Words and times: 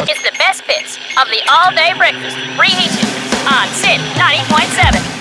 It's 0.00 0.22
the 0.22 0.30
best 0.38 0.64
bits 0.66 0.96
of 1.20 1.26
the 1.26 1.42
all 1.50 1.74
day 1.74 1.92
breakfast, 1.96 2.36
reheated 2.56 3.04
on 3.50 3.66
SYN 3.74 3.98
90.7. 4.14 5.18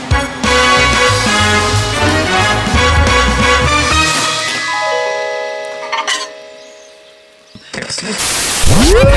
Good 8.87 9.07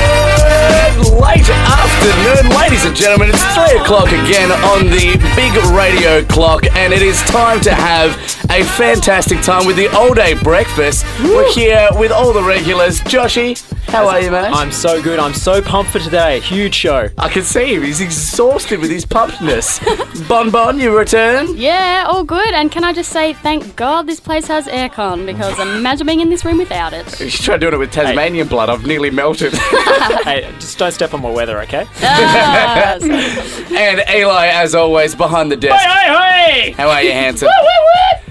late 1.21 1.49
afternoon, 1.49 2.49
ladies 2.57 2.85
and 2.85 2.95
gentlemen. 2.95 3.29
It's 3.29 3.43
three 3.53 3.79
o'clock 3.79 4.07
again 4.07 4.51
on 4.51 4.85
the 4.85 5.17
big 5.35 5.53
radio 5.71 6.25
clock, 6.25 6.65
and 6.75 6.91
it 6.91 7.03
is 7.03 7.21
time 7.23 7.61
to 7.61 7.73
have 7.73 8.15
a 8.49 8.63
fantastic 8.63 9.41
time 9.41 9.67
with 9.67 9.75
the 9.75 9.87
all 9.89 10.13
day 10.15 10.33
breakfast. 10.33 11.05
We're 11.23 11.51
here 11.51 11.87
with 11.93 12.11
all 12.11 12.33
the 12.33 12.41
regulars. 12.43 12.99
Joshy, 13.01 13.61
how 13.91 14.07
are 14.07 14.21
you, 14.21 14.31
man? 14.31 14.53
I'm 14.53 14.71
so 14.71 15.01
good. 15.01 15.19
I'm 15.19 15.33
so 15.33 15.61
pumped 15.61 15.91
for 15.91 15.99
today. 15.99 16.39
Huge 16.39 16.73
show. 16.73 17.09
I 17.17 17.27
can 17.27 17.43
see 17.43 17.75
him. 17.75 17.83
He's 17.83 17.99
exhausted 17.99 18.79
with 18.79 18.89
his 18.89 19.05
pumpness. 19.05 19.79
bon 20.27 20.49
Bon, 20.49 20.79
you 20.79 20.97
return. 20.97 21.57
Yeah, 21.57 22.05
all 22.07 22.23
good. 22.23 22.53
And 22.53 22.71
can 22.71 22.83
I 22.83 22.93
just 22.93 23.11
say, 23.11 23.33
thank 23.33 23.75
God 23.75 24.07
this 24.07 24.19
place 24.19 24.47
has 24.47 24.67
aircon 24.67 25.25
because 25.25 25.59
imagine 25.59 26.07
being 26.07 26.21
in 26.21 26.29
this 26.29 26.45
room 26.45 26.57
without 26.57 26.93
it. 26.93 27.19
You 27.19 27.29
should 27.29 27.45
try 27.45 27.57
doing 27.57 27.73
it 27.73 27.77
with 27.77 27.91
Tasmanian 27.91 28.47
blood. 28.47 28.69
I've 28.69 28.85
nearly 28.85 29.09
melted. 29.09 29.53
hey, 30.23 30.49
just 30.59 30.77
don't 30.77 30.91
step 30.91 31.13
on 31.13 31.21
my 31.21 31.31
weather, 31.31 31.59
okay? 31.61 31.85
Ah, 32.03 32.97
and 33.01 34.03
Eli, 34.09 34.47
as 34.47 34.73
always, 34.75 35.15
behind 35.15 35.51
the 35.51 35.57
desk. 35.57 35.83
Hey, 35.83 36.13
hey! 36.13 36.31
Hey! 36.41 36.71
How 36.71 36.89
are 36.89 37.01
you, 37.01 37.11
handsome? 37.11 37.49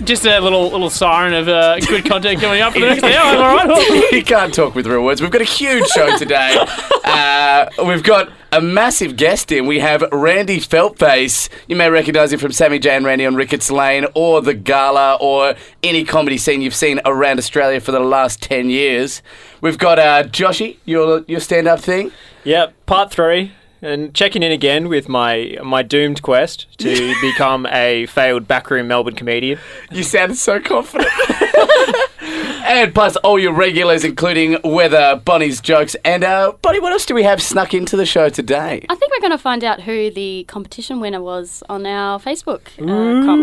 Just 0.02 0.24
a 0.27 0.40
little 0.40 0.70
little 0.70 0.90
siren 0.90 1.34
of 1.34 1.46
uh, 1.46 1.79
good 1.80 2.04
content 2.04 2.40
coming 2.40 2.60
up 2.60 2.73
for 2.73 2.80
the 2.80 2.87
next 2.87 3.04
hour. 3.04 3.37
All 3.37 3.66
right. 3.66 4.09
he 4.10 4.23
can't 4.23 4.52
talk 4.52 4.74
with 4.74 4.87
real 4.87 5.04
words. 5.04 5.20
We've 5.20 5.30
got 5.30 5.42
a 5.42 5.46
huge 5.50 5.86
show 5.88 6.16
today. 6.16 6.56
Uh, 7.02 7.68
we've 7.86 8.04
got 8.04 8.30
a 8.52 8.60
massive 8.60 9.16
guest 9.16 9.50
in. 9.50 9.66
We 9.66 9.80
have 9.80 10.04
Randy 10.12 10.60
Feltface. 10.60 11.48
You 11.66 11.74
may 11.74 11.90
recognise 11.90 12.32
him 12.32 12.38
from 12.38 12.52
Sammy 12.52 12.79
J 12.79 12.90
and 12.90 13.04
Randy 13.04 13.26
on 13.26 13.34
Ricketts 13.34 13.68
Lane, 13.68 14.06
or 14.15 14.40
the 14.40 14.54
Gala, 14.54 15.16
or 15.21 15.54
any 15.82 16.04
comedy 16.04 16.37
scene 16.37 16.60
you've 16.62 16.74
seen 16.74 17.01
around 17.04 17.38
Australia 17.38 17.80
for 17.80 17.90
the 17.90 17.98
last 17.98 18.40
ten 18.40 18.71
years. 18.71 19.23
We've 19.60 19.78
got 19.78 19.98
uh, 19.98 20.23
Joshy, 20.24 20.76
your 20.84 21.24
your 21.26 21.40
stand-up 21.40 21.80
thing. 21.80 22.12
Yep, 22.45 22.87
part 22.87 23.10
three. 23.10 23.52
And 23.82 24.15
checking 24.15 24.43
in 24.43 24.52
again 24.52 24.88
with 24.88 25.09
my 25.09 25.56
my 25.65 25.82
doomed 25.82 26.23
quest 26.23 26.66
to 26.78 27.15
become 27.21 27.66
a 27.66 28.06
failed 28.06 28.46
backroom 28.46 28.87
Melbourne 28.88 29.16
comedian. 29.16 29.59
You 29.90 30.04
sounded 30.04 30.37
so 30.37 30.60
confident. 30.60 31.10
and 32.64 32.94
plus 32.94 33.16
all 33.16 33.38
your 33.38 33.52
regulars, 33.52 34.04
including 34.04 34.58
Weather, 34.62 35.20
Bonnie's 35.24 35.60
jokes, 35.60 35.94
and 36.04 36.24
uh, 36.24 36.52
Bonnie. 36.62 36.80
What 36.80 36.92
else 36.92 37.06
do 37.06 37.14
we 37.14 37.22
have 37.22 37.42
snuck 37.42 37.74
into 37.74 37.96
the 37.96 38.06
show 38.06 38.28
today? 38.28 38.84
I 38.88 38.94
think 38.94 39.12
we're 39.12 39.20
going 39.20 39.30
to 39.32 39.38
find 39.38 39.64
out 39.64 39.82
who 39.82 40.10
the 40.10 40.44
competition 40.48 41.00
winner 41.00 41.20
was 41.20 41.62
on 41.68 41.86
our 41.86 42.18
Facebook. 42.18 42.68
Uh, 42.78 43.24
com- 43.24 43.40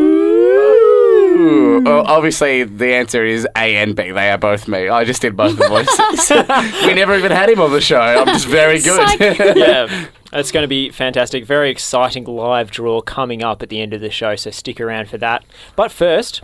Ooh, 1.38 1.81
well, 1.83 2.05
obviously, 2.07 2.63
the 2.63 2.93
answer 2.93 3.23
is 3.23 3.47
A 3.55 3.75
and 3.75 3.95
B. 3.95 4.11
They 4.11 4.31
are 4.31 4.38
both 4.38 4.67
me. 4.67 4.89
I 4.89 5.03
just 5.03 5.21
did 5.21 5.38
both 5.38 5.57
the 5.57 5.67
voices. 5.67 6.29
we 6.88 6.93
never 6.93 7.15
even 7.15 7.31
had 7.31 7.49
him 7.49 7.61
on 7.61 7.71
the 7.71 7.81
show. 7.81 7.99
I'm 7.99 8.27
just 8.27 8.47
very 8.47 8.79
good. 8.79 9.19
yeah, 9.57 10.07
it's 10.33 10.51
going 10.51 10.63
to 10.63 10.67
be 10.67 10.89
fantastic. 10.89 11.45
Very 11.45 11.69
exciting 11.69 12.25
live 12.25 12.71
draw 12.71 13.01
coming 13.01 13.43
up 13.43 13.61
at 13.61 13.69
the 13.69 13.81
end 13.81 13.93
of 13.93 14.01
the 14.01 14.09
show, 14.09 14.35
so 14.35 14.49
stick 14.51 14.81
around 14.81 15.09
for 15.09 15.17
that. 15.19 15.45
But 15.75 15.91
first, 15.91 16.41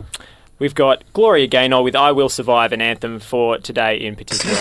we've 0.58 0.74
got 0.74 1.04
Gloria 1.12 1.46
Gaynor 1.46 1.82
with 1.82 1.96
I 1.96 2.12
Will 2.12 2.28
Survive, 2.28 2.72
an 2.72 2.80
anthem 2.80 3.18
for 3.20 3.58
today 3.58 3.96
in 3.96 4.16
particular. 4.16 4.56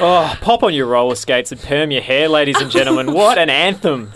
Oh, 0.00 0.38
pop 0.40 0.62
on 0.62 0.74
your 0.74 0.86
roller 0.86 1.16
skates 1.16 1.50
and 1.50 1.60
perm 1.60 1.90
your 1.90 2.02
hair, 2.02 2.28
ladies 2.28 2.60
and 2.60 2.70
gentlemen. 2.70 3.12
What 3.12 3.36
an 3.36 3.50
anthem! 3.50 4.12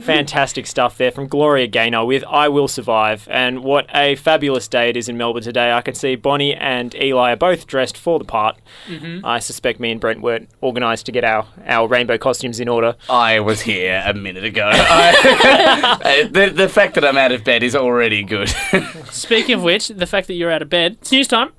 Fantastic 0.00 0.66
stuff 0.66 0.96
there 0.98 1.10
from 1.10 1.26
Gloria 1.28 1.66
Gaynor 1.66 2.04
with 2.04 2.24
I 2.24 2.48
Will 2.48 2.68
Survive. 2.68 3.26
And 3.30 3.62
what 3.62 3.86
a 3.94 4.16
fabulous 4.16 4.68
day 4.68 4.88
it 4.90 4.96
is 4.96 5.08
in 5.08 5.16
Melbourne 5.16 5.42
today. 5.42 5.72
I 5.72 5.80
can 5.82 5.94
see 5.94 6.16
Bonnie 6.16 6.54
and 6.54 6.94
Eli 6.94 7.32
are 7.32 7.36
both 7.36 7.66
dressed 7.66 7.96
for 7.96 8.18
the 8.18 8.24
part. 8.24 8.58
Mm-hmm. 8.88 9.24
I 9.24 9.38
suspect 9.38 9.80
me 9.80 9.90
and 9.90 10.00
Brent 10.00 10.20
weren't 10.22 10.48
organised 10.62 11.06
to 11.06 11.12
get 11.12 11.24
our, 11.24 11.46
our 11.66 11.88
rainbow 11.88 12.18
costumes 12.18 12.60
in 12.60 12.68
order. 12.68 12.96
I 13.08 13.40
was 13.40 13.60
here 13.62 14.02
a 14.04 14.14
minute 14.14 14.44
ago. 14.44 14.70
I- 14.72 15.98
uh, 16.24 16.28
the, 16.28 16.50
the 16.54 16.68
fact 16.68 16.94
that 16.94 17.04
I'm 17.04 17.16
out 17.18 17.32
of 17.32 17.44
bed 17.44 17.62
is 17.62 17.74
already 17.76 18.22
good. 18.22 18.48
Speaking 19.10 19.54
of 19.56 19.62
which, 19.62 19.88
the 19.88 20.06
fact 20.06 20.26
that 20.28 20.34
you're 20.34 20.50
out 20.50 20.62
of 20.62 20.70
bed, 20.70 20.96
it's 21.00 21.12
news 21.12 21.28
time. 21.28 21.50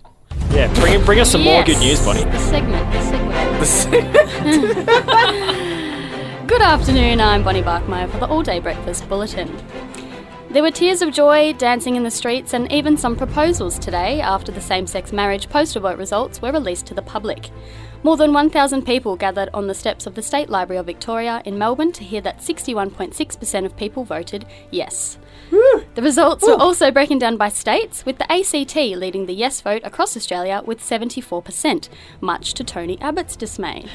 Yeah, 0.51 0.73
bring, 0.75 1.03
bring 1.05 1.19
us 1.19 1.31
some 1.31 1.41
more 1.43 1.63
good 1.63 1.79
news, 1.79 2.01
Yes, 2.01 2.05
Bonnie. 2.05 2.23
The 2.23 2.39
segment, 2.39 3.59
the 3.59 3.65
segment. 3.65 5.70
Good 6.47 6.61
afternoon, 6.61 7.21
I'm 7.21 7.43
Bonnie 7.43 7.61
Barkmeyer 7.61 8.09
for 8.09 8.17
the 8.17 8.27
All 8.27 8.41
Day 8.41 8.59
Breakfast 8.59 9.07
Bulletin. 9.07 9.55
There 10.49 10.63
were 10.63 10.71
tears 10.71 11.01
of 11.01 11.13
joy, 11.13 11.53
dancing 11.53 11.95
in 11.95 12.03
the 12.03 12.11
streets, 12.11 12.53
and 12.53 12.71
even 12.71 12.97
some 12.97 13.15
proposals 13.15 13.77
today 13.77 14.19
after 14.21 14.51
the 14.51 14.59
same 14.59 14.87
sex 14.87 15.13
marriage 15.13 15.49
poster 15.49 15.79
vote 15.79 15.97
results 15.97 16.41
were 16.41 16.51
released 16.51 16.85
to 16.87 16.93
the 16.93 17.01
public. 17.01 17.49
More 18.03 18.17
than 18.17 18.33
1,000 18.33 18.85
people 18.85 19.15
gathered 19.15 19.49
on 19.53 19.67
the 19.67 19.73
steps 19.73 20.07
of 20.07 20.15
the 20.15 20.21
State 20.21 20.49
Library 20.49 20.79
of 20.79 20.87
Victoria 20.87 21.41
in 21.45 21.57
Melbourne 21.57 21.91
to 21.93 22.03
hear 22.03 22.21
that 22.21 22.39
61.6% 22.39 23.65
of 23.65 23.77
people 23.77 24.03
voted 24.03 24.45
yes. 24.71 25.17
The 25.51 26.01
results 26.01 26.47
were 26.47 26.53
also 26.53 26.89
broken 26.89 27.19
down 27.19 27.35
by 27.35 27.49
states, 27.49 28.05
with 28.05 28.17
the 28.17 28.31
ACT 28.31 28.75
leading 28.75 29.25
the 29.25 29.33
yes 29.33 29.59
vote 29.59 29.81
across 29.83 30.15
Australia 30.15 30.61
with 30.65 30.79
74%, 30.79 31.89
much 32.21 32.53
to 32.53 32.63
Tony 32.63 32.99
Abbott's 33.01 33.35
dismay. 33.35 33.85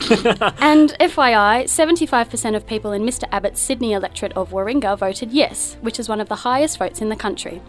and 0.00 0.90
FYI, 0.98 1.64
75% 1.64 2.56
of 2.56 2.66
people 2.66 2.90
in 2.90 3.02
Mr. 3.02 3.28
Abbott's 3.30 3.60
Sydney 3.60 3.92
electorate 3.92 4.32
of 4.32 4.50
Warringah 4.50 4.98
voted 4.98 5.30
yes, 5.32 5.76
which 5.80 6.00
is 6.00 6.08
one 6.08 6.20
of 6.20 6.28
the 6.28 6.36
highest 6.36 6.78
votes 6.78 7.00
in 7.00 7.08
the 7.08 7.16
country. 7.16 7.62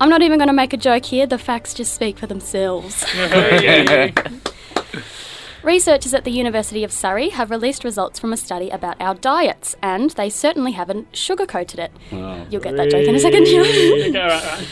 I'm 0.00 0.08
not 0.08 0.22
even 0.22 0.38
going 0.38 0.48
to 0.48 0.54
make 0.54 0.72
a 0.72 0.76
joke 0.76 1.06
here, 1.06 1.26
the 1.26 1.38
facts 1.38 1.74
just 1.74 1.92
speak 1.94 2.18
for 2.18 2.28
themselves. 2.28 3.04
Researchers 5.66 6.14
at 6.14 6.22
the 6.22 6.30
University 6.30 6.84
of 6.84 6.92
Surrey 6.92 7.30
have 7.30 7.50
released 7.50 7.82
results 7.82 8.20
from 8.20 8.32
a 8.32 8.36
study 8.36 8.70
about 8.70 9.00
our 9.00 9.16
diets, 9.16 9.74
and 9.82 10.10
they 10.10 10.30
certainly 10.30 10.70
haven't 10.70 11.10
sugarcoated 11.10 11.80
it. 11.80 11.90
You'll 12.48 12.62
get 12.62 12.76
that 12.76 12.88
joke 12.88 13.08
in 13.08 13.16
a 13.16 13.18
second. 13.18 13.46
Okay, 13.46 14.12
right, 14.12 14.44
right. 14.44 14.68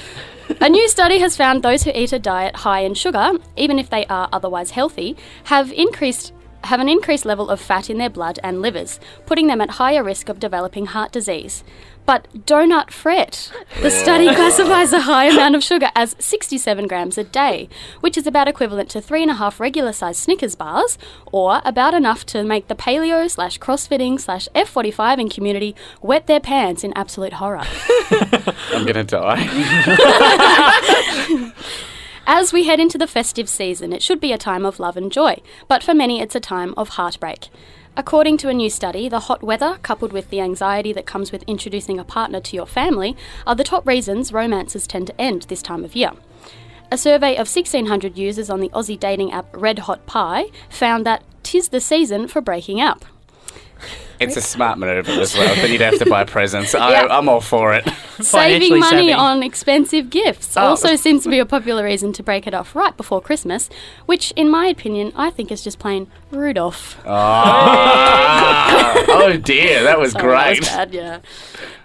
A 0.60 0.68
new 0.68 0.88
study 0.88 1.18
has 1.18 1.36
found 1.36 1.64
those 1.64 1.82
who 1.82 1.90
eat 1.92 2.12
a 2.12 2.20
diet 2.20 2.54
high 2.54 2.80
in 2.82 2.94
sugar, 2.94 3.32
even 3.56 3.80
if 3.80 3.90
they 3.90 4.06
are 4.06 4.28
otherwise 4.32 4.70
healthy, 4.70 5.16
have 5.44 5.72
increased 5.72 6.32
have 6.66 6.80
an 6.80 6.88
increased 6.88 7.24
level 7.24 7.50
of 7.50 7.60
fat 7.60 7.90
in 7.90 7.98
their 7.98 8.10
blood 8.10 8.38
and 8.42 8.62
livers, 8.62 9.00
putting 9.26 9.46
them 9.46 9.60
at 9.60 9.70
higher 9.72 10.02
risk 10.02 10.28
of 10.28 10.40
developing 10.40 10.86
heart 10.86 11.12
disease. 11.12 11.64
But 12.06 12.44
do 12.44 12.66
not 12.66 12.92
fret. 12.92 13.50
The 13.80 13.90
study 13.90 14.26
classifies 14.26 14.92
a 14.92 15.00
high 15.00 15.24
amount 15.26 15.54
of 15.54 15.64
sugar 15.64 15.90
as 15.94 16.14
67 16.18 16.86
grams 16.86 17.16
a 17.16 17.24
day, 17.24 17.70
which 18.00 18.18
is 18.18 18.26
about 18.26 18.46
equivalent 18.46 18.90
to 18.90 19.00
three 19.00 19.22
and 19.22 19.30
a 19.30 19.34
half 19.34 19.58
regular 19.58 19.92
sized 19.92 20.20
Snickers 20.20 20.54
bars, 20.54 20.98
or 21.32 21.62
about 21.64 21.94
enough 21.94 22.26
to 22.26 22.44
make 22.44 22.68
the 22.68 22.74
paleo 22.74 23.30
slash 23.30 23.58
crossfitting 23.58 24.20
slash 24.20 24.48
F45 24.54 25.18
in 25.18 25.28
community 25.30 25.74
wet 26.02 26.26
their 26.26 26.40
pants 26.40 26.84
in 26.84 26.92
absolute 26.94 27.34
horror. 27.34 27.64
I'm 28.70 28.84
gonna 28.84 29.04
die. 29.04 29.40
As 32.26 32.54
we 32.54 32.64
head 32.64 32.80
into 32.80 32.96
the 32.96 33.06
festive 33.06 33.50
season, 33.50 33.92
it 33.92 34.02
should 34.02 34.18
be 34.18 34.32
a 34.32 34.38
time 34.38 34.64
of 34.64 34.80
love 34.80 34.96
and 34.96 35.12
joy, 35.12 35.42
but 35.68 35.82
for 35.82 35.92
many 35.92 36.22
it's 36.22 36.34
a 36.34 36.40
time 36.40 36.72
of 36.74 36.90
heartbreak. 36.90 37.48
According 37.98 38.38
to 38.38 38.48
a 38.48 38.54
new 38.54 38.70
study, 38.70 39.10
the 39.10 39.20
hot 39.20 39.42
weather, 39.42 39.78
coupled 39.82 40.10
with 40.10 40.30
the 40.30 40.40
anxiety 40.40 40.92
that 40.94 41.04
comes 41.04 41.30
with 41.30 41.44
introducing 41.46 41.98
a 41.98 42.04
partner 42.04 42.40
to 42.40 42.56
your 42.56 42.66
family, 42.66 43.14
are 43.46 43.54
the 43.54 43.62
top 43.62 43.86
reasons 43.86 44.32
romances 44.32 44.86
tend 44.86 45.08
to 45.08 45.20
end 45.20 45.42
this 45.42 45.62
time 45.62 45.84
of 45.84 45.94
year. 45.94 46.12
A 46.90 46.96
survey 46.96 47.32
of 47.32 47.46
1,600 47.46 48.16
users 48.16 48.48
on 48.48 48.60
the 48.60 48.70
Aussie 48.70 48.98
dating 48.98 49.30
app 49.30 49.46
Red 49.54 49.80
Hot 49.80 50.06
Pie 50.06 50.46
found 50.70 51.04
that 51.04 51.24
tis 51.42 51.68
the 51.68 51.80
season 51.80 52.26
for 52.26 52.40
breaking 52.40 52.80
up. 52.80 53.04
It's 54.20 54.36
a 54.36 54.40
smart 54.40 54.78
maneuver 54.78 55.10
as 55.20 55.34
well. 55.36 55.54
Then 55.56 55.72
you'd 55.72 55.80
have 55.80 55.98
to 55.98 56.06
buy 56.06 56.24
presents. 56.36 56.74
I, 56.74 56.90
Yeah. 56.90 57.06
I'm 57.10 57.28
all 57.28 57.40
for 57.40 57.74
it. 57.74 57.86
Saving 58.20 58.78
money 58.78 59.08
savvy. 59.08 59.12
on 59.12 59.42
expensive 59.42 60.08
gifts 60.10 60.56
Oh. 60.56 60.62
also 60.68 60.96
seems 60.96 61.24
to 61.24 61.28
be 61.30 61.38
a 61.38 61.46
popular 61.46 61.84
reason 61.84 62.12
to 62.14 62.22
break 62.22 62.46
it 62.46 62.54
off 62.54 62.74
right 62.76 62.96
before 62.96 63.20
Christmas, 63.20 63.68
which, 64.06 64.30
in 64.36 64.48
my 64.50 64.66
opinion, 64.66 65.12
I 65.16 65.30
think 65.30 65.50
is 65.50 65.62
just 65.64 65.78
plain 65.78 66.06
Rudolph. 66.30 66.96
Ah. 67.06 69.04
oh 69.08 69.36
dear, 69.36 69.82
that 69.82 69.98
was 69.98 70.12
Sorry, 70.12 70.28
that 70.32 70.48
was 70.50 70.58
great. 70.60 70.68
bad, 70.68 70.94
yeah. 70.94 71.18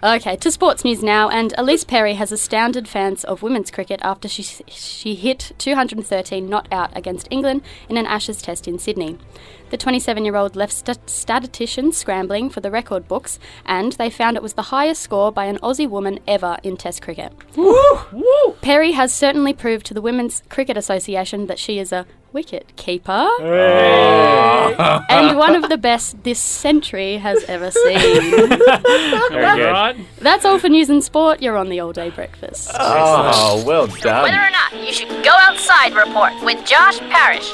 Okay, 0.02 0.36
to 0.36 0.50
sports 0.50 0.84
news 0.84 1.02
now, 1.02 1.28
and 1.28 1.52
Ellyse 1.58 1.86
Perry 1.86 2.14
has 2.14 2.32
astounded 2.32 2.88
fans 2.88 3.24
of 3.24 3.42
women's 3.42 3.70
cricket 3.70 4.00
after 4.02 4.28
she 4.28 4.42
she 4.42 5.14
hit 5.14 5.52
213 5.58 6.48
not 6.48 6.66
out 6.72 6.90
against 6.96 7.28
England 7.30 7.62
in 7.88 7.96
an 7.96 8.06
Ashes 8.06 8.40
test 8.40 8.66
in 8.68 8.78
Sydney. 8.78 9.18
The 9.70 9.78
27-year-old 9.78 10.56
left 10.56 10.72
statistician 10.72 11.06
statisticians 11.30 11.96
scrambling 12.20 12.50
for 12.50 12.60
the 12.60 12.70
record 12.70 13.08
books, 13.08 13.38
and 13.64 13.92
they 13.92 14.10
found 14.10 14.36
it 14.36 14.42
was 14.42 14.52
the 14.52 14.68
highest 14.70 15.00
score 15.00 15.32
by 15.32 15.46
an 15.46 15.56
Aussie 15.60 15.88
woman 15.88 16.18
ever 16.28 16.58
in 16.62 16.76
Test 16.76 17.00
cricket. 17.00 17.32
Perry 18.60 18.92
has 18.92 19.12
certainly 19.12 19.54
proved 19.54 19.86
to 19.86 19.94
the 19.94 20.02
Women's 20.02 20.42
Cricket 20.50 20.76
Association 20.76 21.46
that 21.46 21.58
she 21.58 21.78
is 21.78 21.92
a 21.92 22.04
wicket 22.34 22.76
keeper, 22.76 23.26
and 25.08 25.38
one 25.38 25.56
of 25.56 25.70
the 25.70 25.78
best 25.78 26.22
this 26.22 26.38
century 26.38 27.16
has 27.16 27.42
ever 27.44 27.70
seen. 27.70 28.48
Very 29.30 29.56
good. 29.56 30.06
That's 30.18 30.44
all 30.44 30.58
for 30.58 30.68
news 30.68 30.90
and 30.90 31.02
sport. 31.02 31.40
You're 31.40 31.56
on 31.56 31.70
the 31.70 31.80
all 31.80 31.92
day 31.92 32.10
breakfast. 32.10 32.70
Oh, 32.78 33.64
well 33.66 33.86
done. 33.86 34.24
Whether 34.24 34.36
or 34.36 34.50
not 34.50 34.74
you 34.86 34.92
should 34.92 35.08
go 35.24 35.32
outside 35.40 35.94
report 35.94 36.32
with 36.44 36.62
Josh 36.66 36.98
Parrish. 36.98 37.50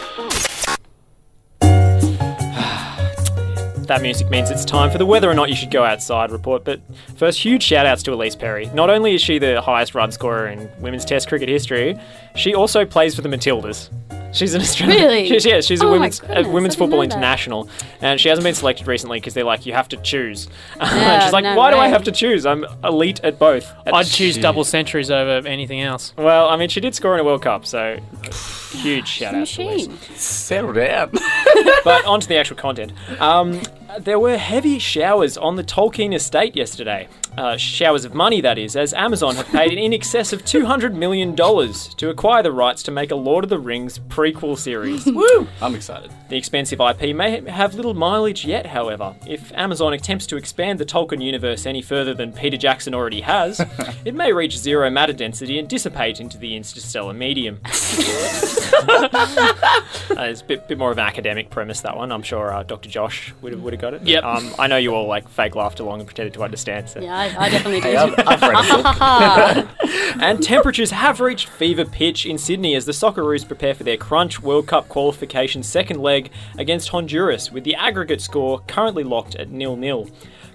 That 3.87 4.03
music 4.03 4.29
means 4.31 4.51
it's 4.51 4.65
time 4.65 4.91
for 4.91 4.99
the 4.99 5.07
whether 5.07 5.31
or 5.31 5.35
not 5.35 5.49
you 5.49 5.55
should 5.55 5.71
go 5.71 5.85
outside 5.85 6.33
report. 6.33 6.65
But 6.65 6.81
first, 7.17 7.39
huge 7.39 7.63
shout 7.63 7.87
outs 7.87 8.03
to 8.05 8.11
Ellyse 8.11 8.37
Perry. 8.37 8.67
Not 8.75 8.91
only 8.91 9.15
is 9.15 9.23
she 9.23 9.39
the 9.39 9.61
highest 9.61 9.95
run 9.95 10.11
scorer 10.11 10.49
in 10.49 10.69
women's 10.81 11.05
Test 11.05 11.29
cricket 11.29 11.49
history, 11.49 11.97
she 12.35 12.53
also 12.53 12.85
plays 12.85 13.15
for 13.15 13.23
the 13.23 13.29
Matildas. 13.29 13.91
She's 14.33 14.55
an 14.55 14.61
Australian. 14.61 15.03
Really? 15.03 15.29
She's, 15.29 15.45
yeah, 15.45 15.61
she's 15.61 15.81
a 15.81 15.85
Oh 15.85 15.89
my 15.89 15.93
women's 15.95 16.21
goodness, 16.21 16.47
a 16.47 16.49
I 16.49 16.53
women's 16.53 16.75
football 16.77 17.03
international, 17.03 17.69
and 18.01 18.21
she 18.21 18.29
hasn't 18.29 18.45
been 18.45 18.55
selected 18.55 18.87
recently 18.87 19.19
because 19.19 19.35
they're 19.35 19.45
like, 19.45 19.65
you 19.67 19.73
have 19.73 19.89
to 19.89 19.97
choose. 19.99 20.49
Yeah, 20.81 21.25
she's 21.25 21.33
like, 21.33 21.45
no 21.45 21.57
why 21.57 21.71
do 21.71 21.77
I 21.77 21.89
have 21.89 22.05
to 22.05 22.13
choose? 22.13 22.47
I'm 22.47 22.65
elite 22.85 23.21
at 23.23 23.39
both. 23.39 23.71
I'd 23.87 24.07
choose 24.07 24.37
double 24.37 24.65
centuries 24.65 25.11
over 25.11 25.47
anything 25.47 25.81
else. 25.81 26.13
Well, 26.17 26.49
I 26.49 26.57
mean, 26.57 26.69
she 26.69 26.81
did 26.81 26.95
score 26.95 27.15
in 27.15 27.21
a 27.21 27.25
World 27.25 27.43
Cup, 27.43 27.65
so 27.67 27.99
huge 28.73 29.09
shout 29.09 29.35
out 29.35 29.47
to 29.47 29.63
Ellyse. 29.63 29.89
Machine. 29.89 30.17
Settle 30.17 30.73
down. 30.73 31.13
But 31.85 32.05
onto 32.05 32.27
the 32.27 32.37
actual 32.37 32.57
content. 32.57 32.93
Um, 33.21 33.61
there 34.01 34.19
were 34.19 34.37
heavy 34.37 34.79
showers 34.79 35.37
on 35.39 35.55
the 35.57 35.63
Tolkien 35.65 36.15
estate 36.15 36.57
yesterday. 36.57 37.09
Uh, 37.37 37.57
showers 37.57 38.05
of 38.05 38.15
money, 38.15 38.41
that 38.41 38.57
is, 38.59 38.77
as 38.77 38.95
Amazon 38.95 39.37
have 39.37 39.47
paid 39.49 39.73
in 39.73 39.93
excess 39.93 40.33
of 40.33 40.43
$200 40.43 40.95
million 40.95 41.37
to 41.37 42.09
acquire 42.09 42.43
the 42.43 42.51
rights 42.53 42.83
to 42.85 42.91
make 42.91 43.11
a 43.11 43.15
Lord 43.15 43.45
of 43.45 43.51
the 43.51 43.59
Rings 43.59 43.99
prequel 43.99 44.57
series. 44.57 45.05
Woo! 45.05 45.47
I'm 45.61 45.75
excited. 45.75 46.11
The 46.29 46.37
expensive 46.37 46.81
IP 46.81 47.15
may 47.15 47.49
have 47.49 47.75
little 47.75 47.95
mileage 47.95 48.45
yet, 48.45 48.67
however. 48.67 49.15
If 49.27 49.53
Amazon 49.53 49.93
attempts 49.93 50.27
to 50.29 50.37
expand 50.37 50.81
the 50.81 50.87
Tolkien 50.87 51.23
universe 51.23 51.67
any 51.67 51.83
further 51.83 52.15
than 52.15 52.33
Peter 52.33 52.57
Jackson 52.57 52.95
already 52.95 53.21
has, 53.21 53.61
it 54.05 54.15
may 54.15 54.33
reach 54.33 54.57
zero 54.59 54.89
matter 54.91 55.13
density 55.13 55.59
and 55.59 55.69
dissipate 55.69 56.21
into 56.21 56.39
the 56.39 56.57
interstellar 56.57 57.13
medium. 57.13 57.61
Uh, 60.17 60.23
it's 60.23 60.41
a 60.41 60.45
bit, 60.45 60.69
bit 60.69 60.79
more 60.79 60.91
of 60.91 60.99
an 60.99 61.05
academic 61.05 61.51
premise, 61.51 61.81
that 61.83 61.97
one. 61.97 62.13
I'm 62.13 62.23
sure 62.23 62.53
uh, 62.53 62.63
Dr. 62.63 62.89
Josh 62.89 63.35
would 63.43 63.53
have, 63.53 63.81
got 63.81 63.95
it. 63.95 64.03
Yep. 64.03 64.25
Um, 64.25 64.55
I 64.59 64.67
know 64.67 64.77
you 64.77 64.95
all 64.95 65.07
like 65.07 65.29
fake 65.29 65.55
laughed 65.55 65.81
along 65.81 66.01
and 66.01 66.07
pretended 66.07 66.35
to 66.35 66.43
understand. 66.43 66.89
So. 66.89 67.01
Yeah, 67.01 67.26
I, 67.35 67.47
I 67.47 67.49
definitely 67.49 67.81
do. 67.81 67.89
Hey, 67.89 67.97
I've, 67.97 68.15
I've 68.27 68.43
read 68.43 68.65
a 68.71 69.65
book. 69.65 69.69
And 70.19 70.43
temperatures 70.43 70.91
have 70.93 71.21
reached 71.21 71.49
fever 71.49 71.85
pitch 71.85 72.25
in 72.25 72.39
Sydney 72.39 72.75
as 72.75 72.87
the 72.87 72.93
Socceroos 72.93 73.47
prepare 73.47 73.75
for 73.75 73.85
their 73.85 73.99
Crunch 73.99 74.43
World 74.43 74.67
Cup 74.67 74.89
qualification 74.89 75.63
second 75.63 76.01
leg 76.01 76.31
against 76.59 76.89
Honduras, 76.89 77.53
with 77.53 77.65
the 77.65 77.75
aggregate 77.75 78.23
score 78.23 78.61
currently 78.67 79.05
locked 79.05 79.35
at 79.35 79.51
nil-nil. 79.51 80.09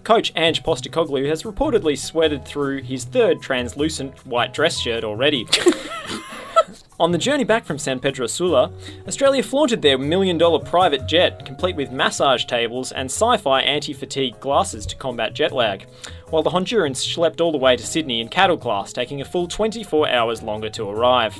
Coach 0.03 0.33
Ange 0.35 0.63
Postecoglou 0.63 1.27
has 1.29 1.43
reportedly 1.43 1.97
sweated 1.97 2.43
through 2.43 2.81
his 2.81 3.05
third 3.05 3.39
translucent 3.41 4.25
white 4.25 4.51
dress 4.53 4.79
shirt 4.79 5.03
already. 5.03 5.45
On 7.01 7.11
the 7.11 7.17
journey 7.17 7.43
back 7.43 7.65
from 7.65 7.79
San 7.79 7.99
Pedro 7.99 8.27
Sula, 8.27 8.71
Australia 9.07 9.41
flaunted 9.41 9.81
their 9.81 9.97
million 9.97 10.37
dollar 10.37 10.59
private 10.59 11.07
jet, 11.07 11.43
complete 11.47 11.75
with 11.75 11.91
massage 11.91 12.45
tables 12.45 12.91
and 12.91 13.07
sci 13.09 13.37
fi 13.37 13.59
anti 13.61 13.91
fatigue 13.91 14.39
glasses 14.39 14.85
to 14.85 14.95
combat 14.95 15.33
jet 15.33 15.51
lag, 15.51 15.87
while 16.29 16.43
the 16.43 16.51
Hondurans 16.51 17.01
schlepped 17.01 17.41
all 17.41 17.51
the 17.51 17.57
way 17.57 17.75
to 17.75 17.83
Sydney 17.83 18.21
in 18.21 18.27
cattle 18.29 18.55
class, 18.55 18.93
taking 18.93 19.19
a 19.19 19.25
full 19.25 19.47
24 19.47 20.09
hours 20.09 20.43
longer 20.43 20.69
to 20.69 20.87
arrive. 20.87 21.35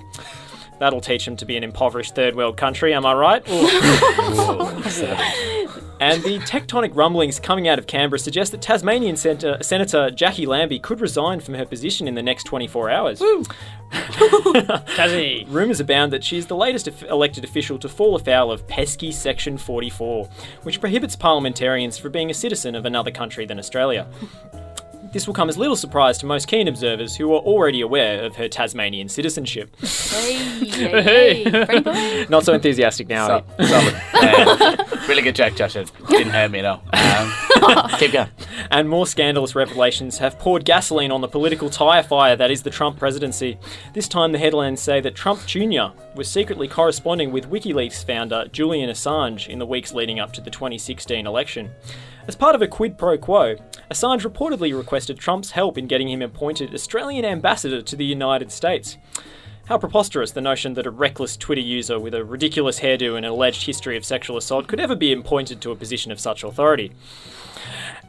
That'll 0.82 1.00
teach 1.00 1.26
them 1.26 1.36
to 1.36 1.46
be 1.46 1.56
an 1.58 1.64
impoverished 1.64 2.16
third 2.16 2.36
world 2.36 2.58
country, 2.58 2.92
am 2.96 3.06
I 3.06 3.14
right? 3.14 3.48
And 6.02 6.24
the 6.24 6.40
tectonic 6.40 6.96
rumblings 6.96 7.40
coming 7.40 7.68
out 7.68 7.78
of 7.78 7.86
Canberra 7.86 8.18
suggest 8.18 8.52
that 8.54 8.62
Tasmanian 8.64 9.16
Senator, 9.16 9.60
Senator 9.62 10.10
Jacqui 10.10 10.48
Lambie 10.48 10.80
could 10.80 11.00
resign 11.00 11.40
from 11.40 11.54
her 11.54 11.64
position 11.64 12.08
in 12.08 12.16
the 12.16 12.24
next 12.24 12.46
24 12.46 12.90
hours. 12.90 13.22
Tassie. 13.92 15.46
Rumours 15.48 15.80
abound 15.80 16.12
that 16.12 16.24
she 16.24 16.38
is 16.38 16.48
the 16.48 16.56
latest 16.56 16.88
of- 16.88 17.04
elected 17.04 17.44
official 17.44 17.78
to 17.78 17.88
fall 17.88 18.16
afoul 18.16 18.52
of 18.52 18.68
pesky 18.68 19.12
Section 19.12 19.60
44, 19.60 20.28
which 20.64 20.82
prohibits 20.82 21.16
parliamentarians 21.16 22.00
from 22.00 22.12
being 22.12 22.32
a 22.32 22.34
citizen 22.34 22.74
of 22.74 22.88
another 22.88 23.12
country 23.12 23.46
than 23.46 23.60
Australia. 23.60 24.08
This 25.12 25.28
will 25.28 25.34
come 25.34 25.50
as 25.50 25.58
little 25.58 25.76
surprise 25.76 26.18
to 26.20 26.26
most 26.26 26.48
keen 26.48 26.68
observers 26.70 27.18
who 27.18 27.34
are 27.34 27.40
already 27.42 27.82
aware 27.82 28.24
of 28.24 28.38
her 28.38 28.48
Tasmanian 28.48 29.10
citizenship. 29.10 29.76
Hey, 29.82 30.34
hey, 30.34 31.44
hey. 31.44 31.66
Pretty. 31.66 32.26
Not 32.30 32.46
so 32.46 32.54
enthusiastic 32.54 33.10
now. 33.10 33.44
So, 33.60 33.66
solid. 33.66 34.88
Really 35.12 35.24
good 35.24 35.36
joke, 35.36 35.56
Josh. 35.56 35.76
It 35.76 35.92
didn't 36.08 36.30
hurt 36.30 36.52
me 36.52 36.60
at 36.60 36.66
all. 36.66 36.82
Um, 36.94 37.90
keep 38.00 38.14
going. 38.14 38.30
And 38.72 38.88
more 38.88 39.06
scandalous 39.06 39.56
revelations 39.56 40.20
have 40.20 40.40
poured 40.40 40.64
gasoline 40.64 41.12
on 41.12 41.20
the 41.20 41.28
political 41.28 41.70
tyre 41.70 42.02
fire 42.02 42.38
that 42.38 42.50
is 42.50 42.64
the 42.64 42.70
Trump 42.70 42.98
presidency. 42.98 43.60
This 43.94 44.08
time, 44.08 44.32
the 44.32 44.38
headlines 44.38 44.80
say 44.80 45.02
that 45.02 45.14
Trump 45.14 45.46
Jr. 45.46 45.88
was 46.16 46.30
secretly 46.30 46.70
corresponding 46.70 47.34
with 47.34 47.50
WikiLeaks 47.52 48.06
founder 48.06 48.48
Julian 48.54 48.90
Assange 48.90 49.50
in 49.50 49.60
the 49.60 49.66
weeks 49.66 49.94
leading 49.94 50.22
up 50.22 50.32
to 50.32 50.40
the 50.40 50.50
2016 50.50 51.28
election. 51.28 51.72
As 52.26 52.38
part 52.38 52.56
of 52.56 52.62
a 52.62 52.68
quid 52.68 52.98
pro 52.98 53.18
quo, 53.18 53.58
Assange 53.92 54.26
reportedly 54.26 54.74
requested 54.74 55.20
Trump's 55.20 55.52
help 55.52 55.78
in 55.78 55.88
getting 55.88 56.08
him 56.08 56.22
appointed 56.22 56.74
Australian 56.74 57.26
ambassador 57.26 57.82
to 57.82 57.96
the 57.98 58.06
United 58.06 58.50
States. 58.50 58.98
How 59.72 59.78
preposterous 59.78 60.32
the 60.32 60.42
notion 60.42 60.74
that 60.74 60.86
a 60.86 60.92
reckless 60.92 61.38
Twitter 61.38 61.62
user 61.62 61.98
with 61.98 62.14
a 62.14 62.26
ridiculous 62.26 62.82
hairdo 62.82 63.16
and 63.16 63.26
an 63.26 63.32
alleged 63.32 63.66
history 63.66 63.96
of 63.96 64.04
sexual 64.04 64.36
assault 64.36 64.68
could 64.68 64.82
ever 64.82 64.98
be 64.98 65.14
appointed 65.14 65.62
to 65.62 65.72
a 65.72 65.78
position 65.78 66.12
of 66.12 66.20
such 66.20 66.44
authority. 66.44 66.92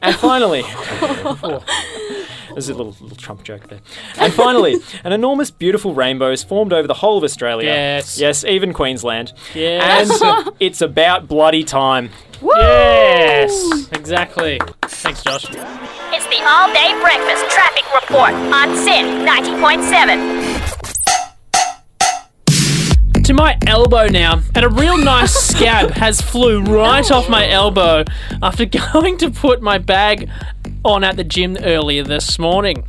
And 0.03 0.17
finally, 0.17 0.63
there's 2.51 2.69
a 2.69 2.75
little, 2.75 2.97
little 3.01 3.17
Trump 3.17 3.45
joke 3.45 3.69
there. 3.69 3.79
And 4.19 4.35
finally, 4.35 4.79
an 5.05 5.13
enormous, 5.13 5.53
beautiful 5.53 5.95
rainbow 5.95 6.33
is 6.33 6.43
formed 6.43 6.73
over 6.73 6.89
the 6.89 6.95
whole 6.95 7.17
of 7.17 7.23
Australia. 7.23 7.69
Yes. 7.69 8.19
Yes, 8.19 8.45
even 8.45 8.73
Queensland. 8.73 9.33
Yes. 9.55 10.21
And 10.21 10.51
it's 10.59 10.81
about 10.81 11.29
bloody 11.29 11.63
time. 11.63 12.11
Yes. 12.43 13.89
Exactly. 13.93 14.59
Thanks, 14.83 15.23
Josh. 15.23 15.45
It's 15.45 16.27
the 16.27 16.43
all 16.45 16.73
day 16.73 16.91
breakfast 17.01 17.49
traffic 17.55 17.85
report 17.95 18.33
on 18.33 18.77
SYN 18.79 19.25
90.7. 19.25 20.42
to 23.33 23.43
my 23.43 23.57
elbow 23.67 24.07
now, 24.09 24.43
and 24.55 24.65
a 24.65 24.69
real 24.69 24.99
nice 24.99 25.33
scab 25.51 25.91
has 25.93 26.21
flew 26.21 26.63
right 26.63 27.11
off 27.11 27.29
my 27.29 27.49
elbow 27.49 28.05
after 28.43 28.67
going 28.93 29.17
to 29.19 29.31
put 29.31 29.63
my 29.63 29.79
bag 29.79 30.29
on 30.85 31.03
at 31.05 31.17
the 31.17 31.25
gym 31.25 31.57
earlier 31.63 32.03
this 32.03 32.39
morning. 32.39 32.85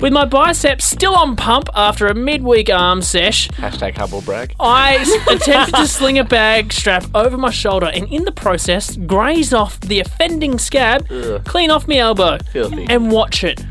With 0.00 0.12
my 0.12 0.24
biceps 0.24 0.84
still 0.86 1.14
on 1.14 1.36
pump 1.36 1.68
after 1.74 2.06
a 2.06 2.14
midweek 2.14 2.70
arm 2.70 3.02
sesh, 3.02 3.48
Hashtag 3.48 3.96
humble 3.96 4.22
brag. 4.22 4.54
I 4.58 4.96
s- 4.96 5.12
attempted 5.30 5.74
to 5.76 5.86
sling 5.86 6.18
a 6.18 6.24
bag 6.24 6.72
strap 6.72 7.04
over 7.14 7.36
my 7.36 7.50
shoulder 7.50 7.86
and 7.86 8.08
in 8.12 8.24
the 8.24 8.32
process 8.32 8.96
grazed 8.96 9.52
off 9.54 9.78
the 9.80 10.00
offending 10.00 10.58
scab, 10.58 11.06
clean 11.44 11.70
off 11.70 11.86
my 11.86 11.96
elbow, 11.96 12.38
Filthy. 12.52 12.86
and 12.88 13.10
watch 13.10 13.44
it 13.44 13.64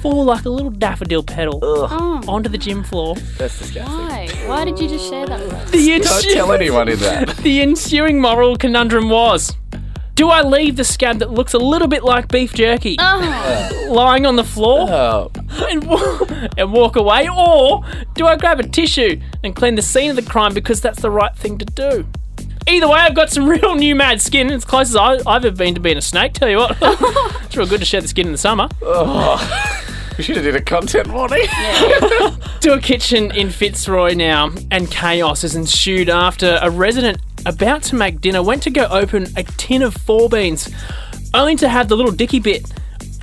fall 0.00 0.24
like 0.24 0.44
a 0.44 0.50
little 0.50 0.70
daffodil 0.70 1.22
petal 1.22 1.60
oh. 1.62 2.22
onto 2.28 2.48
the 2.48 2.58
gym 2.58 2.84
floor. 2.84 3.16
That's 3.36 3.58
disgusting. 3.58 3.94
Why? 3.94 4.28
Why 4.46 4.64
did 4.64 4.78
you 4.78 4.88
just 4.88 5.08
share 5.08 5.26
that 5.26 5.40
with 5.40 5.52
us? 5.52 5.70
The, 5.70 5.86
Don't 5.88 6.02
ensu- 6.02 6.34
tell 6.34 6.52
anyone 6.52 6.88
in 6.88 6.98
that. 7.00 7.36
the 7.42 7.60
ensuing 7.60 8.20
moral 8.20 8.56
conundrum 8.56 9.10
was 9.10 9.56
do 10.18 10.30
I 10.30 10.42
leave 10.42 10.74
the 10.74 10.82
scab 10.82 11.20
that 11.20 11.30
looks 11.30 11.54
a 11.54 11.58
little 11.58 11.86
bit 11.86 12.02
like 12.02 12.26
beef 12.26 12.52
jerky 12.52 12.96
Oh, 12.98 13.86
lying 13.88 14.26
on 14.26 14.34
the 14.34 14.42
floor 14.42 14.88
Oh, 14.90 15.30
and, 15.70 15.84
wa- 15.84 16.26
and 16.56 16.72
walk 16.72 16.96
away, 16.96 17.28
or 17.28 17.84
do 18.14 18.26
I 18.26 18.34
grab 18.34 18.58
a 18.58 18.66
tissue 18.66 19.20
and 19.44 19.54
clean 19.54 19.76
the 19.76 19.82
scene 19.82 20.10
of 20.10 20.16
the 20.16 20.22
crime 20.22 20.54
because 20.54 20.80
that's 20.80 21.00
the 21.00 21.10
right 21.10 21.36
thing 21.36 21.56
to 21.58 21.64
do? 21.64 22.04
Either 22.68 22.86
way, 22.86 22.98
I've 22.98 23.14
got 23.14 23.30
some 23.30 23.48
real 23.48 23.74
new 23.74 23.94
mad 23.94 24.20
skin. 24.20 24.50
It's 24.50 24.64
close 24.64 24.90
as 24.90 24.96
I, 24.96 25.14
I've 25.26 25.44
ever 25.44 25.56
been 25.56 25.74
to 25.74 25.80
being 25.80 25.96
a 25.96 26.02
snake. 26.02 26.34
Tell 26.34 26.50
you 26.50 26.58
what, 26.58 26.76
it's 26.82 27.56
real 27.56 27.66
good 27.66 27.80
to 27.80 27.86
shed 27.86 28.04
the 28.04 28.08
skin 28.08 28.26
in 28.26 28.32
the 28.32 28.38
summer. 28.38 28.68
Oh. 28.82 29.96
we 30.18 30.24
should 30.24 30.36
have 30.36 30.44
did 30.44 30.54
a 30.54 30.60
content 30.60 31.08
warning. 31.08 31.46
to 32.60 32.74
a 32.74 32.80
kitchen 32.80 33.30
in 33.34 33.48
Fitzroy 33.48 34.12
now, 34.12 34.50
and 34.70 34.90
chaos 34.90 35.42
has 35.42 35.56
ensued 35.56 36.10
after 36.10 36.58
a 36.60 36.70
resident 36.70 37.18
about 37.46 37.82
to 37.84 37.94
make 37.94 38.20
dinner 38.20 38.42
went 38.42 38.62
to 38.64 38.70
go 38.70 38.86
open 38.88 39.28
a 39.36 39.44
tin 39.44 39.80
of 39.80 39.94
four 39.94 40.28
beans, 40.28 40.68
only 41.32 41.56
to 41.56 41.70
have 41.70 41.88
the 41.88 41.96
little 41.96 42.12
dicky 42.12 42.38
bit 42.38 42.70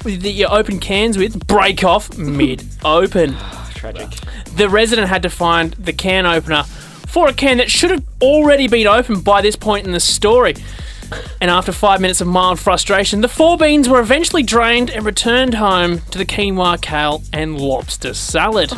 that 0.04 0.32
you 0.32 0.48
open 0.48 0.80
cans 0.80 1.20
with 1.20 1.46
break 1.46 1.84
off 1.84 2.18
mid 2.18 2.64
open. 2.84 3.36
Tragic. 3.76 4.10
The 4.56 4.70
resident 4.70 5.08
had 5.08 5.22
to 5.22 5.30
find 5.30 5.74
the 5.74 5.94
can 5.94 6.26
opener 6.26 6.64
for 7.16 7.30
a 7.30 7.34
can 7.34 7.60
that 7.60 7.72
should 7.72 7.92
have 7.92 8.04
already 8.22 8.68
been 8.68 8.86
opened 8.86 9.24
by 9.24 9.42
this 9.42 9.56
point 9.56 9.86
in 9.86 9.94
the 9.94 10.02
story. 10.02 10.54
And 11.40 11.50
after 11.50 11.72
five 11.72 12.02
minutes 12.02 12.20
of 12.20 12.28
mild 12.28 12.60
frustration, 12.60 13.22
the 13.22 13.30
four 13.30 13.58
beans 13.58 13.88
were 13.88 14.02
eventually 14.02 14.44
drained 14.44 14.90
and 14.90 15.06
returned 15.06 15.54
home 15.54 16.02
to 16.12 16.18
the 16.18 16.26
quinoa, 16.26 16.82
kale, 16.82 17.24
and 17.32 17.58
lobster 17.58 18.14
salad. 18.14 18.74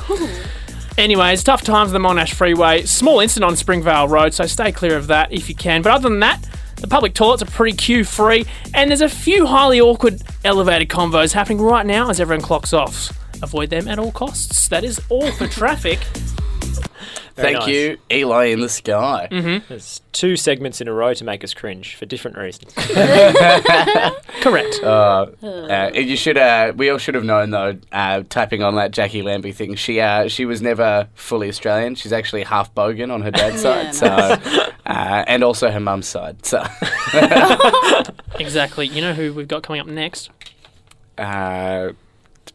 Anyways, 0.99 1.43
tough 1.43 1.63
times 1.63 1.91
on 1.91 1.99
the 1.99 2.07
Monash 2.07 2.35
Freeway. 2.35 2.83
Small 2.83 3.21
incident 3.21 3.49
on 3.49 3.57
Springvale 3.57 4.07
Road, 4.07 4.35
so 4.35 4.45
stay 4.45 4.71
clear 4.71 4.95
of 4.97 5.07
that 5.07 5.33
if 5.33 5.49
you 5.49 5.55
can. 5.55 5.81
But 5.81 5.93
other 5.93 6.07
than 6.07 6.19
that, 6.19 6.47
the 6.75 6.87
public 6.87 7.15
toilets 7.15 7.41
are 7.41 7.47
pretty 7.47 7.75
queue 7.75 8.03
free, 8.03 8.45
and 8.71 8.91
there's 8.91 9.01
a 9.01 9.09
few 9.09 9.47
highly 9.47 9.81
awkward 9.81 10.21
elevated 10.45 10.89
convos 10.89 11.33
happening 11.33 11.59
right 11.59 11.87
now 11.87 12.11
as 12.11 12.19
everyone 12.19 12.43
clocks 12.45 12.71
off. 12.71 13.17
Avoid 13.41 13.71
them 13.71 13.87
at 13.87 13.97
all 13.97 14.11
costs. 14.11 14.67
That 14.67 14.83
is 14.83 15.01
all 15.09 15.31
for 15.31 15.47
traffic. 15.47 15.97
Very 17.37 17.53
Thank 17.53 17.59
nice. 17.59 17.69
you, 17.69 17.97
Eli 18.11 18.45
in 18.45 18.61
the 18.61 18.67
sky. 18.69 19.27
There's 19.69 20.01
two 20.11 20.35
segments 20.35 20.81
in 20.81 20.87
a 20.87 20.93
row 20.93 21.13
to 21.13 21.23
make 21.23 21.43
us 21.43 21.53
cringe 21.53 21.95
for 21.95 22.07
different 22.07 22.35
reasons. 22.37 22.73
Correct. 24.41 24.81
Uh, 24.83 25.27
you 25.93 26.15
should. 26.17 26.37
Uh, 26.37 26.73
we 26.75 26.89
all 26.89 26.97
should 26.97 27.13
have 27.15 27.23
known 27.23 27.51
though. 27.51 27.77
Uh, 27.91 28.23
typing 28.29 28.63
on 28.63 28.75
that 28.75 28.91
Jacqui 28.91 29.23
Lambie 29.23 29.51
thing, 29.51 29.75
she 29.75 29.99
uh, 30.01 30.27
she 30.27 30.45
was 30.45 30.61
never 30.63 31.07
fully 31.13 31.47
Australian. 31.49 31.93
She's 31.95 32.11
actually 32.13 32.43
half 32.43 32.73
Bogan 32.73 33.11
on 33.13 33.21
her 33.21 33.31
dad's 33.31 33.63
Yeah, 33.63 33.91
side, 33.91 33.95
so 33.95 34.71
uh, 34.87 35.23
and 35.27 35.43
also 35.43 35.69
her 35.69 35.79
mum's 35.79 36.07
side. 36.07 36.43
So 36.45 36.63
exactly. 38.39 38.87
You 38.87 39.01
know 39.01 39.13
who 39.13 39.33
we've 39.33 39.47
got 39.47 39.63
coming 39.63 39.79
up 39.81 39.87
next? 39.87 40.29
uh, 41.17 41.89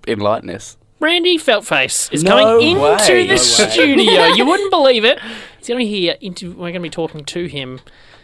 enlighten 0.06 0.50
us. 0.50 0.76
Randy 1.02 1.36
Feltface 1.36 2.12
is 2.12 2.22
No 2.22 2.30
coming 2.36 2.68
into 2.68 2.80
way. 2.82 3.26
the 3.26 3.34
No 3.34 3.36
studio. 3.36 4.26
You 4.28 4.46
wouldn't 4.46 4.70
believe 4.70 5.04
it. 5.04 5.18
He's 5.58 5.66
going 5.66 5.80
to 5.80 5.84
be 5.84 5.90
here. 5.90 6.16
Into, 6.20 6.50
we're 6.52 6.70
going 6.70 6.74
to 6.74 6.80
be 6.80 6.90
talking 6.90 7.24
to 7.24 7.46
him, 7.46 7.80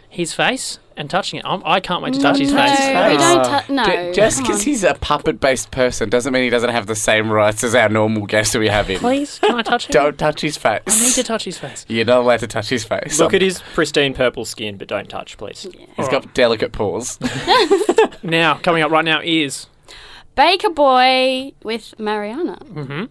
his 0.09 0.33
face, 0.33 0.79
and 0.95 1.09
touching 1.09 1.39
it. 1.39 1.45
I'm, 1.45 1.61
I 1.65 1.81
can't 1.81 2.01
wait 2.01 2.13
to 2.13 2.21
touch 2.21 2.37
his 2.37 2.53
no, 2.53 2.61
face. 2.63 2.79
we 2.79 2.93
don't 2.93 3.21
ah. 3.21 3.63
tou- 3.67 3.73
no. 3.73 3.83
J- 3.83 4.13
just 4.13 4.41
because 4.41 4.61
he's 4.61 4.85
a 4.85 4.93
puppet-based 4.93 5.71
person 5.71 6.09
doesn't 6.09 6.31
mean 6.31 6.43
he 6.43 6.49
doesn't 6.49 6.69
have 6.69 6.87
the 6.87 6.95
same 6.95 7.29
rights 7.29 7.65
as 7.65 7.75
our 7.75 7.89
normal 7.89 8.25
guest 8.25 8.53
that 8.53 8.59
we 8.59 8.69
have 8.69 8.89
in. 8.89 8.99
Please, 8.99 9.39
can 9.39 9.55
I 9.55 9.61
touch 9.61 9.85
him? 9.87 9.91
Don't 9.91 10.17
touch 10.17 10.39
his 10.39 10.55
face. 10.55 10.81
I 10.87 10.99
need 11.01 11.13
to 11.15 11.23
touch 11.23 11.43
his 11.43 11.57
face. 11.57 11.85
You're 11.89 12.05
not 12.05 12.19
allowed 12.19 12.39
to 12.39 12.47
touch 12.47 12.69
his 12.69 12.85
face. 12.85 13.19
Look 13.19 13.33
at 13.33 13.41
his 13.41 13.61
pristine 13.73 14.13
purple 14.13 14.45
skin, 14.45 14.77
but 14.77 14.87
don't 14.87 15.09
touch, 15.09 15.37
please. 15.37 15.67
He's 15.97 16.07
got 16.09 16.33
delicate 16.33 16.71
paws. 16.71 17.19
Now, 18.21 18.55
coming 18.55 18.83
up 18.83 18.91
right 18.91 19.05
now 19.05 19.21
is 19.23 19.67
Baker 20.39 20.69
Boy 20.69 21.51
with 21.63 21.95
Marryuna. 21.97 22.59
Mm-hmm. 22.63 23.05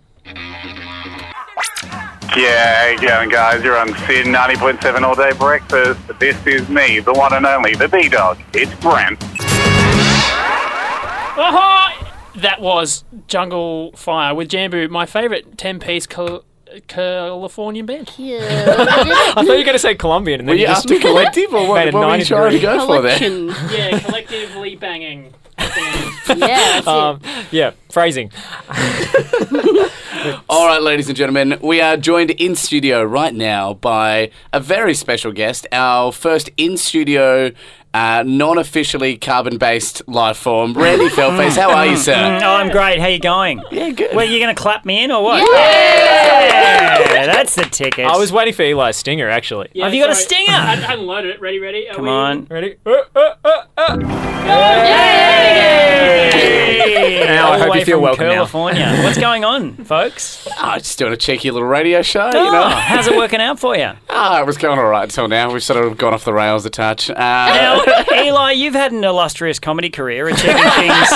Yeah, 2.35 2.95
going 2.95 3.29
guys, 3.29 3.63
you're 3.63 3.77
on 3.77 3.89
SYN 3.89 4.33
90.7 4.33 5.03
All 5.03 5.15
Day 5.15 5.33
Breakfast. 5.37 6.01
This 6.19 6.39
is 6.47 6.67
me, 6.71 7.01
the 7.01 7.13
one 7.13 7.35
and 7.35 7.45
only, 7.45 7.75
the 7.75 7.87
B-Dog. 7.87 8.39
It's 8.55 8.75
Brent. 8.77 9.19
oh, 11.37 11.91
that 12.37 12.63
was 12.63 13.05
Jungle 13.27 13.93
Fire 13.93 14.35
with 14.35 14.49
Jambu, 14.49 14.89
my 14.89 15.05
favourite 15.05 15.59
ten-piece 15.59 16.07
Cal- 16.07 16.45
Californian 16.87 17.85
band. 17.85 18.11
Yeah. 18.17 18.39
I 18.79 19.35
thought 19.35 19.43
you 19.45 19.49
were 19.49 19.65
going 19.65 19.67
to 19.75 19.79
say 19.79 19.95
Colombian, 19.95 20.41
and 20.41 20.49
Were 20.49 20.55
then 20.55 20.63
you 20.63 20.69
you 20.69 20.75
just 20.75 20.91
after 20.91 20.99
collective 21.07 21.53
or 21.53 21.69
what, 21.69 21.85
made 21.85 21.93
a 21.93 21.97
what 21.99 22.07
were 22.07 22.13
you 22.13 22.25
90 22.25 22.25
trying 22.25 22.53
to 22.53 22.59
go 22.59 22.87
for 22.87 23.03
there? 23.03 23.19
Collection. 23.19 23.49
Yeah, 23.77 23.99
collectively 24.01 24.77
banging. 24.77 25.35
Yeah, 26.37 26.83
Um, 26.87 27.21
yeah, 27.51 27.71
phrasing. 27.91 28.31
All 30.49 30.67
right, 30.67 30.83
ladies 30.83 31.09
and 31.09 31.17
gentlemen, 31.17 31.59
we 31.63 31.81
are 31.81 31.97
joined 31.97 32.31
in 32.33 32.55
studio 32.57 33.03
right 33.03 33.35
now 33.35 33.75
by 33.75 34.31
a 34.53 34.61
very 34.61 34.95
special 34.95 35.33
guest, 35.33 35.67
our 35.73 36.13
first 36.13 36.51
in 36.57 36.77
studio. 36.77 37.53
Uh, 37.95 38.23
non-officially 38.27 39.17
carbon-based 39.17 40.07
life 40.07 40.37
form, 40.37 40.75
Randy 40.75 41.09
Feltface. 41.09 41.57
How 41.57 41.71
are 41.75 41.87
you, 41.87 41.97
sir? 41.97 42.13
Oh, 42.43 42.55
I'm 42.57 42.69
great. 42.71 43.01
How 43.01 43.07
you 43.07 43.19
going? 43.19 43.63
Yeah, 43.71 43.89
good. 43.91 44.15
Well, 44.15 44.27
you 44.27 44.39
going 44.39 44.55
to 44.55 44.61
clap 44.61 44.85
me 44.85 45.03
in 45.03 45.11
or 45.11 45.25
what? 45.25 45.39
Yeah. 45.39 45.49
Yeah, 46.49 46.78
that's 47.05 47.55
the 47.55 47.65
ticket. 47.65 48.07
I 48.07 48.17
was 48.17 48.33
waiting 48.33 48.55
for 48.55 48.63
Eli's 48.63 48.97
stinger, 48.97 49.29
actually. 49.29 49.69
Yeah, 49.73 49.85
Have 49.85 49.95
you 49.95 50.03
got 50.03 50.11
a 50.11 50.15
stinger? 50.15 50.53
I, 50.53 50.73
I 50.73 50.77
hadn't 50.77 51.07
loaded 51.07 51.31
it. 51.35 51.41
Ready, 51.41 51.59
ready? 51.59 51.89
Are 51.89 51.95
Come 51.95 52.05
we- 52.05 52.11
on. 52.11 52.45
Ready? 52.51 52.77
Uh, 52.87 52.93
uh, 53.15 53.35
uh, 53.45 53.63
uh. 53.77 53.99
Hey! 54.49 56.31
Now 56.35 56.38
I 57.17 57.39
All 57.39 57.59
the 57.59 57.65
hope 57.65 57.75
you 57.77 57.85
feel 57.85 57.97
from 57.97 58.03
welcome 58.03 58.27
now. 58.27 58.33
California. 58.35 59.01
What's 59.03 59.19
going 59.19 59.45
on, 59.45 59.75
folks? 59.85 60.47
Oh, 60.61 60.75
just 60.79 60.99
doing 60.99 61.13
a 61.13 61.17
cheeky 61.17 61.51
little 61.51 61.67
radio 61.69 62.03
show, 62.03 62.27
you 62.27 62.39
Oh, 62.39 62.53
know. 62.53 62.69
how's 62.69 63.07
it 63.07 63.17
working 63.17 63.41
out 63.41 63.59
for 63.59 63.77
you? 63.77 63.93
Ah, 64.21 64.41
it 64.41 64.47
was 64.47 64.59
going 64.59 64.81
all 64.81 64.87
right 64.89 65.05
until 65.05 65.29
now. 65.29 65.53
We've 65.53 65.63
sort 65.63 65.85
of 65.85 65.97
gone 65.97 66.13
off 66.13 66.25
the 66.25 66.33
rails 66.33 66.67
a 66.67 66.71
touch. 66.71 67.09
Uh, 67.09 67.15
Now, 67.15 67.85
Eli, 68.13 68.51
you've 68.53 68.75
had 68.75 68.91
an 68.91 69.05
illustrious 69.05 69.61
comedy 69.61 69.91
career, 69.91 70.27
achieving 70.27 70.57
things, 70.71 71.09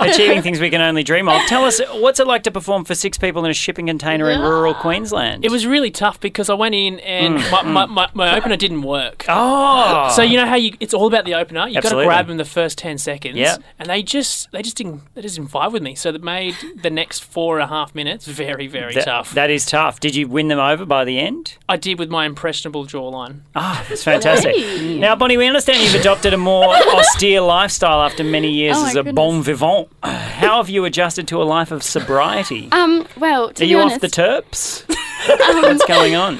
achieving 0.00 0.42
things 0.42 0.58
we 0.60 0.70
can 0.70 0.80
only 0.80 1.04
dream 1.04 1.28
of. 1.28 1.40
Tell 1.46 1.64
us, 1.64 1.80
what's 1.94 2.18
it 2.18 2.26
like 2.26 2.42
to 2.44 2.50
perform 2.50 2.84
for 2.84 2.94
six 2.96 3.16
people 3.16 3.44
in 3.44 3.50
a 3.50 3.54
shipping 3.54 3.86
container 3.86 4.28
in 4.30 4.40
rural 4.40 4.74
Queensland? 4.74 5.44
It 5.44 5.50
was 5.52 5.66
really 5.66 5.90
tough 5.92 6.18
because 6.20 6.50
I 6.50 6.54
went 6.54 6.74
in 6.74 6.98
and 7.00 7.34
my, 7.52 7.62
my, 7.62 7.86
my, 7.86 8.08
my 8.14 8.36
opener 8.36 8.56
didn't 8.56 8.82
work. 8.82 9.24
Oh, 9.28 10.10
So 10.16 10.22
you 10.22 10.36
know 10.36 10.46
how 10.46 10.56
you 10.56 10.72
it's 10.80 10.94
all 10.94 11.06
about 11.06 11.26
the 11.26 11.34
opener. 11.34 11.66
You've 11.68 11.74
got 11.74 11.80
to 11.82 11.86
Absolutely. 11.88 12.06
grab 12.06 12.26
them 12.26 12.36
the 12.38 12.44
first 12.44 12.76
ten 12.78 12.98
seconds. 12.98 13.36
Yep. 13.36 13.62
And 13.78 13.88
they 13.88 14.02
just 14.02 14.50
they 14.50 14.62
just 14.62 14.76
didn't 14.76 14.89
they 15.14 15.22
just 15.22 15.36
didn't 15.36 15.52
with 15.72 15.82
me. 15.82 15.94
So 15.94 16.10
that 16.12 16.22
made 16.22 16.54
the 16.82 16.90
next 16.90 17.20
four 17.24 17.58
and 17.58 17.64
a 17.64 17.66
half 17.66 17.94
minutes 17.94 18.26
very 18.26 18.66
very 18.66 18.94
That- 18.94 19.04
tough. 19.04 19.32
That 19.34 19.50
is 19.50 19.66
tough. 19.66 20.00
Did 20.00 20.14
you 20.14 20.26
win 20.28 20.48
them 20.48 20.58
over 20.58 20.84
by 20.86 21.04
the 21.04 21.18
end? 21.18 21.56
I 21.68 21.76
did 21.76 21.98
with 21.98 22.08
my 22.10 22.24
impressionable 22.26 22.86
jawline. 22.86 23.40
Ah, 23.54 23.84
that's 23.88 24.04
fantastic. 24.04 24.54
Hey. 24.60 24.98
Now, 24.98 25.14
Bonnie, 25.16 25.36
we 25.36 25.46
understand 25.46 25.82
you've 25.82 26.00
adopted 26.00 26.32
a 26.34 26.36
more 26.36 26.64
austere 26.94 27.40
lifestyle 27.40 28.02
after 28.02 28.24
many 28.24 28.50
years 28.50 28.76
Oh, 28.78 28.86
as 28.86 28.94
my 28.94 29.00
a 29.10 29.12
bon 29.12 29.42
vivant. 29.42 29.88
How 30.02 30.56
have 30.58 30.68
you 30.70 30.84
adjusted 30.84 31.28
to 31.28 31.42
a 31.42 31.44
life 31.44 31.70
of 31.70 31.82
sobriety? 31.82 32.68
Um, 32.72 33.06
well, 33.18 33.48
to 33.52 33.62
Are 33.62 33.66
be 33.66 33.70
you 33.70 33.78
honest, 33.78 33.96
off 33.96 34.00
the 34.00 34.08
terps? 34.08 34.84
What's 35.62 35.84
going 35.86 36.14
on? 36.16 36.38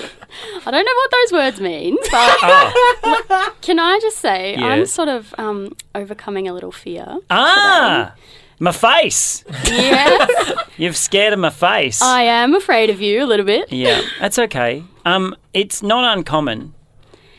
I 0.64 0.70
don't 0.70 0.84
know 0.84 0.94
what 0.94 1.10
those 1.10 1.32
words 1.32 1.60
mean, 1.60 1.96
but 2.10 2.36
Oh. 2.42 3.54
can 3.62 3.78
I 3.78 3.98
just 4.00 4.18
say 4.18 4.54
I'm 4.56 4.86
sort 4.86 5.08
of 5.08 5.34
um, 5.38 5.74
overcoming 5.94 6.48
a 6.48 6.52
little 6.54 6.72
fear. 6.72 7.18
Ah, 7.30 8.14
my 8.60 8.70
face. 8.72 9.44
Yes, 9.66 10.52
You've 10.76 10.96
scared 10.96 11.32
of 11.32 11.38
my 11.40 11.50
face. 11.50 12.00
I 12.00 12.22
am 12.22 12.54
afraid 12.54 12.88
of 12.90 13.00
you 13.00 13.24
a 13.24 13.26
little 13.26 13.44
bit. 13.46 13.72
Yeah, 13.72 14.02
that's 14.20 14.38
okay. 14.38 14.84
Um, 15.04 15.34
it's 15.52 15.82
not 15.82 16.16
uncommon. 16.16 16.74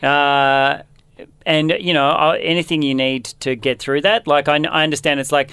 Uh, 0.02 0.82
and 1.46 1.70
you 1.80 1.92
know 1.94 2.30
anything 2.40 2.82
you 2.82 2.94
need 2.94 3.24
to 3.40 3.54
get 3.56 3.78
through 3.78 4.02
that. 4.02 4.26
Like 4.26 4.48
I, 4.48 4.56
I 4.56 4.82
understand 4.84 5.20
it's 5.20 5.32
like, 5.32 5.50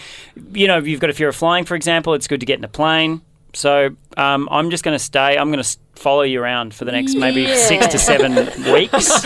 you 0.54 0.68
know, 0.68 0.78
you've 0.80 1.00
got 1.00 1.10
a 1.10 1.14
fear 1.14 1.30
of 1.30 1.36
flying, 1.36 1.66
for 1.66 1.76
example. 1.76 2.14
It's 2.14 2.28
good 2.28 2.40
to 2.42 2.46
get 2.46 2.58
in 2.60 2.66
a 2.66 2.70
plane. 2.70 3.22
So 3.54 3.96
um, 4.18 4.48
I'm 4.52 4.70
just 4.70 4.84
going 4.84 4.94
to 4.96 5.04
stay. 5.04 5.36
I'm 5.38 5.52
going 5.52 5.64
to 5.64 5.78
follow 5.96 6.22
you 6.22 6.42
around 6.42 6.74
for 6.76 6.86
the 6.86 6.92
next 6.92 7.16
maybe 7.16 7.42
Yeah. 7.44 7.56
six 7.56 7.88
to 7.88 7.98
seven 7.98 8.36
weeks, 8.72 9.26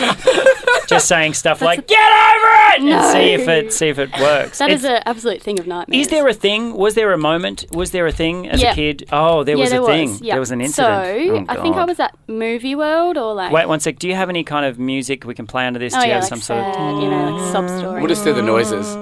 just 0.86 1.08
saying 1.08 1.34
stuff 1.34 1.60
like 1.62 1.86
"Get 1.86 1.98
over 1.98 2.48
it" 2.74 2.82
and 2.92 3.12
see 3.12 3.32
if 3.32 3.48
it 3.48 3.72
see 3.72 3.88
if 3.88 3.98
it 3.98 4.10
works. 4.20 4.58
That 4.58 4.70
is 4.70 4.84
It's- 4.84 4.98
an 4.98 5.02
absolute 5.06 5.42
thing 5.42 5.58
of 5.58 5.66
nightmares. 5.66 6.02
is 6.06 6.08
there 6.08 6.26
a 6.28 6.32
thing? 6.34 6.74
Was 6.76 6.94
there 6.94 7.12
a 7.12 7.18
moment? 7.18 7.64
Was 7.72 7.90
there 7.92 8.06
a 8.06 8.12
thing 8.12 8.48
as 8.48 8.60
Yeah. 8.62 8.72
a 8.72 8.74
kid? 8.74 9.06
Oh, 9.12 9.44
there 9.44 9.56
yeah, 9.56 9.60
was 9.62 9.70
there 9.70 9.82
a 9.82 9.86
thing. 9.86 10.10
Was, 10.10 10.20
yeah. 10.22 10.34
There 10.34 10.40
was 10.40 10.50
an 10.50 10.60
incident. 10.60 11.04
So 11.04 11.34
Oh, 11.34 11.44
I 11.48 11.56
think 11.62 11.76
I 11.76 11.84
was 11.84 12.00
at 12.00 12.14
Movie 12.28 12.74
World 12.74 13.16
or 13.18 13.34
like. 13.34 13.52
Wait 13.52 13.66
one 13.68 13.80
sec. 13.80 13.98
Do 13.98 14.08
you 14.08 14.14
have 14.14 14.28
any 14.28 14.44
kind 14.44 14.66
of 14.66 14.78
music 14.78 15.24
we 15.24 15.34
can 15.34 15.46
play 15.46 15.66
under 15.66 15.78
this? 15.78 15.94
Oh 15.94 16.00
do 16.00 16.04
you 16.06 16.08
yeah, 16.08 16.14
have 16.14 16.22
like 16.24 16.28
some 16.30 16.40
sad, 16.40 16.74
sort 16.74 16.86
of? 16.96 17.02
you 17.02 17.10
know, 17.10 17.30
like 17.36 17.52
sob 17.52 17.68
story. 17.68 18.00
we'll 18.00 18.08
just 18.08 18.24
do 18.24 18.32
the 18.32 18.42
noises. 18.42 18.96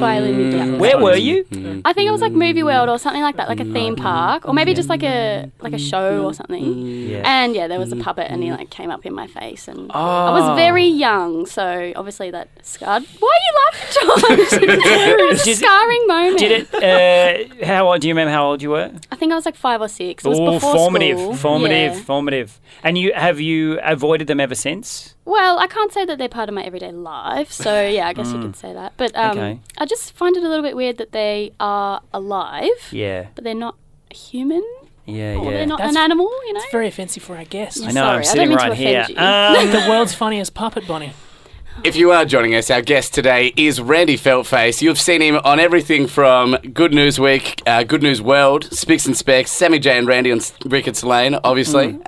Violin. 0.00 0.52
Yeah. 0.52 0.64
Mm. 0.64 0.78
Where 0.78 0.98
were 0.98 1.16
you? 1.16 1.44
Mm. 1.44 1.82
I 1.84 1.92
think 1.92 2.08
it 2.08 2.10
was 2.10 2.20
like 2.20 2.32
Movie 2.32 2.62
World 2.62 2.88
or 2.88 2.98
something 2.98 3.22
like 3.22 3.36
that, 3.36 3.48
like 3.48 3.60
a 3.60 3.64
mm. 3.64 3.72
theme 3.72 3.96
park, 3.96 4.46
or 4.46 4.52
maybe 4.54 4.74
just 4.74 4.88
like 4.88 5.02
a 5.02 5.50
like 5.60 5.72
a 5.72 5.78
show 5.78 6.24
or 6.24 6.34
something. 6.34 6.64
Yeah. 7.08 7.22
And 7.24 7.54
yeah, 7.54 7.68
there 7.68 7.78
was 7.78 7.92
a 7.92 7.96
puppet, 7.96 8.30
and 8.30 8.42
he 8.42 8.50
like 8.50 8.70
came 8.70 8.90
up 8.90 9.06
in 9.06 9.14
my 9.14 9.26
face, 9.26 9.68
and 9.68 9.90
I 9.92 10.30
was 10.32 10.48
oh. 10.50 10.54
very 10.54 10.86
young, 10.86 11.46
so 11.46 11.92
obviously 11.96 12.30
that 12.30 12.48
scarred. 12.62 13.04
Why 13.18 13.32
are 13.36 13.44
you 13.46 13.54
laughing, 13.62 13.88
George? 13.96 14.62
it's 15.32 15.42
a 15.42 15.44
Did- 15.44 15.58
scarring 15.58 16.06
moment. 16.06 16.38
Did 16.38 16.52
it? 16.52 17.60
Uh, 17.62 17.64
how 17.66 17.88
old? 17.88 18.00
Do 18.00 18.08
you 18.08 18.14
remember 18.14 18.32
how 18.32 18.46
old 18.46 18.62
you 18.62 18.70
were? 18.70 18.90
I 19.12 19.16
think 19.16 19.32
I 19.32 19.34
was 19.34 19.44
like 19.44 19.56
five 19.56 19.80
or 19.80 19.88
six. 19.88 20.24
It 20.24 20.28
was 20.28 20.40
Oh, 20.40 20.52
before 20.52 20.74
formative, 20.74 21.18
school. 21.18 21.34
formative, 21.36 21.94
Yeah. 21.94 22.02
formative. 22.02 22.60
And 22.82 22.96
you 22.96 23.12
have 23.14 23.40
you 23.40 23.78
avoided 23.82 24.26
them 24.26 24.40
ever 24.40 24.54
since? 24.54 25.14
Well, 25.30 25.58
I 25.58 25.66
can't 25.66 25.92
say 25.92 26.04
that 26.04 26.18
they're 26.18 26.28
part 26.28 26.48
of 26.48 26.54
my 26.54 26.62
everyday 26.62 26.90
life, 26.92 27.52
so 27.52 27.86
yeah, 27.96 28.08
I 28.08 28.12
guess 28.12 28.32
you 28.32 28.40
could 28.40 28.56
say 28.56 28.72
that. 28.72 28.94
But 28.96 29.14
um, 29.16 29.38
Okay. 29.38 29.60
I 29.78 29.84
just 29.86 30.12
find 30.12 30.36
it 30.36 30.42
a 30.42 30.48
little 30.48 30.64
bit 30.64 30.74
weird 30.76 30.96
that 30.98 31.12
they 31.12 31.52
are 31.60 32.00
alive, 32.12 32.70
Yeah, 32.90 33.28
but 33.34 33.44
they're 33.44 33.54
not 33.54 33.76
human, 34.10 34.64
yeah, 35.06 35.34
or 35.36 35.44
yeah. 35.44 35.50
they're 35.58 35.66
not 35.66 35.78
That's- 35.78 35.94
an 35.96 36.02
animal. 36.02 36.28
You 36.46 36.52
know. 36.54 36.60
It's 36.60 36.72
very 36.72 36.88
offensive 36.88 37.22
for 37.22 37.36
our 37.36 37.44
guests. 37.44 37.80
I 37.82 37.86
know. 37.92 37.92
Sorry, 37.92 38.06
I 38.06 38.10
I'm 38.10 38.16
don't 38.22 38.24
sitting 38.24 38.48
mean 38.48 38.58
to 38.58 38.64
right 38.64 38.72
here. 38.76 39.00
offend 39.02 39.18
you. 39.18 39.70
Um, 39.78 39.84
the 39.84 39.88
world's 39.90 40.14
funniest 40.14 40.54
puppet 40.54 40.86
bunny. 40.86 41.12
If 41.82 41.96
you 41.96 42.10
are 42.12 42.24
joining 42.26 42.54
us, 42.54 42.70
our 42.70 42.82
guest 42.82 43.14
today 43.14 43.54
is 43.56 43.80
Randy 43.80 44.16
Feltface. 44.18 44.82
You've 44.82 45.00
seen 45.00 45.22
him 45.22 45.40
on 45.44 45.58
everything 45.58 46.06
from 46.06 46.56
Good 46.74 46.92
News 46.92 47.18
Week, 47.18 47.62
uh, 47.66 47.84
Good 47.84 48.02
News 48.02 48.20
World, 48.20 48.64
Spicks 48.70 49.06
and 49.06 49.16
Specs, 49.16 49.50
Sammy 49.50 49.78
J 49.78 49.96
and 49.96 50.06
Randy 50.06 50.30
on 50.30 50.38
S- 50.38 50.52
Ricketts 50.66 51.02
Lane, 51.02 51.36
obviously. 51.42 51.94
Mm, 51.94 52.02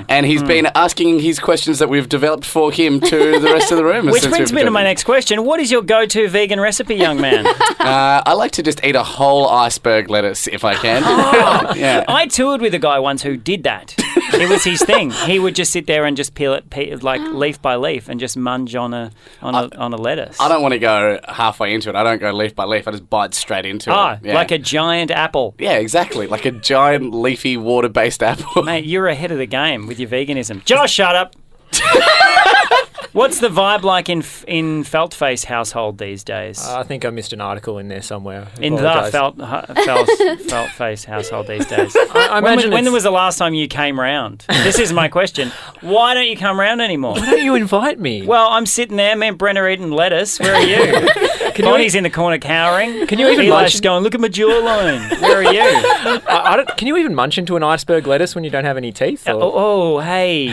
uh, 0.00 0.04
and 0.08 0.24
he's 0.24 0.42
been 0.42 0.66
asking 0.74 1.20
his 1.20 1.38
questions 1.38 1.78
that 1.80 1.88
we've 1.90 2.08
developed 2.08 2.46
for 2.46 2.72
him 2.72 2.98
to 3.00 3.38
the 3.40 3.52
rest 3.52 3.70
of 3.70 3.76
the 3.76 3.84
room. 3.84 4.06
Which 4.06 4.22
since 4.22 4.34
brings 4.34 4.50
we've 4.52 4.60
me 4.60 4.64
to 4.64 4.70
my 4.70 4.82
next 4.82 5.04
question. 5.04 5.44
What 5.44 5.60
is 5.60 5.70
your 5.70 5.82
go 5.82 6.06
to 6.06 6.28
vegan 6.28 6.58
recipe, 6.60 6.94
young 6.94 7.20
man? 7.20 7.46
Uh, 7.84 8.22
I 8.24 8.32
like 8.32 8.52
to 8.52 8.62
just 8.62 8.82
eat 8.82 8.96
a 8.96 9.02
whole 9.02 9.46
iceberg 9.46 10.08
lettuce 10.08 10.46
if 10.46 10.64
I 10.64 10.72
can. 10.74 11.02
Oh. 11.04 11.74
yeah. 11.76 12.02
I 12.08 12.26
toured 12.28 12.62
with 12.62 12.72
a 12.72 12.78
guy 12.78 12.98
once 12.98 13.22
who 13.22 13.36
did 13.36 13.64
that. 13.64 13.94
It 14.32 14.48
was 14.48 14.64
his 14.64 14.80
thing. 14.82 15.10
He 15.10 15.38
would 15.38 15.54
just 15.54 15.70
sit 15.70 15.86
there 15.86 16.06
and 16.06 16.16
just 16.16 16.34
peel 16.34 16.54
it 16.54 16.70
pe- 16.70 16.94
like 16.96 17.20
leaf 17.20 17.60
by 17.60 17.76
leaf 17.76 18.08
and 18.08 18.18
just 18.18 18.38
munge 18.38 18.80
on 18.80 18.93
a 18.94 19.10
on 19.42 19.54
a, 19.54 19.76
on 19.76 19.92
a 19.92 19.96
lettuce. 19.96 20.40
I 20.40 20.48
don't 20.48 20.62
want 20.62 20.72
to 20.72 20.78
go 20.78 21.20
halfway 21.28 21.74
into 21.74 21.90
it. 21.90 21.96
I 21.96 22.02
don't 22.02 22.18
go 22.20 22.32
leaf 22.32 22.54
by 22.54 22.64
leaf. 22.64 22.88
I 22.88 22.92
just 22.92 23.10
bite 23.10 23.34
straight 23.34 23.66
into 23.66 23.92
Ah, 23.92 24.14
it. 24.14 24.20
Yeah. 24.24 24.34
like 24.34 24.50
a 24.50 24.58
giant 24.58 25.10
apple. 25.10 25.54
Yeah, 25.58 25.74
exactly. 25.74 26.26
Like 26.26 26.46
a 26.46 26.50
giant 26.52 27.14
leafy 27.14 27.56
water 27.56 27.88
based 27.88 28.22
apple. 28.22 28.62
Mate, 28.62 28.84
you're 28.86 29.08
ahead 29.08 29.30
of 29.32 29.38
the 29.38 29.46
game 29.46 29.86
with 29.86 30.00
your 30.00 30.08
veganism. 30.08 30.64
Josh, 30.64 30.92
shut 30.94 31.14
up. 31.14 31.34
What's 33.14 33.38
the 33.38 33.48
vibe 33.48 33.82
like 33.82 34.08
in 34.08 34.24
in 34.48 34.82
Feltface 34.82 35.44
household 35.44 35.98
these 35.98 36.24
days? 36.24 36.60
Uh, 36.62 36.80
I 36.80 36.82
think 36.82 37.04
I 37.04 37.10
missed 37.10 37.32
an 37.32 37.40
article 37.40 37.78
in 37.78 37.86
there 37.88 38.02
somewhere. 38.02 38.48
in 38.60 38.74
the 38.74 38.80
Apologise. 38.90 39.12
felt, 39.12 39.36
felt, 39.38 40.08
Feltface 40.48 41.04
household 41.04 41.46
these 41.46 41.64
days. 41.66 41.94
I, 41.96 42.28
I 42.32 42.40
When, 42.40 42.52
imagine 42.54 42.70
when 42.72 42.80
it's- 42.80 42.92
was 42.92 43.04
the 43.04 43.12
last 43.12 43.38
time 43.38 43.54
you 43.54 43.68
came 43.68 43.98
round? 44.00 44.44
This 44.48 44.80
is 44.80 44.92
my 44.92 45.06
question. 45.06 45.52
Why 45.80 46.14
don't 46.14 46.26
you 46.26 46.36
come 46.36 46.58
round 46.58 46.82
anymore? 46.82 47.14
Why 47.14 47.26
don't 47.26 47.42
you 47.44 47.54
invite 47.54 48.00
me? 48.00 48.26
Well, 48.26 48.48
I'm 48.50 48.66
sitting 48.66 48.96
there, 48.96 49.14
me 49.14 49.28
and 49.28 49.38
Brent 49.38 49.58
are 49.58 49.68
eating 49.68 49.92
lettuce. 49.92 50.40
Where 50.40 50.54
are 50.54 50.60
you? 50.62 51.08
Bonnie's 51.62 51.94
in 51.94 52.02
the 52.02 52.10
corner 52.10 52.38
cowering. 52.38 53.06
Can 53.06 53.18
you 53.18 53.26
even 53.28 53.40
Eli's 53.40 53.50
munch- 53.50 53.70
just 53.72 53.82
going, 53.82 54.02
look 54.02 54.14
at 54.14 54.20
my 54.20 54.28
jawline. 54.28 55.20
Where 55.20 55.38
are 55.38 55.52
you? 55.52 55.60
I, 55.60 56.22
I 56.28 56.56
don't, 56.56 56.76
can 56.76 56.88
you 56.88 56.96
even 56.96 57.14
munch 57.14 57.38
into 57.38 57.56
an 57.56 57.62
iceberg 57.62 58.06
lettuce 58.06 58.34
when 58.34 58.44
you 58.44 58.50
don't 58.50 58.64
have 58.64 58.76
any 58.76 58.92
teeth? 58.92 59.28
or- 59.28 59.32
uh, 59.32 59.34
oh, 59.36 59.52
oh, 59.96 60.00
hey. 60.00 60.52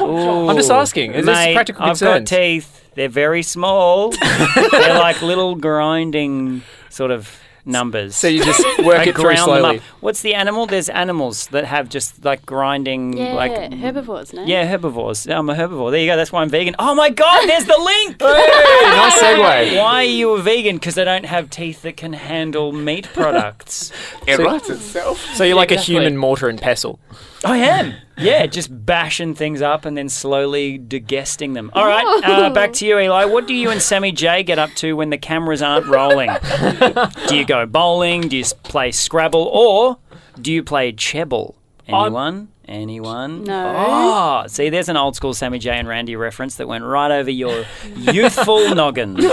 Ooh. 0.00 0.48
I'm 0.50 0.56
just 0.56 0.70
asking. 0.70 1.14
Is 1.14 1.26
this 1.26 1.34
Mate, 1.36 1.54
practical 1.54 1.84
I've 1.84 1.98
got 2.00 2.26
teeth. 2.26 2.80
They're 2.94 3.08
very 3.08 3.42
small. 3.42 4.10
They're 4.70 4.98
like 4.98 5.22
little 5.22 5.54
grinding 5.54 6.62
sort 6.90 7.10
of 7.10 7.38
numbers. 7.64 8.16
So 8.16 8.26
you 8.28 8.44
just 8.44 8.60
work 8.84 8.98
I 9.00 9.02
it 9.04 9.14
through 9.14 9.24
ground 9.24 9.38
them 9.38 9.44
slowly. 9.60 9.76
up. 9.78 9.82
What's 10.00 10.22
the 10.22 10.34
animal? 10.34 10.66
There's 10.66 10.88
animals 10.88 11.46
that 11.48 11.64
have 11.64 11.88
just 11.88 12.24
like 12.24 12.44
grinding, 12.44 13.16
Yeah, 13.16 13.34
like 13.34 13.72
herbivores, 13.72 14.32
no? 14.32 14.44
yeah, 14.44 14.66
herbivores. 14.66 15.26
I'm 15.28 15.48
a 15.48 15.54
herbivore. 15.54 15.90
There 15.90 16.00
you 16.00 16.06
go. 16.06 16.16
That's 16.16 16.32
why 16.32 16.42
I'm 16.42 16.48
vegan. 16.48 16.74
Oh 16.78 16.94
my 16.94 17.10
god, 17.10 17.46
there's 17.48 17.64
the 17.66 17.78
link. 17.78 18.16
Hey, 18.22 18.88
nice 18.88 19.18
segue. 19.22 19.78
Why 19.78 19.94
are 19.96 20.02
you 20.04 20.32
a 20.32 20.42
vegan? 20.42 20.76
Because 20.76 20.94
they 20.96 21.04
don't 21.04 21.24
have 21.26 21.50
teeth 21.50 21.82
that 21.82 21.96
can 21.96 22.12
handle 22.12 22.72
meat 22.72 23.08
products. 23.14 23.92
It 24.26 24.36
So- 24.36 24.44
writes 24.44 24.68
itself. 24.70 25.20
So 25.34 25.44
you're 25.44 25.56
like 25.56 25.70
exactly. 25.72 25.96
a 25.96 26.00
human 26.00 26.16
mortar 26.16 26.48
and 26.48 26.60
pestle. 26.60 26.98
I 27.44 27.58
am. 27.58 27.94
Yeah, 28.18 28.46
just 28.46 28.68
bashing 28.86 29.34
things 29.34 29.62
up 29.62 29.84
and 29.84 29.96
then 29.96 30.08
slowly 30.08 30.78
digesting 30.78 31.54
them. 31.54 31.70
All 31.74 31.86
right, 31.86 32.04
uh, 32.24 32.50
back 32.50 32.72
to 32.74 32.86
you, 32.86 32.98
Eli. 32.98 33.24
What 33.24 33.46
do 33.46 33.54
you 33.54 33.70
and 33.70 33.80
Sammy 33.80 34.12
J 34.12 34.42
get 34.42 34.58
up 34.58 34.70
to 34.76 34.94
when 34.94 35.10
the 35.10 35.18
cameras 35.18 35.62
aren't 35.62 35.86
rolling? 35.86 36.30
do 37.28 37.36
you 37.36 37.44
go 37.46 37.64
bowling? 37.66 38.28
Do 38.28 38.36
you 38.36 38.42
s- 38.42 38.52
play 38.52 38.92
Scrabble? 38.92 39.48
Or 39.52 39.98
do 40.40 40.52
you 40.52 40.62
play 40.62 40.92
Chebble? 40.92 41.54
Anyone? 41.88 42.48
Anyone? 42.68 43.44
No. 43.44 43.74
Oh, 43.76 44.46
see, 44.46 44.68
there's 44.70 44.88
an 44.88 44.96
old 44.96 45.16
school 45.16 45.34
Sammy 45.34 45.58
J 45.58 45.70
and 45.70 45.88
Randy 45.88 46.14
reference 46.14 46.54
that 46.56 46.68
went 46.68 46.84
right 46.84 47.10
over 47.10 47.30
your 47.30 47.64
youthful 47.96 48.72
noggins. 48.74 49.24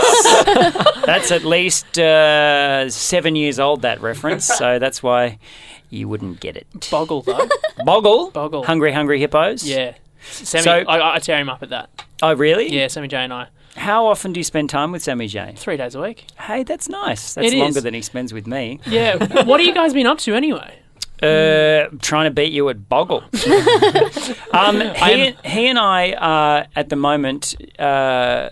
That's 1.06 1.30
at 1.30 1.44
least 1.44 1.98
uh, 1.98 2.90
seven 2.90 3.36
years 3.36 3.58
old, 3.60 3.82
that 3.82 4.00
reference. 4.00 4.46
So 4.46 4.78
that's 4.78 5.02
why 5.02 5.38
you 5.90 6.08
wouldn't 6.08 6.40
get 6.40 6.56
it. 6.56 6.66
Boggle 6.90 7.22
though. 7.22 7.48
Boggle? 7.84 8.30
Boggle. 8.30 8.64
Hungry, 8.64 8.92
hungry 8.92 9.18
hippos? 9.20 9.64
yeah. 9.68 9.94
Sammy, 10.22 10.62
So- 10.64 10.72
I, 10.72 11.16
I 11.16 11.18
tear 11.18 11.38
him 11.38 11.48
up 11.48 11.62
at 11.62 11.70
that. 11.70 11.88
Oh, 12.22 12.34
really? 12.34 12.68
Yeah, 12.70 12.88
Sammy 12.88 13.08
J 13.08 13.16
and 13.18 13.32
I. 13.32 13.48
How 13.76 14.06
often 14.06 14.32
do 14.32 14.40
you 14.40 14.44
spend 14.44 14.68
time 14.68 14.92
with 14.92 15.02
Sammy 15.02 15.26
J? 15.28 15.54
Three 15.56 15.76
days 15.76 15.94
a 15.94 16.00
week. 16.02 16.26
Hey, 16.38 16.62
that's 16.64 16.88
nice. 16.88 17.34
That's 17.34 17.46
It 17.46 17.54
is. 17.54 17.60
longer 17.60 17.80
than 17.80 17.94
he 17.94 18.02
spends 18.02 18.32
with 18.34 18.46
me. 18.46 18.80
Yeah. 18.86 19.16
what 19.44 19.60
have 19.60 19.66
you 19.66 19.72
guys 19.72 19.94
been 19.94 20.06
up 20.06 20.18
to 20.18 20.34
anyway? 20.34 20.76
Uh, 21.22 21.86
trying 22.02 22.24
to 22.26 22.30
beat 22.30 22.52
you 22.52 22.68
at 22.68 22.88
Boggle. 22.88 23.22
um, 24.52 24.80
he, 24.80 25.36
he 25.44 25.66
and 25.68 25.78
I 25.78 26.12
are 26.12 26.66
at 26.76 26.88
the 26.88 26.96
moment 26.96 27.54
uh, 27.78 28.50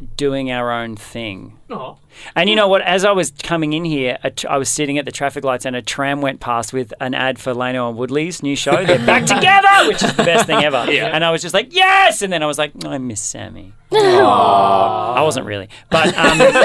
doing 0.00 0.50
our 0.50 0.70
own 0.72 0.96
thing. 0.96 1.58
Oh. 1.70 1.98
And 2.34 2.50
you 2.50 2.56
know 2.56 2.68
what? 2.68 2.82
As 2.82 3.04
I 3.04 3.12
was 3.12 3.32
coming 3.42 3.72
in 3.72 3.84
here, 3.84 4.18
a 4.22 4.30
tr- 4.30 4.48
I 4.48 4.58
was 4.58 4.68
sitting 4.68 4.98
at 4.98 5.04
the 5.04 5.12
traffic 5.12 5.44
lights, 5.44 5.64
and 5.64 5.76
a 5.76 5.82
tram 5.82 6.20
went 6.20 6.40
past 6.40 6.72
with 6.72 6.92
an 7.00 7.14
ad 7.14 7.38
for 7.38 7.54
Lano 7.54 7.88
and 7.88 7.96
Woodley's 7.96 8.42
new 8.42 8.56
show. 8.56 8.84
They're 8.84 9.04
back 9.06 9.26
together, 9.26 9.88
which 9.88 10.02
is 10.02 10.14
the 10.16 10.24
best 10.24 10.46
thing 10.46 10.62
ever. 10.64 10.78
And 10.90 11.24
I 11.24 11.30
was 11.30 11.42
just 11.42 11.54
like, 11.54 11.74
yes! 11.74 12.22
And 12.22 12.32
then 12.32 12.42
I 12.42 12.46
was 12.46 12.58
like, 12.58 12.72
I 12.84 12.98
miss 12.98 13.20
Sammy. 13.20 13.72
I 13.92 15.20
wasn't 15.22 15.46
really, 15.46 15.68
but 15.90 16.16
um, 16.16 16.62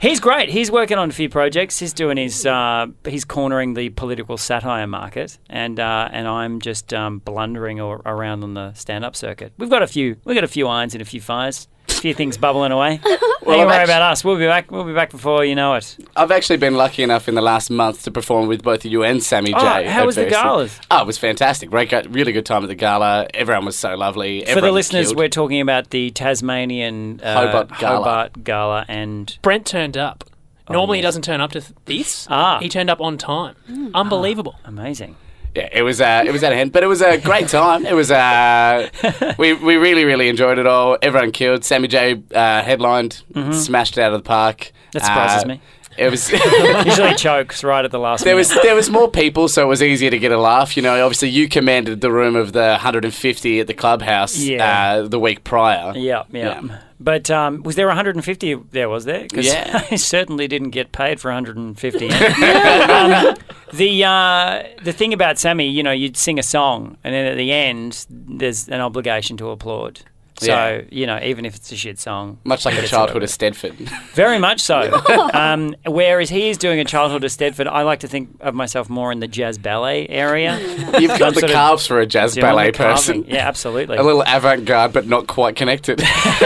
he's 0.00 0.20
great. 0.20 0.50
He's 0.50 0.70
working 0.70 0.98
on 0.98 1.08
a 1.08 1.12
few 1.12 1.28
projects. 1.28 1.78
He's 1.78 1.92
doing 1.92 2.16
his 2.16 2.44
uh, 2.44 2.88
he's 3.04 3.24
cornering 3.24 3.74
the 3.74 3.90
political 3.90 4.36
satire 4.36 4.86
market, 4.86 5.38
and 5.48 5.80
uh, 5.80 6.08
and 6.12 6.28
I'm 6.28 6.60
just 6.60 6.92
um, 6.92 7.18
blundering 7.20 7.80
or, 7.80 8.02
around 8.04 8.42
on 8.42 8.54
the 8.54 8.74
stand 8.74 9.04
up 9.04 9.16
circuit. 9.16 9.52
We've 9.56 9.70
got 9.70 9.82
a 9.82 9.86
few 9.86 10.16
we've 10.24 10.34
got 10.34 10.44
a 10.44 10.48
few 10.48 10.66
irons 10.66 10.94
and 10.94 11.00
a 11.00 11.06
few 11.06 11.20
fires, 11.20 11.68
a 11.79 11.79
few 12.00 12.14
things 12.14 12.36
bubbling 12.36 12.72
away. 12.72 13.00
Don't 13.04 13.46
worry 13.46 13.60
actu- 13.60 13.84
about 13.84 14.02
us. 14.02 14.24
We'll 14.24 14.36
be 14.38 14.46
back. 14.46 14.70
We'll 14.70 14.84
be 14.84 14.92
back 14.92 15.10
before 15.10 15.44
you 15.44 15.54
know 15.54 15.74
it. 15.74 15.96
I've 16.16 16.30
actually 16.30 16.56
been 16.58 16.76
lucky 16.76 17.02
enough 17.02 17.28
in 17.28 17.34
the 17.34 17.42
last 17.42 17.70
month 17.70 18.04
to 18.04 18.10
perform 18.10 18.48
with 18.48 18.62
both 18.62 18.84
you 18.84 19.02
and 19.02 19.22
Sammy 19.22 19.52
J. 19.52 19.58
Oh, 19.58 19.66
at 19.66 19.86
how 19.86 20.06
was 20.06 20.14
the 20.14 20.22
various 20.22 20.34
things. 20.36 20.42
galas? 20.42 20.80
Oh, 20.90 21.00
it 21.02 21.06
was 21.06 21.18
fantastic. 21.18 21.70
Great, 21.70 21.92
really 22.10 22.32
good 22.32 22.46
time 22.46 22.62
at 22.62 22.68
the 22.68 22.74
gala. 22.74 23.26
Everyone 23.34 23.64
was 23.64 23.76
so 23.76 23.94
lovely. 23.96 24.44
For 24.44 24.60
the 24.60 24.72
listeners, 24.72 25.08
killed. 25.08 25.18
we're 25.18 25.28
talking 25.28 25.60
about 25.60 25.90
the 25.90 26.10
Tasmanian 26.10 27.20
uh, 27.22 27.46
Hobart 27.46 27.78
Gala. 27.78 27.96
Hobart 27.98 28.44
Gala 28.44 28.84
and 28.88 29.38
Brent 29.42 29.66
turned 29.66 29.96
up. 29.96 30.24
Normally 30.68 30.98
he 30.98 31.02
yes. 31.02 31.08
doesn't 31.08 31.22
turn 31.22 31.40
up 31.40 31.50
to 31.52 31.60
th- 31.60 31.74
this. 31.86 32.28
Ah. 32.30 32.60
He 32.60 32.68
turned 32.68 32.90
up 32.90 33.00
on 33.00 33.18
time. 33.18 33.56
Unbelievable. 33.94 34.54
amazing. 34.64 35.16
Yeah, 35.54 35.68
it 35.72 35.82
was 35.82 36.00
uh, 36.00 36.22
it 36.26 36.30
was 36.30 36.42
at 36.44 36.52
hand, 36.52 36.70
but 36.72 36.82
it 36.84 36.86
was 36.86 37.02
a 37.02 37.18
great 37.18 37.48
time. 37.48 37.84
It 37.84 37.94
was 37.94 38.10
uh, 38.12 38.88
we 39.38 39.52
we 39.54 39.76
really 39.76 40.04
really 40.04 40.28
enjoyed 40.28 40.58
it 40.58 40.66
all. 40.66 40.96
Everyone 41.02 41.32
killed. 41.32 41.64
Sammy 41.64 41.88
J 41.88 42.22
uh, 42.34 42.62
headlined, 42.62 43.22
smashed 43.52 43.98
it 43.98 44.02
out 44.02 44.12
of 44.12 44.22
the 44.22 44.26
park. 44.26 44.58
Mm-hmm. 44.58 44.88
That 44.92 45.04
surprises 45.04 45.44
Uh, 45.44 45.48
me. 45.48 45.60
It 45.98 46.08
was. 46.10 46.30
Usually 46.86 47.14
chokes 47.16 47.62
right 47.64 47.84
at 47.84 47.90
the 47.90 47.98
last 47.98 48.24
There 48.24 48.34
minute. 48.36 48.48
was 48.54 48.62
there 48.62 48.74
was 48.74 48.88
more 48.90 49.10
people, 49.10 49.48
so 49.48 49.62
it 49.64 49.66
was 49.68 49.82
easier 49.82 50.10
to 50.10 50.18
get 50.18 50.32
a 50.32 50.38
laugh. 50.38 50.76
You 50.76 50.82
know, 50.82 51.04
obviously 51.04 51.28
you 51.28 51.48
commanded 51.48 52.00
the 52.00 52.10
room 52.12 52.36
of 52.36 52.52
the 52.52 52.60
150 52.70 53.60
at 53.60 53.66
the 53.66 53.74
clubhouse 53.74 54.36
Yeah. 54.38 54.92
uh, 55.00 55.08
the 55.08 55.18
week 55.18 55.44
prior. 55.44 55.92
Yeah, 55.96 56.22
yeah. 56.30 56.60
Yeah. 56.62 56.80
But 57.02 57.30
um, 57.30 57.62
was 57.62 57.76
there 57.76 57.86
150 57.86 58.54
there, 58.72 58.88
was 58.88 59.04
there? 59.06 59.22
Because 59.22 59.46
Yeah. 59.46 59.84
I 59.90 59.96
certainly 59.96 60.46
didn't 60.46 60.70
get 60.70 60.92
paid 60.92 61.18
for 61.20 61.30
150. 61.30 62.08
um, 62.10 63.34
the, 63.72 64.04
uh, 64.04 64.62
the 64.82 64.92
thing 64.92 65.12
about 65.14 65.38
Sammy, 65.38 65.66
you 65.68 65.82
know, 65.82 65.92
you'd 65.92 66.16
sing 66.16 66.38
a 66.38 66.42
song, 66.42 66.98
and 67.02 67.14
then 67.14 67.26
at 67.26 67.36
the 67.36 67.52
end, 67.52 68.04
there's 68.10 68.68
an 68.68 68.80
obligation 68.80 69.36
to 69.38 69.48
applaud. 69.50 70.00
So, 70.46 70.84
you 70.90 71.06
know, 71.06 71.20
even 71.22 71.44
if 71.44 71.54
it's 71.54 71.70
a 71.70 71.76
shit 71.76 71.98
song. 71.98 72.38
Much 72.44 72.64
like 72.64 72.78
a 72.78 72.86
childhood 72.86 73.22
of 73.22 73.28
Stedford. 73.28 73.74
Very 74.12 74.38
much 74.38 74.60
so. 74.60 75.02
um, 75.34 75.74
whereas 75.86 76.30
he 76.30 76.48
is 76.48 76.56
doing 76.56 76.80
a 76.80 76.84
childhood 76.84 77.24
of 77.24 77.30
Stedford, 77.30 77.66
I 77.66 77.82
like 77.82 78.00
to 78.00 78.08
think 78.08 78.38
of 78.40 78.54
myself 78.54 78.88
more 78.88 79.12
in 79.12 79.20
the 79.20 79.28
jazz 79.28 79.58
ballet 79.58 80.08
area. 80.08 80.58
You've 80.98 81.18
got 81.18 81.34
the 81.34 81.46
calves 81.46 81.86
for 81.86 82.00
a 82.00 82.06
jazz 82.06 82.36
ballet 82.36 82.72
person. 82.72 83.24
Yeah, 83.24 83.46
absolutely. 83.46 83.98
A 83.98 84.02
little 84.02 84.24
avant 84.26 84.64
garde, 84.64 84.92
but 84.92 85.06
not 85.06 85.26
quite 85.26 85.56
connected. 85.56 86.00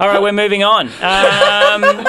All 0.00 0.08
right, 0.08 0.20
we're 0.20 0.32
moving 0.32 0.64
on. 0.64 0.88
Um, 0.88 2.06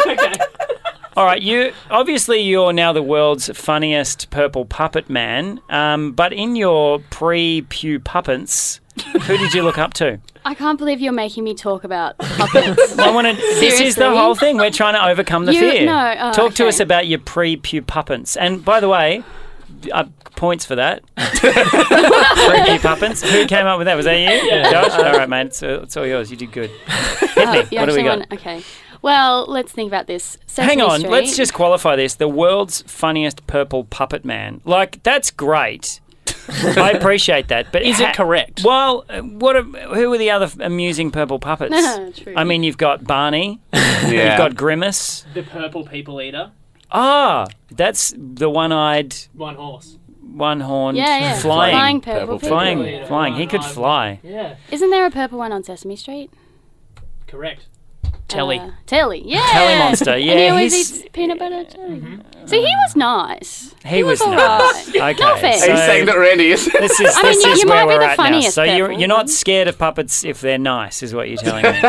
All 1.18 1.26
right, 1.26 1.42
you 1.42 1.74
obviously 1.90 2.40
you're 2.40 2.72
now 2.72 2.94
the 2.94 3.04
world's 3.04 3.50
funniest 3.50 4.30
purple 4.30 4.66
puppet 4.66 5.10
man. 5.10 5.60
Um, 5.70 6.14
but 6.14 6.32
in 6.34 6.56
your 6.56 7.00
pre-pew 7.10 8.00
puppets, 8.00 8.80
who 9.24 9.38
did 9.38 9.54
you 9.54 9.62
look 9.62 9.78
up 9.78 9.94
to? 9.96 10.20
I 10.44 10.56
can't 10.56 10.78
believe 10.78 11.00
you're 11.02 11.12
making 11.14 11.44
me 11.44 11.54
talk 11.54 11.84
about 11.84 12.18
puppets. 12.20 12.98
I 12.98 13.12
want 13.12 13.28
to. 13.28 13.34
This 13.36 13.80
is 13.80 13.96
the 13.96 14.10
whole 14.16 14.36
thing. 14.36 14.58
We're 14.58 14.72
trying 14.72 14.96
to 14.96 15.06
overcome 15.08 15.46
the 15.46 15.54
You- 15.54 15.60
fear. 15.60 15.86
no, 15.86 16.16
oh, 16.20 16.32
Talk 16.34 16.54
to 16.56 16.64
okay. 16.64 16.70
us 16.70 16.80
about 16.80 17.08
your 17.08 17.20
pre-pew 17.20 17.82
puppets. 17.84 18.36
And 18.38 18.64
by 18.66 18.80
the 18.80 18.90
way. 18.90 19.24
Uh, 19.92 20.04
points 20.36 20.64
for 20.66 20.76
that. 20.76 21.02
Pre-pew 21.16 22.80
puppets. 22.80 23.22
Who 23.24 23.48
came 23.48 23.66
up 23.66 23.78
with 23.80 23.86
that? 23.86 23.96
Was 23.96 24.06
that 24.06 24.14
you, 24.16 24.70
Josh? 24.70 24.92
All 24.92 25.18
right, 25.18 25.28
mate. 25.30 25.48
It's, 25.48 25.64
uh, 25.64 25.82
it's 25.84 25.98
all 25.98 26.06
yours. 26.06 26.30
You 26.30 26.38
did 26.38 26.52
good. 26.52 26.70
Hit 26.90 27.36
me. 27.38 27.44
Uh, 27.44 27.54
you 27.54 27.56
what 27.56 27.70
do 27.70 27.76
we 27.78 27.80
actually 27.80 28.04
got? 28.04 28.20
want- 28.20 28.34
okay. 28.34 28.64
Well, 29.02 29.46
let's 29.48 29.72
think 29.72 29.88
about 29.90 30.06
this. 30.06 30.38
Sesame 30.46 30.68
Hang 30.68 30.82
on, 30.82 31.00
Street. 31.00 31.12
let's 31.12 31.36
just 31.36 31.54
qualify 31.56 31.96
this. 31.96 32.16
The 32.16 32.28
world's 32.28 32.84
funniest 32.84 33.48
purple 33.48 33.86
puppet 33.86 34.24
man. 34.24 34.62
Like, 34.66 35.02
that's 35.02 35.32
great. 35.32 36.00
I 36.52 36.92
appreciate 36.92 37.48
that, 37.50 37.72
but 37.72 37.82
Is 37.84 38.00
it 38.00 38.14
correct? 38.14 38.62
Well, 38.64 39.06
uh, 39.10 39.22
what? 39.22 39.56
Are, 39.56 39.64
who 39.64 40.12
are 40.14 40.18
the 40.18 40.32
other 40.32 40.50
amusing 40.60 41.12
purple 41.12 41.40
puppets? 41.40 41.76
True. 42.22 42.34
I 42.36 42.44
mean, 42.44 42.64
you've 42.64 42.78
got 42.78 43.04
Barney, 43.06 43.60
Yeah. 43.74 44.10
you've 44.10 44.38
got 44.38 44.56
Grimace. 44.56 45.26
the 45.34 45.44
purple 45.44 45.86
people 45.86 46.22
eater. 46.22 46.52
Ah, 46.92 47.48
that's 47.72 48.14
the 48.18 48.50
one-eyed, 48.50 49.16
One 49.34 49.56
horse. 49.56 49.98
one-horned, 50.22 50.98
yeah, 50.98 51.20
yeah. 51.20 51.40
flying, 51.40 51.74
Flying 51.74 52.02
purple 52.02 52.20
Purple 52.20 52.40
people. 52.40 52.50
flying, 52.50 52.80
Yeah. 52.86 53.06
flying. 53.06 53.36
He 53.36 53.48
could 53.48 53.64
fly. 53.64 54.20
Yeah, 54.24 54.56
Isn't 54.72 54.90
there 54.90 55.06
a 55.06 55.12
purple 55.12 55.38
one 55.40 55.52
on 55.54 55.64
Sesame 55.64 55.96
Street? 55.96 56.32
correct. 57.28 57.68
Telly. 58.32 58.60
Uh, 58.60 58.72
Telly, 58.86 59.22
yeah. 59.26 59.46
Telly 59.52 59.78
monster, 59.80 60.12
And 60.12 60.24
yeah, 60.24 60.38
he 60.38 60.48
always 60.50 60.74
he's- 60.74 61.00
eats 61.00 61.10
peanut 61.14 61.40
butter 61.40 61.64
too. 61.66 62.20
See, 62.46 62.58
he 62.58 62.74
was 62.86 62.96
nice. 62.96 63.76
He 63.86 64.04
was 64.04 64.20
all 64.22 64.32
nice. 64.32 64.96
right. 64.96 65.16
Okay, 65.16 65.24
No 65.24 65.34
offense. 65.36 65.62
Are 65.64 65.70
you 65.72 65.78
saying 65.78 66.06
that 66.08 66.18
Randy 66.18 66.52
is? 66.52 66.66
This 66.66 67.00
is, 67.00 67.16
I 67.18 67.22
mean, 67.24 67.32
this 67.34 67.46
you- 67.46 67.52
is 67.52 67.62
you 67.64 67.70
where 67.70 67.86
might 67.86 67.94
we're 67.94 68.00
the 68.00 68.06
at 68.06 68.18
now. 68.18 68.24
funniest 68.24 68.56
So 68.56 68.64
you're, 68.64 68.92
you're 68.92 69.08
not 69.08 69.30
scared 69.30 69.68
of 69.68 69.78
puppets 69.78 70.24
if 70.26 70.42
they're 70.42 70.58
nice, 70.58 71.04
is 71.04 71.14
what 71.14 71.30
you're 71.30 71.38
telling 71.38 71.64
me. 71.64 71.82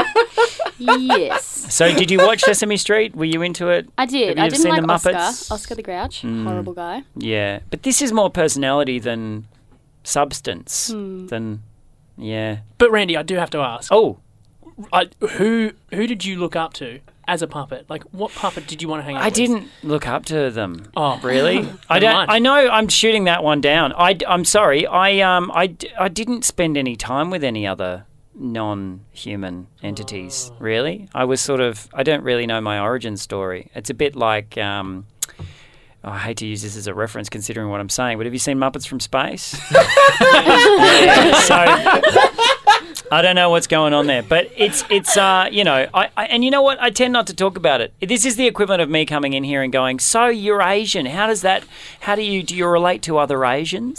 yes. 0.79 1.45
so 1.73 1.93
did 1.95 2.11
you 2.11 2.19
watch 2.19 2.41
Sesame 2.43 2.77
Street? 2.77 3.15
Were 3.15 3.25
you 3.25 3.43
into 3.43 3.69
it? 3.69 3.89
I 3.97 4.07
did. 4.07 4.29
Have 4.29 4.37
you 4.39 4.43
I 4.45 4.49
didn't 4.49 4.63
seen 4.63 4.73
like 4.73 4.83
the 4.87 4.93
Oscar. 4.93 5.13
Muppets? 5.13 5.51
Oscar 5.51 5.75
the 5.75 5.83
Grouch. 5.83 6.23
Horrible 6.23 6.73
guy. 6.75 7.03
Yeah, 7.17 7.61
but 7.71 7.83
this 7.83 8.03
is 8.03 8.13
more 8.13 8.31
personality 8.31 8.99
than 8.99 9.47
substance. 10.05 10.91
Hmm. 10.93 11.27
Than 11.27 11.63
yeah. 12.19 12.59
But 12.79 12.91
Randy, 12.91 13.17
I 13.17 13.23
do 13.23 13.37
have 13.37 13.51
to 13.51 13.59
ask. 13.59 13.91
Oh, 13.93 14.19
I, 14.93 15.09
who 15.33 15.73
who 15.93 16.07
did 16.07 16.25
you 16.25 16.39
look 16.39 16.57
up 16.57 16.73
to 16.75 17.01
as 17.29 17.43
a 17.43 17.47
puppet? 17.47 17.87
Like, 17.89 18.03
what 18.13 18.33
puppet 18.33 18.67
did 18.67 18.83
you 18.83 18.89
want 18.89 19.01
to 19.01 19.05
hang 19.05 19.17
out 19.17 19.23
I 19.23 19.27
with? 19.27 19.35
didn't 19.35 19.69
look 19.83 20.07
up 20.07 20.25
to 20.27 20.51
them. 20.51 20.87
Oh. 20.97 21.21
really? 21.23 21.69
I 21.89 21.99
don't. 21.99 22.13
mind. 22.15 22.31
I 22.31 22.39
know. 22.39 22.69
I'm 22.69 22.89
shooting 22.89 23.25
that 23.25 23.45
one 23.45 23.61
down. 23.61 23.93
I, 23.93 24.19
am 24.27 24.45
sorry. 24.45 24.87
I 24.87 25.21
um. 25.21 25.51
I, 25.53 25.75
I 25.99 26.09
didn't 26.09 26.45
spend 26.45 26.77
any 26.77 26.97
time 26.97 27.31
with 27.31 27.45
any 27.45 27.67
other 27.67 28.07
non-human 28.35 29.67
entities. 29.83 30.51
Oh. 30.53 30.57
Really, 30.59 31.09
I 31.15 31.25
was 31.25 31.41
sort 31.41 31.61
of. 31.61 31.89
I 31.95 32.03
don't 32.03 32.23
really 32.23 32.47
know 32.47 32.61
my 32.61 32.81
origin 32.81 33.17
story. 33.17 33.71
It's 33.75 33.91
a 33.91 33.95
bit 33.95 34.17
like. 34.17 34.59
Um, 34.59 35.07
I 36.05 36.19
hate 36.19 36.39
to 36.39 36.47
use 36.47 36.63
this 36.63 36.77
as 36.77 36.89
a 36.89 36.95
reference, 36.95 37.29
considering 37.29 37.69
what 37.69 37.79
I'm 37.79 37.89
saying, 37.89 38.19
but 38.19 38.27
have 38.27 38.33
you 38.33 38.41
seen 38.41 38.59
Muppets 38.59 38.89
from 38.89 38.99
Space? 38.99 39.57
So 41.43 41.55
I 43.13 43.21
don't 43.21 43.37
know 43.37 43.51
what's 43.51 43.67
going 43.67 43.93
on 43.93 44.07
there, 44.07 44.23
but 44.23 44.51
it's 44.57 44.85
it's 44.89 45.19
uh 45.19 45.47
you 45.53 45.65
know 45.65 45.87
I, 45.93 46.09
I 46.17 46.25
and 46.27 46.43
you 46.43 46.51
know 46.51 46.63
what 46.63 46.81
I 46.81 46.89
tend 46.89 47.13
not 47.13 47.27
to 47.27 47.35
talk 47.35 47.59
about 47.59 47.83
it. 47.83 47.93
This 48.01 48.25
is 48.25 48.37
the 48.37 48.47
equivalent 48.47 48.81
of 48.81 48.89
me 48.89 49.05
coming 49.05 49.35
in 49.35 49.45
here 49.45 49.63
and 49.63 49.71
going, 49.71 49.99
so 49.99 50.29
you're 50.29 50.63
Asian. 50.63 51.05
How 51.05 51.27
does 51.27 51.43
that? 51.43 51.63
How 52.01 52.15
do 52.15 52.23
you 52.23 52.43
do 52.43 52.57
you 52.57 52.67
relate 52.67 53.03
to 53.03 53.19
other 53.19 53.45
Asians? 53.45 53.99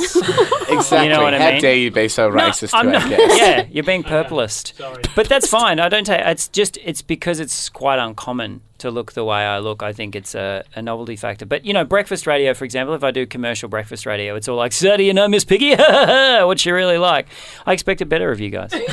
exactly. 0.70 1.04
You 1.04 1.10
know 1.10 1.22
what 1.22 1.34
I 1.36 1.40
How 1.40 1.52
mean? 1.52 1.62
dare 1.62 1.76
you 1.76 1.92
be 1.92 2.08
so 2.08 2.32
racist 2.32 2.72
I'm 2.74 2.88
to 2.92 2.96
our 2.96 3.00
not- 3.02 3.10
guests? 3.10 3.38
yeah, 3.38 3.68
you're 3.70 3.84
being 3.84 4.04
purplist. 4.04 4.74
But 5.16 5.30
that's 5.30 5.48
fine. 5.48 5.80
I 5.80 5.90
don't 5.90 6.06
take. 6.06 6.22
It's 6.22 6.48
just 6.48 6.78
it's 6.84 7.04
because 7.04 7.40
it's 7.40 7.70
quite 7.70 8.00
uncommon 8.00 8.62
to 8.84 8.92
look 8.92 9.14
the 9.14 9.24
way 9.24 9.38
I 9.38 9.60
look. 9.60 9.82
I 9.82 9.94
think 9.94 10.16
it's 10.16 10.36
a, 10.36 10.64
a 10.76 10.82
novelty 10.82 11.16
factor. 11.16 11.46
But 11.46 11.66
you 11.66 11.74
know, 11.74 11.84
breakfast 11.84 12.28
radio, 12.28 12.54
for 12.54 12.66
example, 12.66 12.94
if 12.94 13.04
I 13.04 13.12
do 13.12 13.26
commercial 13.26 13.70
breakfast 13.70 14.06
radio, 14.06 14.36
it's 14.36 14.48
all 14.48 14.58
like, 14.58 14.74
"So 14.74 14.96
do 14.96 15.04
you 15.04 15.14
know 15.14 15.28
Miss 15.28 15.44
Piggy? 15.44 15.76
What's 15.76 16.62
she 16.62 16.72
really 16.72 16.98
like?" 16.98 17.28
I 17.66 17.74
expected 17.74 18.10
better 18.10 18.32
of 18.32 18.40
you 18.40 18.50
guys. 18.50 18.72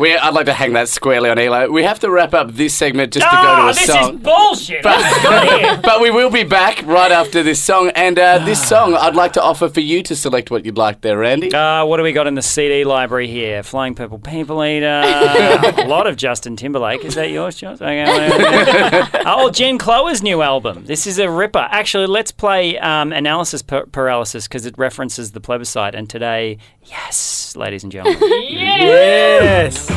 We, 0.00 0.16
I'd 0.16 0.34
like 0.34 0.46
to 0.46 0.52
hang 0.52 0.72
that 0.74 0.88
squarely 0.88 1.28
on 1.28 1.38
Elo. 1.38 1.70
We 1.70 1.82
have 1.82 1.98
to 2.00 2.10
wrap 2.10 2.32
up 2.32 2.52
this 2.52 2.74
segment 2.74 3.12
just 3.12 3.28
to 3.28 3.36
go 3.36 3.42
to 3.42 3.62
oh, 3.62 3.68
a 3.68 3.72
this 3.72 3.86
song. 3.86 4.14
is 4.14 4.20
bullshit. 4.20 4.84
Let's 4.84 5.22
go 5.22 5.58
here. 5.58 5.80
But 5.90 6.00
we 6.00 6.10
will 6.10 6.30
be 6.30 6.44
back 6.44 6.82
right 6.86 7.10
after 7.10 7.42
this 7.42 7.62
song. 7.62 7.90
And 7.94 8.18
uh, 8.18 8.44
this 8.44 8.66
song, 8.66 8.94
I'd 8.94 9.14
like 9.14 9.32
to 9.34 9.42
offer 9.42 9.68
for 9.68 9.80
you 9.80 10.02
to 10.04 10.16
select 10.16 10.50
what 10.50 10.64
you'd 10.64 10.78
like 10.78 11.00
there, 11.00 11.18
Randy. 11.18 11.52
Uh, 11.52 11.84
what 11.84 11.96
do 11.96 12.02
we 12.02 12.12
got 12.12 12.26
in 12.26 12.34
the 12.34 12.42
CD 12.42 12.84
library 12.84 13.28
here? 13.28 13.62
Flying 13.62 13.94
Purple 13.94 14.18
People 14.18 14.64
Eater. 14.64 14.86
a 14.86 15.86
lot 15.86 16.06
of 16.06 16.16
Justin 16.16 16.56
Timberlake. 16.56 17.04
Is 17.04 17.14
that 17.16 17.30
yours, 17.30 17.56
Josh? 17.56 17.80
Okay. 17.80 18.04
oh, 19.26 19.50
Jen 19.50 19.78
Cloher's 19.78 20.22
new 20.22 20.42
album. 20.42 20.84
This 20.84 21.06
is 21.06 21.18
a 21.18 21.30
ripper. 21.30 21.66
Actually, 21.70 22.06
let's 22.06 22.32
play 22.32 22.78
um, 22.78 23.12
Analysis 23.12 23.62
per- 23.62 23.86
Paralysis 23.86 24.46
because 24.46 24.66
it 24.66 24.76
references 24.78 25.32
the 25.32 25.40
plebiscite. 25.40 25.94
And 25.94 26.08
today, 26.08 26.58
yes, 26.84 27.56
ladies 27.56 27.82
and 27.82 27.92
gentlemen. 27.92 28.20
Yes. 28.50 29.88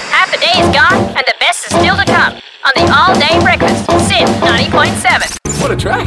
Half 0.00 0.32
the 0.32 0.38
day 0.38 0.52
is 0.60 0.74
gone, 0.74 0.94
and 1.16 1.24
the 1.26 1.34
best 1.38 1.66
is 1.66 1.78
still 1.78 1.96
to 1.96 2.04
come 2.04 2.34
on 2.64 2.72
the 2.74 2.92
all-day 2.92 3.38
breakfast. 3.40 3.84
SYN 4.08 4.26
90.7. 4.42 5.60
What 5.62 5.70
a 5.70 5.76
track. 5.76 6.06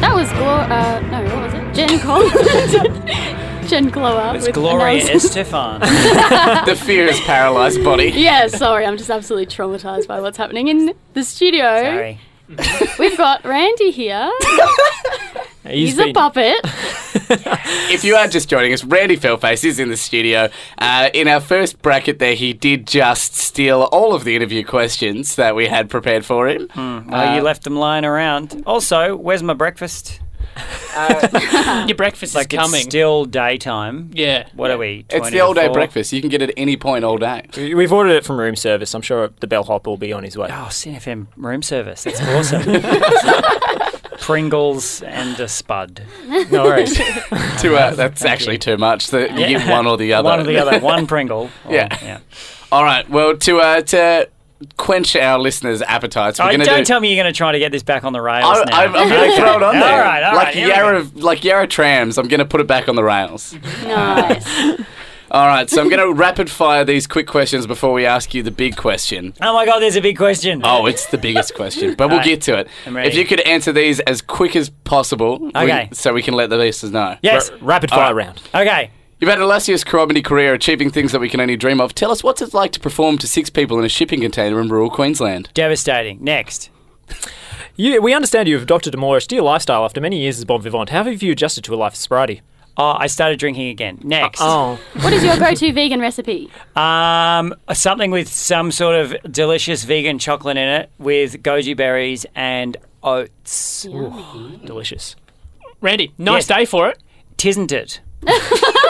That 0.00 0.14
was 0.14 0.28
Glor. 0.30 0.68
Uh, 0.68 1.00
no, 1.10 1.22
what 1.34 1.44
was 1.44 1.54
it? 1.54 1.74
Jen 1.74 2.00
Col. 2.00 3.38
Jen 3.68 3.88
Glower. 3.88 4.34
It's 4.36 4.46
with 4.46 4.54
Gloria 4.54 5.02
analysis. 5.04 5.34
Estefan. 5.34 5.80
The 6.66 6.76
fear 6.76 7.06
is 7.06 7.18
paralyzed 7.20 7.82
body. 7.84 8.10
Yeah, 8.10 8.46
sorry, 8.48 8.84
I'm 8.86 8.96
just 8.96 9.10
absolutely 9.10 9.46
traumatized 9.46 10.06
by 10.06 10.20
what's 10.20 10.36
happening 10.36 10.68
in 10.68 10.94
the 11.14 11.24
studio. 11.24 11.82
Sorry. 11.82 12.20
We've 12.98 13.16
got 13.16 13.44
Randy 13.44 13.90
here. 13.90 14.30
He's, 15.66 15.98
a 15.98 16.04
been- 16.06 16.14
puppet. 16.14 16.56
If 17.90 18.04
you 18.04 18.16
are 18.16 18.26
just 18.26 18.48
joining 18.48 18.72
us, 18.72 18.84
Randy 18.84 19.16
Feltface 19.16 19.64
is 19.64 19.78
in 19.78 19.88
the 19.88 19.96
studio. 19.96 20.50
Uh, 20.78 21.08
in 21.14 21.28
our 21.28 21.40
first 21.40 21.80
bracket 21.80 22.18
there, 22.18 22.34
he 22.34 22.52
did 22.52 22.86
just 22.86 23.36
steal 23.36 23.82
all 23.92 24.14
of 24.14 24.24
the 24.24 24.34
interview 24.36 24.64
questions 24.64 25.36
that 25.36 25.54
we 25.56 25.66
had 25.66 25.88
prepared 25.88 26.24
for 26.26 26.48
him. 26.48 26.68
Well, 26.76 27.36
you 27.36 27.42
left 27.42 27.62
them 27.64 27.76
lying 27.76 28.04
around. 28.04 28.62
Also, 28.66 29.16
where's 29.16 29.42
my 29.42 29.54
breakfast? 29.54 30.20
Your 31.88 31.96
breakfast 31.96 32.34
Like 32.34 32.52
is 32.52 32.58
coming. 32.58 32.80
it's 32.80 32.84
still 32.84 33.24
daytime. 33.24 34.10
yeah. 34.12 34.46
What 34.54 34.70
are 34.70 34.78
we? 34.78 35.06
It's 35.08 35.30
the 35.30 35.40
all 35.40 35.54
day 35.54 35.68
breakfast. 35.68 36.12
You 36.12 36.20
can 36.20 36.28
get 36.30 36.42
it 36.42 36.50
at 36.50 36.54
any 36.58 36.76
point 36.76 37.04
all 37.04 37.16
day. 37.18 37.46
We've 37.56 37.92
ordered 37.92 38.12
it 38.12 38.24
from 38.24 38.38
room 38.38 38.56
service. 38.56 38.94
I'm 38.94 39.02
sure 39.02 39.30
the 39.40 39.46
bellhop 39.46 39.86
will 39.86 39.96
be 39.96 40.12
on 40.12 40.22
his 40.24 40.36
way. 40.36 40.48
Oh, 40.50 40.68
CFM 40.70 41.28
room 41.36 41.62
service. 41.62 42.04
That's 42.04 42.20
awesome. 42.20 42.62
Pringles 44.20 45.02
and 45.02 45.38
a 45.40 45.48
spud. 45.48 46.02
No 46.28 46.64
worries. 46.64 46.94
Two, 47.60 47.76
uh, 47.76 47.92
that's 47.94 48.24
actually 48.24 48.58
too 48.58 48.76
much. 48.76 49.08
The, 49.08 49.22
you 49.32 49.38
Yeah. 49.40 49.48
get 49.58 49.68
one 49.68 49.86
or 49.86 49.96
the 49.96 50.12
other. 50.12 50.28
One 50.28 50.40
or 50.40 50.44
the 50.44 50.58
other. 50.58 50.78
One 50.80 51.06
Pringle. 51.06 51.50
Or- 51.64 51.72
Yeah. 51.74 51.88
yeah. 52.02 52.18
All 52.70 52.84
right. 52.84 53.08
Well, 53.10 53.36
to 53.36 53.58
uh, 53.58 53.80
to 53.82 54.28
quench 54.76 55.16
our 55.16 55.38
listeners' 55.38 55.82
appetites, 55.82 56.38
we're 56.38 56.44
Oh, 56.46 56.48
going 56.48 56.60
to 56.60 56.66
don't 56.66 56.78
do. 56.78 56.84
tell 56.84 57.00
me 57.00 57.12
you're 57.14 57.22
going 57.22 57.32
to 57.32 57.36
try 57.36 57.52
to 57.52 57.58
get 57.58 57.72
this 57.72 57.82
back 57.82 58.04
on 58.04 58.12
the 58.12 58.20
rails 58.20 58.44
I, 58.58 58.64
now. 58.64 58.80
I'm, 58.82 58.94
I'm 58.96 59.08
going 59.08 59.30
to 59.30 59.36
throw 59.36 59.56
it 59.56 59.62
on 59.62 59.74
there. 59.80 59.92
All 59.92 59.98
right, 60.00 60.22
all 60.22 60.34
like 60.34 60.46
right, 60.46 60.56
Yarra, 60.56 61.06
like 61.14 61.44
Yarra 61.44 61.66
trams. 61.66 62.18
I'm 62.18 62.28
going 62.28 62.38
to 62.40 62.44
put 62.46 62.60
it 62.60 62.66
back 62.66 62.88
on 62.88 62.96
the 62.96 63.04
rails. 63.04 63.54
nice. 63.84 64.80
All 65.30 65.46
right. 65.46 65.70
So 65.70 65.80
I'm 65.80 65.88
going 65.88 66.06
to 66.06 66.12
rapid 66.12 66.50
fire 66.50 66.84
these 66.84 67.06
quick 67.06 67.26
questions 67.26 67.66
before 67.66 67.94
we 67.94 68.04
ask 68.04 68.34
you 68.34 68.42
the 68.42 68.50
big 68.50 68.76
question. 68.76 69.32
Oh 69.40 69.54
my 69.54 69.64
God, 69.64 69.78
there's 69.80 69.96
a 69.96 70.02
big 70.02 70.18
question. 70.18 70.60
Oh, 70.62 70.84
it's 70.84 71.06
the 71.06 71.16
biggest 71.16 71.54
question, 71.54 71.94
but 71.94 72.08
we'll 72.08 72.18
Alright, 72.18 72.26
get 72.26 72.42
to 72.42 72.58
it. 72.58 72.68
I'm 72.84 72.94
ready. 72.94 73.08
If 73.08 73.14
you 73.14 73.24
could 73.24 73.40
answer 73.40 73.72
these 73.72 73.98
as 74.00 74.20
quick 74.20 74.54
as 74.56 74.68
possible, 74.68 75.38
we- 75.38 75.48
Okay. 75.54 75.88
so 75.92 76.12
we 76.12 76.22
can 76.22 76.34
let 76.34 76.50
the 76.50 76.58
listeners 76.58 76.92
know. 76.92 77.16
yes. 77.22 77.48
R- 77.48 77.56
rapid 77.62 77.88
fire 77.88 78.14
right. 78.14 78.26
round. 78.26 78.42
Okay. 78.54 78.90
You've 79.22 79.28
had 79.28 79.38
an 79.38 79.44
illustrious 79.44 79.84
comedy 79.84 80.20
career 80.20 80.52
achieving 80.52 80.90
things 80.90 81.12
that 81.12 81.20
we 81.20 81.28
can 81.28 81.38
only 81.38 81.54
dream 81.56 81.80
of. 81.80 81.94
Tell 81.94 82.10
us 82.10 82.24
what's 82.24 82.42
it 82.42 82.52
like 82.52 82.72
to 82.72 82.80
perform 82.80 83.18
to 83.18 83.28
six 83.28 83.50
people 83.50 83.78
in 83.78 83.84
a 83.84 83.88
shipping 83.88 84.20
container 84.20 84.60
in 84.60 84.68
rural 84.68 84.90
Queensland. 84.90 85.48
Devastating. 85.54 86.18
Next. 86.24 86.70
You, 87.76 88.02
we 88.02 88.14
understand 88.14 88.48
you 88.48 88.54
have 88.56 88.64
adopted 88.64 88.94
a 88.94 88.96
more 88.96 89.14
austere 89.14 89.40
lifestyle 89.40 89.84
after 89.84 90.00
many 90.00 90.18
years 90.20 90.38
as 90.38 90.44
bon 90.44 90.60
vivant. 90.60 90.88
How 90.88 91.04
have 91.04 91.22
you 91.22 91.30
adjusted 91.30 91.62
to 91.62 91.74
a 91.74 91.76
life 91.76 91.92
of 91.92 91.98
sobriety? 92.00 92.40
Oh, 92.76 92.96
I 92.98 93.06
started 93.06 93.38
drinking 93.38 93.68
again. 93.68 94.00
Next. 94.02 94.40
Oh, 94.42 94.80
What 95.02 95.12
is 95.12 95.22
your 95.22 95.36
go-to 95.36 95.72
vegan 95.72 96.00
recipe? 96.00 96.50
Um, 96.74 97.54
something 97.72 98.10
with 98.10 98.26
some 98.26 98.72
sort 98.72 98.96
of 98.96 99.14
delicious 99.30 99.84
vegan 99.84 100.18
chocolate 100.18 100.56
in 100.56 100.66
it 100.66 100.90
with 100.98 101.44
goji 101.44 101.76
berries 101.76 102.26
and 102.34 102.76
oats. 103.04 103.84
delicious. 103.84 105.14
Randy, 105.80 106.12
nice 106.18 106.48
Yes. 106.50 106.58
day 106.58 106.64
for 106.64 106.88
it. 106.88 106.98
Tisn't 107.36 107.70
it? 107.70 108.00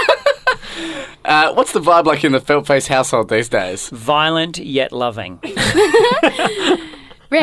Uh, 1.25 1.53
what's 1.55 1.73
the 1.73 1.81
vibe 1.81 2.05
like 2.07 2.25
in 2.25 2.33
the 2.33 2.40
Feltface 2.40 2.88
household 2.88 3.29
these 3.29 3.49
days? 3.49 3.88
Violent 3.90 4.59
yet 4.59 4.92
loving. 4.92 5.38
Randy, 5.42 5.62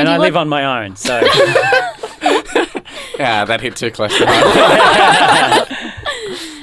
And 0.02 0.10
I 0.10 0.18
what, 0.18 0.26
live 0.26 0.38
on 0.38 0.50
my 0.50 0.84
own, 0.86 0.96
so 0.96 1.20
Ah, 3.22 3.44
that 3.46 3.60
hit 3.62 3.76
too 3.76 3.92
close 3.92 4.18
to 4.18 4.26
home. 4.28 5.68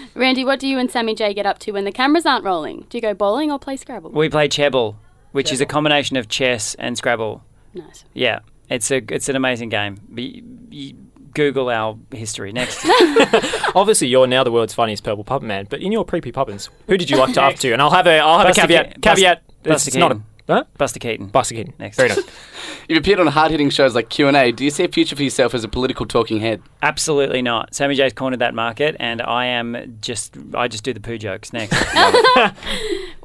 Randy, 0.15 0.45
what 0.45 0.59
do 0.61 0.67
you 0.67 0.79
and 0.79 0.91
Sammy 0.91 1.15
J 1.15 1.35
get 1.35 1.45
up 1.45 1.59
to 1.61 1.73
when 1.73 1.85
the 1.85 1.93
cameras 1.93 2.25
aren't 2.25 2.45
rolling? 2.45 2.87
Do 2.89 2.97
you 2.97 3.03
go 3.03 3.13
bowling 3.15 3.53
or 3.53 3.59
play 3.59 3.77
Scrabble? 3.77 4.11
we 4.13 4.29
play 4.31 4.49
Chebble, 4.49 4.97
which 5.33 5.53
is 5.53 5.61
a 5.61 5.67
combination 5.67 6.17
of 6.17 6.29
chess 6.29 6.75
and 6.77 6.97
Scrabble. 6.97 7.45
Nice. 7.75 8.05
Yeah, 8.15 8.39
it's 8.71 8.91
a 8.91 9.03
it's 9.13 9.29
an 9.29 9.37
amazing 9.37 9.69
game. 9.69 9.99
Be- 10.15 10.43
y- 10.73 10.95
Google 11.37 11.69
our 11.69 11.97
history 12.11 12.51
next. 12.51 12.81
Obviously, 13.77 14.09
you're 14.09 14.27
now 14.27 14.43
the 14.43 14.51
world's 14.51 14.75
funniest 14.75 15.05
purple 15.05 15.23
puppet 15.23 15.47
man. 15.47 15.67
But 15.71 15.81
in 15.83 15.93
your 15.93 16.05
pre 16.05 16.21
puppets, 16.21 16.71
who 16.89 16.97
did 16.97 17.11
you 17.11 17.17
like 17.19 17.35
to 17.35 17.43
up 17.43 17.55
to? 17.57 17.73
And 17.73 17.81
I'll 17.81 17.91
have 17.91 18.07
a 18.07 18.19
I'll 18.19 18.39
have 18.39 18.49
Buster 18.49 18.63
a 18.63 18.67
caveat. 18.67 18.95
Ke- 18.97 19.03
caveat. 19.03 19.43
Buster 19.63 19.89
it's 19.91 19.97
not 19.97 20.13
a 20.13 20.15
Keaton. 20.17 20.27
huh? 20.49 20.65
Buster 20.79 20.99
Keaton. 20.99 21.27
Buster 21.29 21.55
Keaton. 21.55 21.75
Next. 21.79 21.97
Very 21.97 22.09
nice. 22.09 22.21
You've 22.89 22.99
appeared 22.99 23.19
on 23.19 23.27
hard-hitting 23.27 23.71
shows 23.71 23.97
like 23.97 24.11
Q&A. 24.11 24.53
Do 24.53 24.65
you 24.65 24.71
see 24.71 24.85
a 24.85 24.89
future 24.89 25.17
for 25.17 25.23
yourself 25.25 25.55
as 25.55 25.65
a 25.65 25.69
political 25.69 26.07
talking 26.07 26.39
head? 26.39 26.63
Absolutely 26.83 27.43
not. 27.43 27.75
Sammy 27.75 27.97
J's 27.97 28.13
cornered 28.13 28.39
that 28.39 28.55
market, 28.55 28.95
and 29.01 29.21
I 29.21 29.47
am 29.47 29.99
just 30.01 30.37
I 30.55 30.69
just 30.69 30.85
do 30.85 30.93
the 30.93 31.01
poo 31.01 31.19
jokes 31.19 31.53
next. 31.53 31.75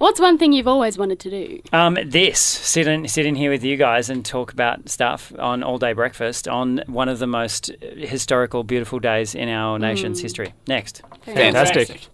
What's 0.01 0.19
one 0.19 0.39
thing 0.39 0.51
you've 0.51 0.67
always 0.67 0.97
wanted 0.97 1.19
to 1.19 1.29
do? 1.29 1.61
um, 1.73 1.95
this 2.03 2.39
sit 2.39 2.87
in 2.87 3.07
sit 3.07 3.27
in 3.27 3.35
here 3.35 3.51
with 3.51 3.63
you 3.63 3.77
guys 3.77 4.09
and 4.09 4.25
talk 4.25 4.51
about 4.51 4.89
stuff 4.89 5.31
on 5.37 5.61
all 5.61 5.77
day 5.77 5.93
breakfast 5.93 6.47
on 6.47 6.81
one 6.87 7.07
of 7.07 7.19
the 7.19 7.27
most 7.27 7.67
historical, 7.95 8.63
beautiful 8.63 8.97
days 8.97 9.35
in 9.35 9.47
our 9.47 9.77
nation's 9.77 10.19
history. 10.19 10.55
Next. 10.67 11.03
Fantastic. 11.25 12.07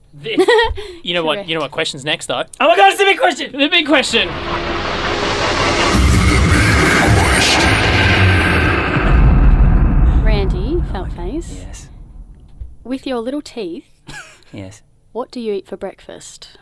You 1.02 1.13
know 1.13 1.23
what? 1.23 1.47
You 1.47 1.56
know 1.56 1.62
what? 1.62 1.71
Question's 1.71 2.04
next 2.04 2.26
though. 2.26 2.43
Oh 2.60 2.67
my 2.67 2.76
God! 2.76 2.89
It's 2.89 3.00
the 3.00 3.06
big 3.06 3.19
question. 3.19 3.54
The 3.54 3.69
big 3.69 3.86
question. 3.86 4.28
Randy, 10.23 10.76
Feltface, 10.91 11.56
Yes. 11.56 11.89
with 12.84 13.08
your 13.08 13.19
little 13.19 13.41
teeth, 13.41 13.86
Yes. 14.52 14.82
what 15.13 15.32
do 15.32 15.39
you 15.39 15.54
eat 15.54 15.67
for 15.67 15.78
breakfast? 15.78 16.58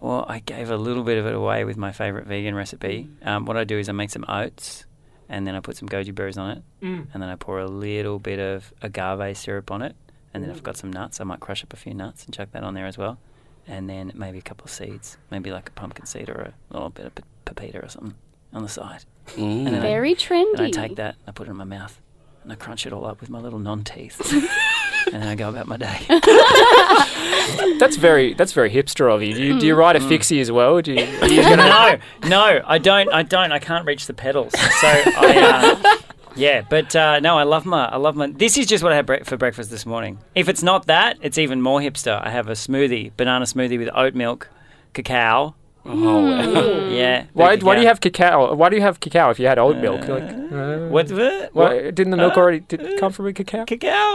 Well, 0.00 0.24
I 0.28 0.38
gave 0.40 0.70
a 0.70 0.76
little 0.76 1.02
bit 1.02 1.18
of 1.18 1.26
it 1.26 1.34
away 1.34 1.64
with 1.64 1.76
my 1.76 1.90
favourite 1.92 2.26
vegan 2.26 2.54
recipe. 2.54 3.08
Um, 3.22 3.44
what 3.46 3.56
I 3.56 3.64
do 3.64 3.78
is 3.78 3.88
I 3.88 3.92
make 3.92 4.10
some 4.10 4.24
oats, 4.28 4.84
and 5.28 5.46
then 5.46 5.54
I 5.56 5.60
put 5.60 5.76
some 5.76 5.88
goji 5.88 6.14
berries 6.14 6.38
on 6.38 6.50
it, 6.52 6.62
Mm. 6.82 7.06
and 7.12 7.22
then 7.22 7.28
I 7.28 7.34
pour 7.36 7.58
a 7.58 7.66
little 7.66 8.18
bit 8.18 8.38
of 8.38 8.72
agave 8.80 9.36
syrup 9.36 9.70
on 9.72 9.82
it, 9.82 9.96
and 10.32 10.42
then 10.42 10.50
I've 10.50 10.62
got 10.62 10.76
some 10.76 10.92
nuts. 10.92 11.20
I 11.20 11.24
might 11.24 11.40
crush 11.40 11.64
up 11.64 11.72
a 11.72 11.76
few 11.76 11.94
nuts 11.94 12.24
and 12.24 12.32
chuck 12.34 12.50
that 12.52 12.62
on 12.62 12.74
there 12.74 12.86
as 12.86 12.96
well, 12.96 13.18
and 13.66 13.90
then 13.90 14.12
maybe 14.14 14.38
a 14.38 14.42
couple 14.42 14.64
of 14.66 14.70
seeds, 14.70 15.18
maybe 15.30 15.50
like 15.50 15.68
a 15.68 15.72
pumpkin 15.72 16.06
seed 16.06 16.28
or 16.30 16.52
a 16.70 16.72
little 16.72 16.90
bit 16.90 17.06
of 17.06 17.14
p- 17.16 17.22
pepita 17.44 17.82
or 17.84 17.88
something 17.88 18.14
on 18.54 18.62
the 18.62 18.68
side. 18.68 19.04
And 19.36 19.66
then 19.66 19.74
I- 19.74 19.80
Very 19.80 20.14
trendy. 20.14 20.52
and 20.58 20.60
I 20.62 20.70
take 20.70 20.94
that, 20.96 21.16
I 21.26 21.32
put 21.32 21.48
it 21.48 21.50
in 21.50 21.56
my 21.56 21.64
mouth, 21.64 22.00
and 22.44 22.52
I 22.52 22.54
crunch 22.54 22.86
it 22.86 22.92
all 22.92 23.04
up 23.04 23.20
with 23.20 23.30
my 23.30 23.40
little 23.40 23.58
non-teeth, 23.58 24.16
and 25.12 25.22
then 25.22 25.28
I 25.28 25.34
go 25.34 25.48
about 25.48 25.66
my 25.66 25.76
day. 25.76 26.06
That's 27.78 27.96
very 27.96 28.34
that's 28.34 28.52
very 28.52 28.70
hipster 28.70 29.12
of 29.12 29.22
you. 29.22 29.34
Do 29.34 29.42
you, 29.42 29.60
do 29.60 29.66
you 29.66 29.74
ride 29.74 29.96
a 29.96 30.00
fixie 30.00 30.40
as 30.40 30.50
well? 30.50 30.80
Do 30.82 30.92
you, 30.92 31.00
you 31.26 31.42
no, 31.42 31.98
no, 32.24 32.60
I 32.66 32.78
don't. 32.78 33.08
I 33.12 33.22
don't. 33.22 33.52
I 33.52 33.58
can't 33.58 33.86
reach 33.86 34.06
the 34.06 34.14
pedals. 34.14 34.52
So 34.52 34.86
I, 34.86 35.78
uh, 35.82 35.96
yeah, 36.36 36.62
but 36.68 36.94
uh, 36.94 37.20
no, 37.20 37.38
I 37.38 37.44
love 37.44 37.64
my. 37.64 37.86
I 37.86 37.96
love 37.96 38.16
my. 38.16 38.26
This 38.28 38.58
is 38.58 38.66
just 38.66 38.82
what 38.84 38.92
I 38.92 38.96
had 38.96 39.06
bre- 39.06 39.24
for 39.24 39.36
breakfast 39.36 39.70
this 39.70 39.86
morning. 39.86 40.18
If 40.34 40.48
it's 40.48 40.62
not 40.62 40.86
that, 40.86 41.18
it's 41.22 41.38
even 41.38 41.62
more 41.62 41.80
hipster. 41.80 42.20
I 42.22 42.30
have 42.30 42.48
a 42.48 42.52
smoothie, 42.52 43.12
banana 43.16 43.44
smoothie 43.44 43.78
with 43.78 43.90
oat 43.94 44.14
milk, 44.14 44.50
cacao. 44.92 45.54
Oh, 45.86 46.88
Yeah. 46.90 47.24
why, 47.32 47.56
why 47.56 47.74
do 47.76 47.80
you 47.82 47.86
have 47.88 48.00
cacao? 48.00 48.52
Why 48.54 48.68
do 48.68 48.76
you 48.76 48.82
have 48.82 49.00
cacao 49.00 49.30
if 49.30 49.38
you 49.38 49.46
had 49.46 49.58
oat 49.58 49.76
milk? 49.78 50.06
Like, 50.06 50.22
uh, 50.22 50.88
what? 50.88 51.10
What? 51.10 51.50
why, 51.54 51.90
didn't 51.90 52.10
the 52.10 52.16
milk 52.16 52.36
already 52.36 52.60
did 52.60 52.82
it 52.82 52.98
come 53.00 53.12
from 53.12 53.26
a 53.26 53.32
cacao? 53.32 53.64
Cacao. 53.64 54.14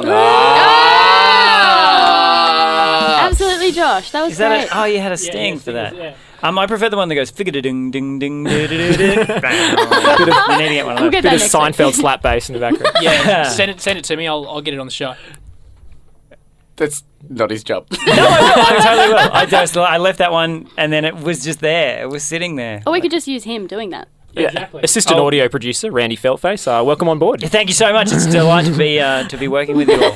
Absolutely, 3.25 3.71
Josh. 3.71 4.11
That 4.11 4.23
was 4.23 4.33
Is 4.33 4.37
that 4.39 4.49
great. 4.49 4.69
a, 4.71 4.79
oh, 4.81 4.83
you 4.85 4.99
had 4.99 5.11
a 5.11 5.17
sting 5.17 5.53
yeah, 5.53 5.55
for 5.55 5.61
sting 5.61 5.73
that. 5.75 5.93
is- 5.93 5.99
yeah. 5.99 6.15
Um, 6.43 6.59
I 6.59 6.67
prefer 6.67 6.89
the 6.89 6.97
one 6.97 7.07
that 7.07 7.15
goes 7.15 7.29
figure 7.31 7.53
ding 7.61 7.89
ding 7.89 8.19
ding 8.19 8.43
ding 8.43 8.67
ding 8.67 8.97
ding. 8.97 8.99
You 8.99 9.15
need 9.17 9.25
to 9.27 9.37
get 9.37 10.85
one 10.85 10.97
of 10.97 11.01
We'll 11.01 11.09
those. 11.09 11.11
get 11.11 11.23
Bit 11.23 11.33
of 11.35 11.39
next 11.39 11.43
week. 11.53 11.61
Seinfeld 11.63 11.93
slap 11.93 12.21
bass 12.21 12.49
in 12.49 12.53
the 12.53 12.59
background. 12.59 12.97
Yeah. 13.01 13.47
send 13.47 13.71
it. 13.71 13.79
Send 13.79 13.97
it 13.97 14.03
to 14.05 14.17
me. 14.17 14.27
I'll. 14.27 14.45
I'll 14.49 14.59
get 14.61 14.73
it 14.73 14.79
on 14.81 14.85
the 14.85 14.91
show. 14.91 15.15
That's 16.75 17.03
not 17.29 17.49
his 17.51 17.63
job. 17.63 17.87
No, 18.05 18.13
I, 18.13 18.75
I 18.79 18.83
totally 18.83 19.07
will. 19.09 19.31
I 19.33 19.45
just 19.57 19.77
I 19.77 19.97
left 19.97 20.17
that 20.19 20.31
one, 20.31 20.67
and 20.77 20.91
then 20.91 21.05
it 21.05 21.15
was 21.15 21.43
just 21.43 21.59
there. 21.59 22.01
It 22.03 22.09
was 22.09 22.23
sitting 22.23 22.55
there. 22.57 22.81
Or 22.85 22.93
we 22.93 23.01
could 23.01 23.11
just 23.11 23.27
use 23.27 23.43
him 23.43 23.67
doing 23.67 23.89
that. 23.91 24.07
Exactly. 24.35 24.81
Assistant 24.83 25.19
Oh. 25.19 25.27
audio 25.27 25.47
producer 25.47 25.91
Randy 25.91 26.17
Feltface. 26.17 26.67
Uh, 26.67 26.83
welcome 26.83 27.07
on 27.07 27.19
board. 27.19 27.41
Thank 27.41 27.69
you 27.69 27.75
so 27.75 27.93
much. 27.93 28.11
It's 28.11 28.25
a 28.25 28.31
delight 28.31 28.65
to 28.65 28.75
be 28.75 28.99
uh, 28.99 29.27
to 29.27 29.37
be 29.37 29.47
working 29.47 29.77
with 29.77 29.87
you 29.87 30.03
all. 30.03 30.13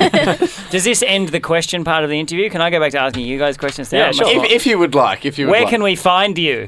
Does 0.72 0.84
this 0.84 1.04
end 1.04 1.30
the 1.30 1.40
question 1.40 1.84
part 1.84 2.04
of 2.04 2.10
the 2.10 2.20
interview? 2.20 2.50
Can 2.50 2.60
I 2.60 2.72
go 2.72 2.80
back 2.80 2.92
to 2.94 3.00
asking 3.00 3.26
you 3.26 3.38
guys 3.38 3.58
questions 3.58 3.92
now? 3.92 4.00
Yeah, 4.06 4.12
sure. 4.12 4.28
if, 4.28 4.52
if 4.52 4.66
you 4.66 4.80
would 4.80 4.96
like, 4.96 5.24
if 5.26 5.38
you 5.38 5.46
would 5.46 5.52
Where 5.52 5.62
like. 5.62 5.70
can 5.70 5.84
we 5.84 5.96
find 5.96 6.36
you? 6.36 6.68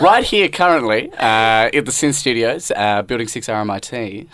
Right 0.00 0.24
here, 0.24 0.48
currently, 0.48 1.12
uh, 1.12 1.68
at 1.74 1.84
the 1.84 1.92
SYN 1.92 2.14
Studios, 2.14 2.70
uh, 2.74 3.02
Building 3.02 3.28
6 3.28 3.46
RMIT. 3.46 4.26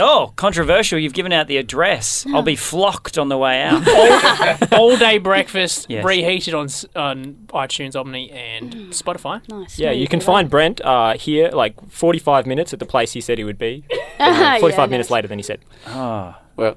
Oh, 0.00 0.32
controversial. 0.36 0.98
You've 0.98 1.12
given 1.14 1.32
out 1.32 1.46
the 1.48 1.56
address. 1.56 2.24
I'll 2.32 2.42
be 2.42 2.56
flocked 2.56 3.18
on 3.18 3.28
the 3.28 3.36
way 3.38 3.62
out. 3.62 4.72
All 4.72 4.96
day 4.96 5.18
breakfast 5.18 5.86
Yes. 5.88 6.04
reheated 6.04 6.54
on 6.54 6.66
s- 6.66 6.84
on 6.94 7.34
iTunes, 7.48 7.92
Omny, 7.94 8.32
and 8.32 8.72
Spotify. 8.92 9.40
Nice. 9.48 9.78
Yeah, 9.78 9.90
smooth, 9.90 10.00
you 10.00 10.08
can 10.08 10.20
good 10.20 10.26
find 10.26 10.50
Brent 10.50 10.80
uh, 10.82 11.14
here 11.16 11.50
like 11.50 11.74
45 11.90 12.46
minutes 12.46 12.72
at 12.72 12.78
the 12.78 12.86
place 12.86 13.12
he 13.12 13.20
said 13.20 13.38
he 13.38 13.44
would 13.44 13.58
be. 13.58 13.84
Yeah, 14.20 14.58
45 14.58 14.90
minutes 14.90 15.08
nice. 15.10 15.14
later 15.14 15.28
than 15.28 15.38
he 15.38 15.44
said. 15.44 15.60
Oh, 15.86 16.34
Well, 16.56 16.76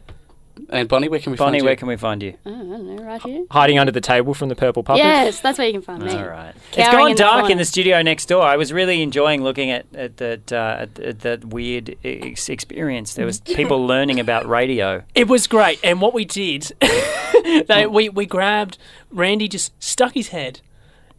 and 0.70 0.88
Bonnie, 0.88 1.10
where 1.10 1.20
can 1.20 1.32
we 1.32 1.38
Bonnie, 1.38 1.60
find 1.60 1.64
where 1.66 1.74
you? 1.74 1.78
can 1.78 1.88
we 1.88 1.98
find 1.98 2.24
you? 2.24 2.36
Oh, 2.46 2.54
I 2.54 2.58
don't 2.58 2.96
know, 2.96 3.04
right 3.04 3.22
here. 3.22 3.46
Hiding 3.52 3.80
under 3.80 3.92
the 3.92 4.02
table 4.02 4.34
from 4.34 4.50
the 4.50 4.56
purple 4.56 4.84
puppet. 4.84 5.04
Yes, 5.04 5.40
that's 5.42 5.58
where 5.58 5.68
you 5.68 5.74
can 5.74 5.82
find 5.82 6.04
me. 6.04 6.14
All 6.14 6.28
right. 6.28 6.54
It's 6.74 6.76
Cowering 6.88 7.00
gone 7.00 7.10
in 7.12 7.16
the 7.16 7.24
dark 7.24 7.50
in 7.50 7.58
the 7.58 7.66
studio 7.66 8.02
next 8.02 8.26
door. 8.28 8.44
I 8.44 8.58
was 8.58 8.72
really 8.72 9.02
enjoying 9.02 9.44
looking 9.44 9.72
at, 9.72 9.86
at 9.94 10.18
that 10.18 10.52
uh, 10.52 10.78
at, 10.80 11.00
at 11.00 11.20
that 11.22 11.46
weird 11.46 11.96
ex- 12.04 12.50
experience. 12.50 13.14
There 13.14 13.26
was 13.26 13.40
people 13.42 13.86
learning 13.86 14.20
about 14.20 14.48
radio. 14.48 15.04
It 15.16 15.28
was 15.28 15.48
great, 15.48 15.80
and 15.84 16.02
what 16.02 16.14
we 16.14 16.26
did, 16.26 16.72
they, 17.68 17.88
we 17.90 18.10
we 18.10 18.26
grabbed 18.26 18.78
Randy, 19.12 19.48
just 19.48 19.72
stuck 19.84 20.14
his 20.14 20.30
head. 20.30 20.62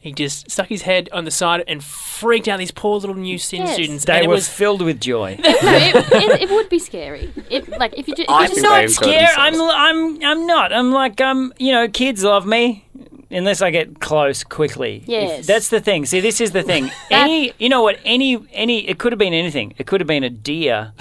He 0.02 0.12
just 0.12 0.50
stuck 0.50 0.66
his 0.66 0.82
head 0.82 1.08
on 1.12 1.24
the 1.24 1.30
side 1.30 1.62
and 1.68 1.82
freaked 1.82 2.48
out 2.48 2.58
these 2.58 2.72
poor 2.72 2.98
little 2.98 3.14
new 3.14 3.38
SYN 3.38 3.60
Yes. 3.60 3.74
students. 3.74 4.04
They 4.04 4.14
and 4.16 4.24
it 4.24 4.28
were 4.28 4.34
was 4.34 4.48
filled 4.48 4.82
with 4.82 5.00
joy. 5.00 5.38
No, 5.42 5.48
it, 5.48 5.94
it, 6.12 6.42
it 6.42 6.50
would 6.50 6.68
be 6.68 6.80
scary. 6.80 7.32
It, 7.48 7.68
like 7.68 7.96
if 7.96 8.08
you, 8.08 8.16
ju- 8.16 8.22
if 8.24 8.28
I 8.28 8.42
you 8.42 8.48
think 8.48 8.62
just 8.62 8.74
they 8.74 8.82
not 8.82 8.90
scared. 8.90 9.36
I'm. 9.38 9.60
I'm, 9.60 10.24
I'm 10.24 10.46
not. 10.46 10.72
I'm 10.72 10.90
like, 10.90 11.20
um, 11.20 11.52
you 11.58 11.70
know, 11.70 11.86
kids 11.88 12.24
love 12.24 12.44
me. 12.46 12.84
Unless 13.32 13.62
I 13.62 13.70
get 13.70 13.98
close 14.00 14.44
quickly. 14.44 14.98
If- 14.98 15.08
Yes. 15.08 15.46
that's 15.46 15.68
the 15.68 15.80
thing. 15.80 16.04
See, 16.06 16.20
this 16.20 16.40
is 16.40 16.50
the 16.52 16.62
thing. 16.62 16.90
any, 17.10 17.52
you 17.58 17.68
know 17.68 17.82
what? 17.82 17.98
Any, 18.04 18.38
any. 18.52 18.86
It 18.88 18.98
could 18.98 19.12
have 19.12 19.18
been 19.18 19.32
anything. 19.32 19.74
It 19.78 19.86
could 19.86 20.00
have 20.00 20.06
been 20.06 20.22
a 20.24 20.30
deer 20.30 20.92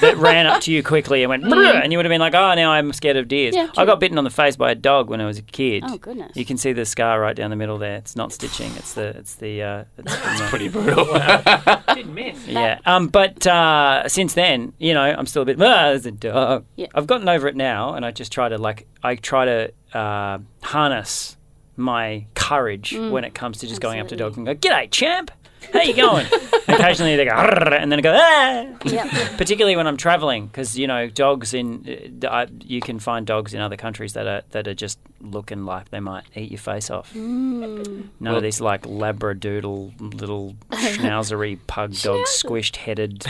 that 0.00 0.16
ran 0.16 0.46
up 0.46 0.60
to 0.62 0.72
you 0.72 0.82
quickly 0.82 1.22
and 1.22 1.30
went, 1.30 1.42
"Brr," 1.48 1.64
and 1.82 1.92
you 1.92 1.98
would 1.98 2.04
have 2.06 2.10
been 2.10 2.20
like, 2.20 2.34
"Oh, 2.34 2.54
now 2.54 2.70
I'm 2.70 2.92
scared 2.92 3.16
of 3.16 3.28
deers." 3.28 3.54
Yeah, 3.56 3.68
I 3.76 3.84
got 3.84 3.98
bitten 4.00 4.16
on 4.18 4.24
the 4.24 4.30
face 4.30 4.56
by 4.56 4.70
a 4.70 4.74
dog 4.74 5.10
when 5.10 5.20
I 5.20 5.26
was 5.26 5.38
a 5.38 5.42
kid. 5.42 5.84
Oh, 5.86 5.98
goodness. 5.98 6.36
You 6.36 6.44
can 6.44 6.56
see 6.56 6.72
the 6.72 6.84
scar 6.84 7.20
right 7.20 7.34
down 7.36 7.50
the 7.50 7.56
middle 7.56 7.78
there. 7.78 7.96
It's 7.96 8.14
not 8.16 8.32
stitching. 8.32 8.70
It's 8.76 8.94
the, 8.94 9.08
it's 9.16 9.34
the. 9.36 9.62
Uh, 9.62 9.84
it's 9.98 10.14
from 10.14 10.36
the- 10.38 10.44
Pretty 10.48 10.68
brutal. 10.68 11.04
didn't 11.94 12.14
miss. 12.14 12.46
yeah. 12.46 12.78
Um. 12.86 13.08
But 13.08 13.46
uh, 13.46 14.08
since 14.08 14.34
then, 14.34 14.72
you 14.78 14.94
know, 14.94 15.02
I'm 15.02 15.26
still 15.26 15.42
a 15.42 15.46
bit. 15.46 15.60
Ah, 15.60 15.88
there's 15.90 16.06
a 16.06 16.12
dog. 16.12 16.64
Yeah. 16.76 16.86
I've 16.94 17.06
gotten 17.06 17.28
over 17.28 17.48
it 17.48 17.56
now, 17.56 17.94
and 17.94 18.04
I 18.04 18.10
just 18.12 18.30
try 18.32 18.48
to 18.48 18.58
like. 18.58 18.86
I 19.02 19.16
try 19.16 19.44
to 19.44 19.72
uh, 19.98 20.38
harness 20.62 21.36
my 21.76 22.26
courage 22.34 22.94
when 22.96 23.24
it 23.24 23.34
comes 23.34 23.58
to 23.58 23.66
just 23.66 23.80
going 23.80 24.00
up 24.00 24.08
to 24.08 24.16
dogs 24.16 24.36
and 24.36 24.46
go, 24.46 24.54
"G'day, 24.54 24.90
champ. 24.90 25.30
How 25.72 25.82
you 25.82 25.94
going?" 25.94 26.26
Occasionally 26.68 27.16
they 27.16 27.24
go, 27.24 27.30
"Arr," 27.32 27.74
and 27.74 27.90
then 27.90 27.98
I 27.98 28.02
go, 28.02 28.14
"Ah." 28.14 28.66
Yep. 28.84 29.08
Particularly 29.38 29.76
when 29.76 29.86
I'm 29.86 29.96
traveling, 29.96 30.46
because 30.46 30.78
you 30.78 30.86
know, 30.86 31.08
dogs 31.08 31.54
in 31.54 32.20
uh, 32.26 32.46
you 32.64 32.80
can 32.80 32.98
find 32.98 33.26
dogs 33.26 33.54
in 33.54 33.60
other 33.60 33.76
countries 33.76 34.12
that 34.14 34.26
are 34.26 34.42
that 34.50 34.68
are 34.68 34.74
just 34.74 34.98
looking 35.20 35.64
like 35.64 35.90
they 35.90 36.00
might 36.00 36.24
eat 36.34 36.50
your 36.50 36.58
face 36.58 36.90
off. 36.90 37.14
None 37.14 38.10
of 38.20 38.42
these 38.42 38.60
like 38.60 38.82
labradoodle 38.82 40.20
little 40.20 40.56
schnauzery 40.72 41.58
pug 41.66 41.94
dogs, 41.98 42.30
squished 42.42 42.76
headed, 42.76 43.24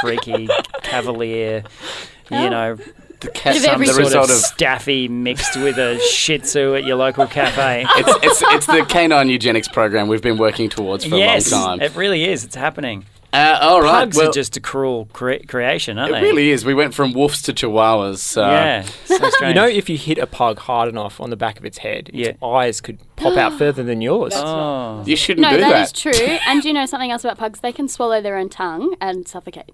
freaky 0.00 0.48
cavalier. 0.82 1.64
You 2.30 2.50
know, 2.50 2.76
The, 3.20 3.30
cat, 3.30 3.54
Bit 3.54 3.56
of 3.56 3.62
the 3.62 3.70
everything. 3.70 3.94
sort 3.94 4.04
result 4.06 4.24
of 4.30 4.36
of 4.36 4.42
staffy 4.42 5.08
mixed 5.08 5.56
with 5.56 5.76
a 5.78 5.98
Shih 5.98 6.38
Tzu 6.38 6.76
at 6.76 6.84
your 6.84 6.96
local 6.96 7.26
cafe. 7.26 7.84
it's, 7.96 8.24
it's, 8.24 8.42
it's 8.54 8.66
the 8.66 8.84
canine 8.88 9.28
eugenics 9.28 9.66
program 9.68 10.06
we've 10.06 10.22
been 10.22 10.38
working 10.38 10.68
towards 10.68 11.04
for 11.04 11.16
yes, 11.16 11.50
a 11.50 11.56
long 11.56 11.78
time. 11.78 11.80
it 11.80 11.96
really 11.96 12.24
is. 12.24 12.44
It's 12.44 12.54
happening. 12.54 13.06
Uh, 13.30 13.58
all 13.60 13.82
right. 13.82 14.04
Pugs 14.04 14.16
well, 14.16 14.30
are 14.30 14.32
just 14.32 14.56
a 14.56 14.60
cruel 14.60 15.06
cre- 15.12 15.44
creation, 15.46 15.98
aren't 15.98 16.10
It 16.10 16.12
they? 16.14 16.18
It 16.20 16.22
really 16.22 16.50
is. 16.50 16.64
We 16.64 16.72
went 16.72 16.94
from 16.94 17.12
wolves 17.12 17.42
to 17.42 17.52
chihuahuas. 17.52 18.18
So. 18.18 18.40
Yeah, 18.48 18.82
so 19.04 19.16
strange. 19.30 19.40
You 19.50 19.54
know, 19.54 19.66
if 19.66 19.90
you 19.90 19.98
hit 19.98 20.16
a 20.16 20.26
pug 20.26 20.58
hard 20.60 20.88
enough 20.88 21.20
on 21.20 21.28
the 21.28 21.36
back 21.36 21.58
of 21.58 21.66
its 21.66 21.76
head, 21.78 22.10
Yeah. 22.14 22.28
its 22.28 22.42
eyes 22.42 22.80
could 22.80 22.98
pop 23.16 23.36
out 23.36 23.52
further 23.58 23.82
than 23.82 24.00
yours. 24.00 24.32
oh. 24.34 25.02
You 25.04 25.14
shouldn't 25.14 25.42
No, 25.42 25.50
do 25.50 25.56
that 25.58 25.62
No, 25.62 25.70
that. 25.72 25.82
is 25.82 25.92
true. 25.92 26.12
And 26.46 26.62
do 26.62 26.68
you 26.68 26.74
know 26.74 26.86
something 26.86 27.10
else 27.10 27.22
about 27.22 27.36
pugs? 27.36 27.60
They 27.60 27.72
can 27.72 27.86
swallow 27.88 28.22
their 28.22 28.36
own 28.38 28.48
tongue 28.48 28.94
and 29.00 29.28
suffocate. 29.28 29.72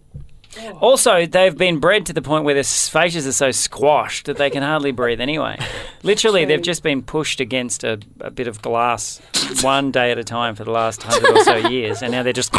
Also, 0.80 1.26
they've 1.26 1.56
been 1.56 1.78
bred 1.78 2.06
to 2.06 2.12
the 2.12 2.22
point 2.22 2.44
where 2.44 2.54
their 2.54 2.64
faces 2.64 3.26
are 3.26 3.32
so 3.32 3.50
squashed 3.50 4.26
that 4.26 4.36
they 4.36 4.50
can 4.50 4.62
hardly 4.62 4.92
breathe 4.92 5.20
anyway. 5.20 5.58
Literally, 6.02 6.44
they've 6.44 6.62
just 6.62 6.82
been 6.82 7.02
pushed 7.02 7.40
against 7.40 7.84
a, 7.84 7.98
a 8.20 8.30
bit 8.30 8.46
of 8.46 8.62
glass 8.62 9.20
one 9.62 9.90
day 9.90 10.10
at 10.10 10.18
a 10.18 10.24
time 10.24 10.54
for 10.54 10.64
the 10.64 10.70
last 10.70 11.02
hundred 11.02 11.30
or 11.36 11.44
so 11.44 11.56
years, 11.68 12.02
and 12.02 12.12
now 12.12 12.22
they're 12.22 12.32
just. 12.32 12.52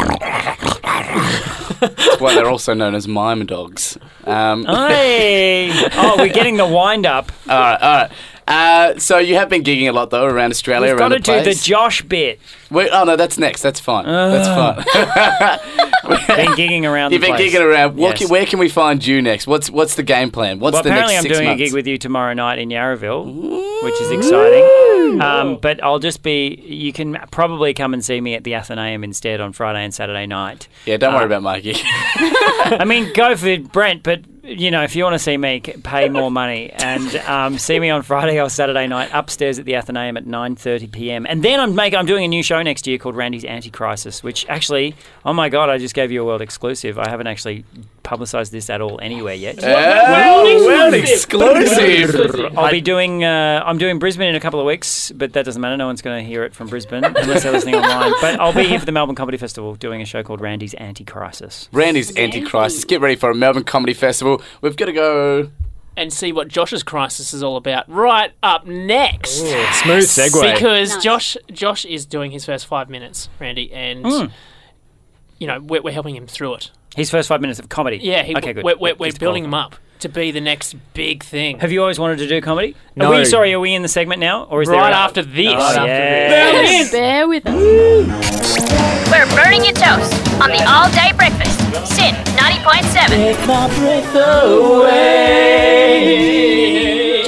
That's 1.79 2.19
why 2.21 2.33
they're 2.35 2.49
also 2.49 2.73
known 2.73 2.95
as 2.95 3.07
mime 3.07 3.45
dogs. 3.45 3.97
Um, 4.25 4.65
Hey! 4.65 5.71
Oh, 5.97 6.15
we're 6.17 6.33
getting 6.33 6.57
the 6.57 6.65
wind 6.65 7.05
up. 7.05 7.31
All 7.47 7.57
right, 7.59 7.81
all 7.81 7.97
right. 8.01 8.11
Uh, 8.47 8.97
so 8.99 9.17
you 9.17 9.35
have 9.35 9.49
been 9.49 9.63
gigging 9.63 9.87
a 9.89 9.91
lot 9.91 10.11
though 10.11 10.25
around 10.25 10.51
Australia, 10.51 10.91
We've 10.91 10.99
got 10.99 11.09
to 11.09 11.15
the 11.15 11.19
do 11.19 11.31
the 11.37 11.41
place. 11.43 11.63
Josh 11.63 12.01
bit. 12.03 12.39
Oh 12.71 13.03
no, 13.05 13.15
that's 13.15 13.37
next. 13.39 13.61
That's 13.63 13.79
fine. 13.79 14.05
that's 14.05 14.47
fine. 14.47 15.59
Been 16.05 16.51
gigging 16.51 16.83
around 16.83 17.11
You've 17.13 17.21
the 17.21 17.27
been 17.29 17.35
place. 17.35 17.53
gigging 17.55 17.61
around. 17.65 17.95
What 17.97 18.09
Yes. 18.11 18.17
can, 18.19 18.29
where 18.29 18.45
can 18.45 18.59
we 18.59 18.69
find 18.69 19.03
you 19.05 19.23
next? 19.23 19.47
What's 19.47 19.71
what's 19.71 19.95
the 19.95 20.03
game 20.03 20.29
plan? 20.29 20.59
What's 20.59 20.75
Well, 20.75 20.83
the 20.83 20.89
apparently 20.89 21.15
next 21.15 21.25
I'm 21.25 21.29
six 21.29 21.37
doing 21.37 21.49
months? 21.49 21.61
a 21.61 21.65
gig 21.65 21.73
with 21.73 21.87
you 21.87 21.97
tomorrow 21.97 22.33
night 22.33 22.59
in 22.59 22.69
Yarraville, 22.69 23.83
which 23.83 23.99
is 24.01 24.11
exciting. 24.11 25.19
Um, 25.21 25.57
but 25.59 25.83
I'll 25.83 25.97
just 25.99 26.21
be. 26.21 26.61
You 26.63 26.93
can 26.93 27.17
probably 27.31 27.73
come 27.73 27.93
and 27.95 28.05
see 28.05 28.21
me 28.21 28.35
at 28.35 28.43
the 28.43 28.53
Athenaeum 28.53 29.03
instead 29.03 29.41
on 29.41 29.51
Friday 29.53 29.83
and 29.83 29.93
Saturday 29.93 30.27
night. 30.27 30.67
yeah, 30.85 30.97
don't 30.97 31.13
worry 31.15 31.23
Uh, 31.23 31.27
about 31.27 31.41
Mikey. 31.41 31.73
I 32.15 32.83
mean, 32.85 33.11
go 33.13 33.35
for 33.35 33.57
Brent, 33.59 34.03
but 34.03 34.21
you 34.45 34.69
know, 34.69 34.83
if 34.83 34.95
you 34.95 35.03
want 35.03 35.15
to 35.15 35.19
see 35.19 35.37
me, 35.37 35.59
pay 35.59 36.07
more 36.07 36.29
money 36.29 36.71
and 36.71 37.15
um, 37.27 37.57
see 37.57 37.79
me 37.79 37.89
on 37.89 38.03
Friday 38.03 38.39
or 38.39 38.49
Saturday 38.49 38.87
night 38.87 39.09
upstairs 39.11 39.57
at 39.57 39.65
the 39.65 39.75
Athenaeum 39.75 40.17
at 40.17 40.25
9:30 40.25 40.91
p.m. 40.91 41.25
And 41.27 41.43
then 41.43 41.59
I'm 41.59 41.73
making. 41.73 41.97
I'm 41.97 42.05
doing 42.05 42.25
a 42.25 42.27
new 42.27 42.43
show 42.43 42.61
next 42.61 42.85
year 42.85 42.97
called 42.97 43.15
Randy's 43.15 43.43
Anti-Crisis, 43.43 44.23
which 44.23 44.45
actually, 44.47 44.95
oh 45.25 45.33
my 45.33 45.49
god, 45.49 45.69
I 45.69 45.77
just 45.77 45.95
gave 45.95 46.11
you 46.11 46.21
a 46.21 46.25
world 46.25 46.41
exclusive. 46.41 46.99
I 46.99 47.09
haven't 47.09 47.27
actually 47.27 47.65
publicised 48.05 48.53
this 48.53 48.69
at 48.69 48.79
all 48.79 48.99
anywhere 49.01 49.33
yet. 49.33 49.59
Oh, 49.61 50.65
world 50.65 50.93
exclusive. 50.93 52.57
I'll 52.57 52.71
be 52.71 52.79
doing. 52.81 53.23
Uh, 53.23 53.61
I'm 53.65 53.77
doing 53.77 53.99
Brisbane 53.99 54.29
in 54.29 54.35
a 54.35 54.39
couple 54.39 54.59
of 54.59 54.65
weeks, 54.65 55.11
but 55.11 55.33
that 55.33 55.43
doesn't 55.43 55.61
matter. 55.61 55.75
No 55.75 55.87
one's 55.87 56.01
going 56.01 56.23
to 56.23 56.27
hear 56.29 56.43
it 56.43 56.53
from 56.53 56.67
Brisbane 56.67 57.03
unless 57.03 57.43
they're 57.43 57.51
listening 57.51 57.75
online. 57.75 58.13
But 58.21 58.39
I'll 58.39 58.53
be 58.53 58.63
here 58.63 58.79
for 58.79 58.85
the 58.85 58.91
Melbourne 58.93 59.15
Comedy 59.15 59.37
Festival 59.37 59.75
doing 59.75 60.01
a 60.01 60.05
show 60.05 60.23
called 60.23 60.39
Randy's 60.41 60.73
Anti-Crisis. 60.75 61.67
Randy's 61.73 62.15
Antichrist. 62.17 62.87
Get 62.87 63.01
ready 63.01 63.15
for 63.15 63.29
a 63.31 63.35
Melbourne 63.35 63.63
Comedy 63.63 63.93
Festival. 63.93 64.41
We've 64.61 64.75
got 64.77 64.85
to 64.85 64.93
go. 64.93 65.51
and 65.97 66.11
see 66.13 66.31
what 66.31 66.47
Josh's 66.47 66.83
crisis 66.83 67.33
is 67.33 67.41
all 67.41 67.57
about 67.57 67.89
right 67.89 68.31
up 68.43 68.65
next. 68.67 69.37
Smooth 69.39 70.03
segue. 70.03 70.53
Because 70.53 70.93
Nice. 70.95 71.03
Josh 71.03 71.37
Josh 71.51 71.85
is 71.85 72.05
doing 72.05 72.31
his 72.31 72.45
first 72.45 72.67
five 72.67 72.89
minutes, 72.89 73.29
Randy, 73.39 73.71
and 73.73 74.05
Hmm. 74.05 74.25
you 75.39 75.47
know 75.47 75.59
we're, 75.61 75.81
we're 75.81 75.93
helping 75.93 76.15
him 76.15 76.27
through 76.27 76.55
it. 76.55 76.71
His 76.95 77.09
first 77.09 77.27
five 77.27 77.41
minutes 77.41 77.59
of 77.59 77.69
comedy. 77.69 77.99
Yeah, 78.01 78.23
he, 78.23 78.35
okay, 78.35 78.53
good. 78.53 78.63
we're, 78.63 78.77
we're, 78.77 78.95
we're 78.95 79.11
building 79.11 79.43
him 79.43 79.53
up 79.53 79.75
to 79.99 80.09
be 80.09 80.31
the 80.31 80.41
next 80.41 80.75
big 80.93 81.23
thing. 81.23 81.59
Have 81.59 81.71
you 81.71 81.81
always 81.81 81.99
wanted 81.99 82.17
to 82.19 82.27
do 82.27 82.41
comedy? 82.41 82.75
No. 82.95 83.11
Are 83.11 83.17
we 83.17 83.25
sorry? 83.25 83.53
Are 83.53 83.59
we 83.59 83.73
in 83.73 83.81
the 83.81 83.87
segment 83.87 84.19
now, 84.19 84.43
or 84.45 84.61
is 84.61 84.69
there 84.69 84.77
right 84.79 84.93
a- 84.93 84.95
after 84.95 85.21
this. 85.21 85.53
Oh, 85.57 85.85
yes. 85.85 86.91
Bear 86.91 87.27
with 87.27 87.45
us. 87.45 87.53
We're 89.11 89.27
burning 89.35 89.63
your 89.65 89.73
toast 89.73 90.13
on 90.41 90.49
the 90.49 90.63
all 90.67 90.89
day 90.91 91.11
breakfast. 91.15 91.59
SYN 91.95 92.15
90.7. 92.37 93.45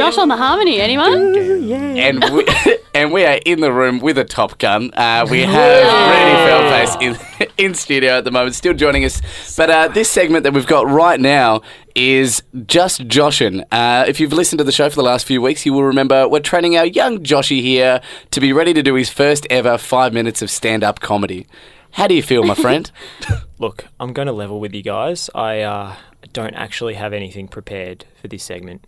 Josh 0.08 0.18
on 0.20 0.30
the 0.30 0.38
harmony, 0.38 0.80
anyone? 0.80 1.36
And 1.36 2.24
we, 2.34 2.48
and 2.94 3.12
we 3.12 3.26
are 3.26 3.42
in 3.46 3.60
the 3.60 3.74
room 3.74 4.00
with 4.00 4.18
a 4.18 4.24
Top 4.24 4.58
Gun. 4.58 4.90
Uh, 4.94 5.28
we 5.30 5.42
have 5.42 5.52
Randy 5.52 6.50
Feltface 6.50 7.02
in, 7.02 7.50
in 7.66 7.74
studio 7.74 8.20
at 8.20 8.24
the 8.24 8.32
moment, 8.32 8.56
still 8.56 8.74
joining 8.74 9.04
us. 9.04 9.22
But 9.58 9.70
uh, 9.70 9.90
this 9.90 10.10
segment 10.10 10.46
that 10.46 10.54
we've 10.54 10.66
got 10.66 10.88
right 10.88 11.20
now 11.20 11.62
is 11.94 12.42
just 12.68 13.02
Joshin. 13.10 13.66
Uh, 13.70 14.06
if 14.08 14.22
you've 14.22 14.32
listened 14.32 14.60
to 14.60 14.64
the 14.64 14.72
show 14.72 14.90
for 14.90 14.96
the 14.96 15.04
last 15.04 15.26
few 15.26 15.42
weeks, 15.42 15.66
you 15.66 15.74
will 15.74 15.84
remember 15.84 16.26
we're 16.26 16.40
training 16.40 16.78
our 16.78 16.86
young 16.86 17.22
Joshy 17.22 17.62
here 17.62 18.00
to 18.32 18.40
be 18.40 18.54
ready 18.54 18.74
to 18.76 18.82
do 18.82 18.94
his 18.94 19.10
first 19.10 19.46
ever 19.50 19.78
five 19.78 20.14
minutes 20.14 20.42
of 20.42 20.50
stand 20.50 20.86
up 20.86 21.02
comedy. 21.02 21.48
How 21.92 22.08
do 22.08 22.16
you 22.16 22.24
feel, 22.24 22.46
my 22.46 22.56
friend? 22.56 22.90
Look, 23.60 23.88
I'm 24.00 24.14
going 24.14 24.28
to 24.28 24.32
level 24.32 24.62
with 24.62 24.74
you 24.74 24.84
guys. 24.84 25.30
I 25.36 25.60
uh, 25.64 25.96
don't 26.32 26.54
actually 26.54 26.94
have 26.94 27.12
anything 27.12 27.50
prepared 27.50 28.06
for 28.22 28.30
this 28.30 28.44
segment. 28.44 28.88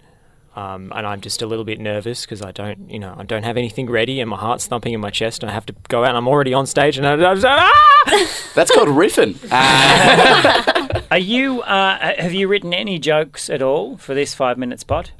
Um, 0.55 0.91
and 0.95 1.05
I'm 1.05 1.21
just 1.21 1.41
a 1.41 1.45
little 1.45 1.63
bit 1.63 1.79
nervous 1.79 2.25
because 2.25 2.41
I 2.41 2.51
don't, 2.51 2.89
you 2.89 2.99
know, 2.99 3.15
I 3.17 3.23
don't 3.23 3.43
have 3.43 3.55
anything 3.55 3.89
ready, 3.89 4.19
and 4.19 4.29
my 4.29 4.37
heart's 4.37 4.67
thumping 4.67 4.93
in 4.93 4.99
my 4.99 5.09
chest, 5.11 5.43
and 5.43 5.49
I 5.49 5.53
have 5.53 5.65
to 5.67 5.75
go 5.87 6.03
out. 6.03 6.09
and 6.09 6.17
I'm 6.17 6.27
already 6.27 6.53
on 6.53 6.65
stage, 6.65 6.97
and 6.97 7.05
I, 7.07 7.13
I, 7.13 7.35
ah! 7.45 8.05
That's 8.55 8.71
called 8.71 8.89
riffing. 8.89 9.37
Uh, 9.51 11.01
Are 11.11 11.19
you? 11.19 11.61
Uh, 11.61 12.15
have 12.17 12.33
you 12.33 12.47
written 12.47 12.73
any 12.73 12.99
jokes 12.99 13.49
at 13.49 13.61
all 13.61 13.97
for 13.97 14.13
this 14.13 14.33
five-minute 14.33 14.79
spot? 14.79 15.11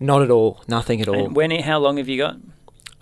not 0.00 0.22
at 0.22 0.30
all, 0.30 0.62
nothing 0.68 1.00
at 1.00 1.08
all. 1.08 1.26
And 1.26 1.36
when? 1.36 1.50
How 1.50 1.78
long 1.78 1.96
have 1.96 2.08
you 2.08 2.18
got? 2.18 2.36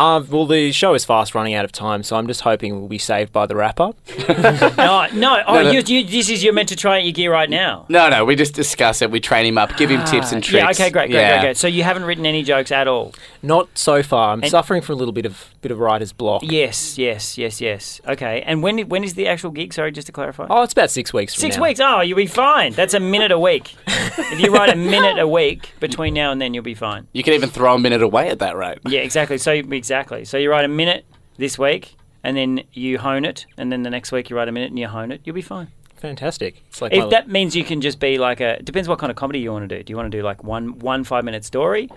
Uh, 0.03 0.21
well, 0.29 0.47
the 0.47 0.73
show 0.73 0.95
is 0.95 1.05
fast 1.05 1.35
running 1.35 1.55
out 1.55 1.65
of 1.65 1.71
time, 1.73 2.03
so 2.03 2.17
I'm 2.17 2.27
just 2.27 2.41
hoping 2.41 2.79
we'll 2.79 2.89
be 2.89 2.99
saved 2.99 3.33
by 3.33 3.47
the 3.47 3.55
wrap 3.57 3.79
up. 3.81 3.97
No, 4.29 5.07
no. 5.13 5.43
Oh, 5.47 5.55
No, 5.55 5.63
no. 5.63 5.71
You, 5.71 5.81
you, 5.87 6.05
this 6.05 6.29
is 6.29 6.43
you're 6.43 6.53
meant 6.53 6.69
to 6.71 6.77
try 6.77 6.99
out 6.99 7.05
your 7.05 7.13
gear 7.13 7.31
right 7.33 7.49
now. 7.49 7.87
no, 7.89 8.09
no, 8.09 8.25
we 8.25 8.35
just 8.37 8.55
discuss 8.55 9.01
it. 9.03 9.11
We 9.11 9.21
train 9.21 9.47
him 9.47 9.59
up, 9.59 9.77
give 9.77 9.91
him 9.91 10.05
tips 10.05 10.33
and 10.33 10.43
tricks. 10.43 10.63
Yeah. 10.65 10.71
Okay. 10.71 10.91
Great. 10.91 11.11
Great. 11.11 11.21
Yeah. 11.21 11.35
Great. 11.37 11.41
Great. 11.43 11.57
So 11.57 11.69
you 11.69 11.83
haven't 11.85 12.05
written 12.05 12.27
any 12.27 12.43
jokes 12.43 12.73
at 12.73 12.89
all. 12.89 13.15
Not 13.43 13.69
so 13.77 14.03
far. 14.03 14.33
I'm 14.33 14.41
And- 14.43 14.51
suffering 14.51 14.83
from 14.83 14.95
a 14.95 14.99
little 14.99 15.13
bit 15.13 15.27
of 15.27 15.53
bit 15.61 15.73
of 15.73 15.79
writer's 15.81 16.13
block. 16.13 16.43
Yes. 16.45 16.97
Yes. 16.97 17.37
Yes. 17.37 17.61
Yes. 17.61 18.01
Okay. 18.07 18.43
And 18.47 18.63
when? 18.63 18.79
when 18.89 19.03
is 19.05 19.15
the 19.15 19.27
actual 19.27 19.51
gig? 19.51 19.73
Sorry, 19.75 19.91
just 19.91 20.07
to 20.07 20.13
clarify. 20.13 20.47
Oh, 20.49 20.63
it's 20.63 20.73
about 20.73 20.91
six 20.91 21.13
weeks. 21.13 21.35
From 21.35 21.41
Six 21.41 21.57
now. 21.57 21.63
weeks. 21.65 21.81
Oh, 21.81 22.01
you'll 22.03 22.17
be 22.17 22.27
fine. 22.27 22.73
That's 22.73 22.95
a 22.95 23.01
minute 23.01 23.33
a 23.33 23.39
week. 23.39 23.75
if 23.87 24.41
you 24.41 24.53
write 24.55 24.71
a 24.71 24.77
minute 24.95 25.19
a 25.19 25.27
week 25.27 25.73
between 25.81 26.15
now 26.15 26.31
and 26.31 26.41
then, 26.41 26.55
you'll 26.55 26.63
be 26.63 26.75
fine. 26.75 27.09
You 27.13 27.23
can 27.23 27.35
even 27.35 27.49
throw 27.51 27.75
a 27.75 27.79
minute 27.79 28.03
away 28.03 28.29
at 28.29 28.39
that 28.39 28.57
rate. 28.57 28.79
Yeah, 28.87 29.01
exactly. 29.01 29.39
So 29.39 29.53
exactly. 29.53 30.25
So 30.25 30.39
you 30.39 30.51
write 30.51 30.65
a 30.65 30.69
minute 30.69 31.05
this 31.37 31.59
week, 31.59 31.97
and 32.23 32.37
then 32.37 32.63
you 32.73 32.99
hone 32.99 33.25
it, 33.25 33.47
and 33.59 33.73
then 33.73 33.83
the 33.83 33.91
next 33.91 34.13
week 34.13 34.31
you 34.31 34.37
write 34.37 34.49
a 34.49 34.53
minute 34.53 34.71
and 34.71 34.79
you 34.79 34.87
hone 34.87 35.11
it. 35.11 35.21
You'll 35.25 35.35
be 35.35 35.43
fine. 35.43 35.69
Fantastic. 35.97 36.63
It's 36.69 36.83
like 36.83 36.93
If 36.93 37.05
my- 37.05 37.11
that 37.11 37.29
means 37.29 37.55
you 37.57 37.65
can 37.65 37.81
just 37.81 37.99
be 38.01 38.19
like 38.19 38.41
a, 38.41 38.61
depends 38.63 38.89
what 38.89 38.99
kind 38.99 39.11
of 39.11 39.17
comedy 39.17 39.39
you 39.41 39.53
want 39.53 39.69
to 39.69 39.77
do. 39.79 39.83
Do 39.83 39.93
you 39.93 39.97
want 39.97 40.11
to 40.11 40.17
do 40.19 40.23
like 40.23 40.43
one 40.45 40.79
one 40.81 41.05
five 41.05 41.25
minute 41.25 41.45
story, 41.45 41.89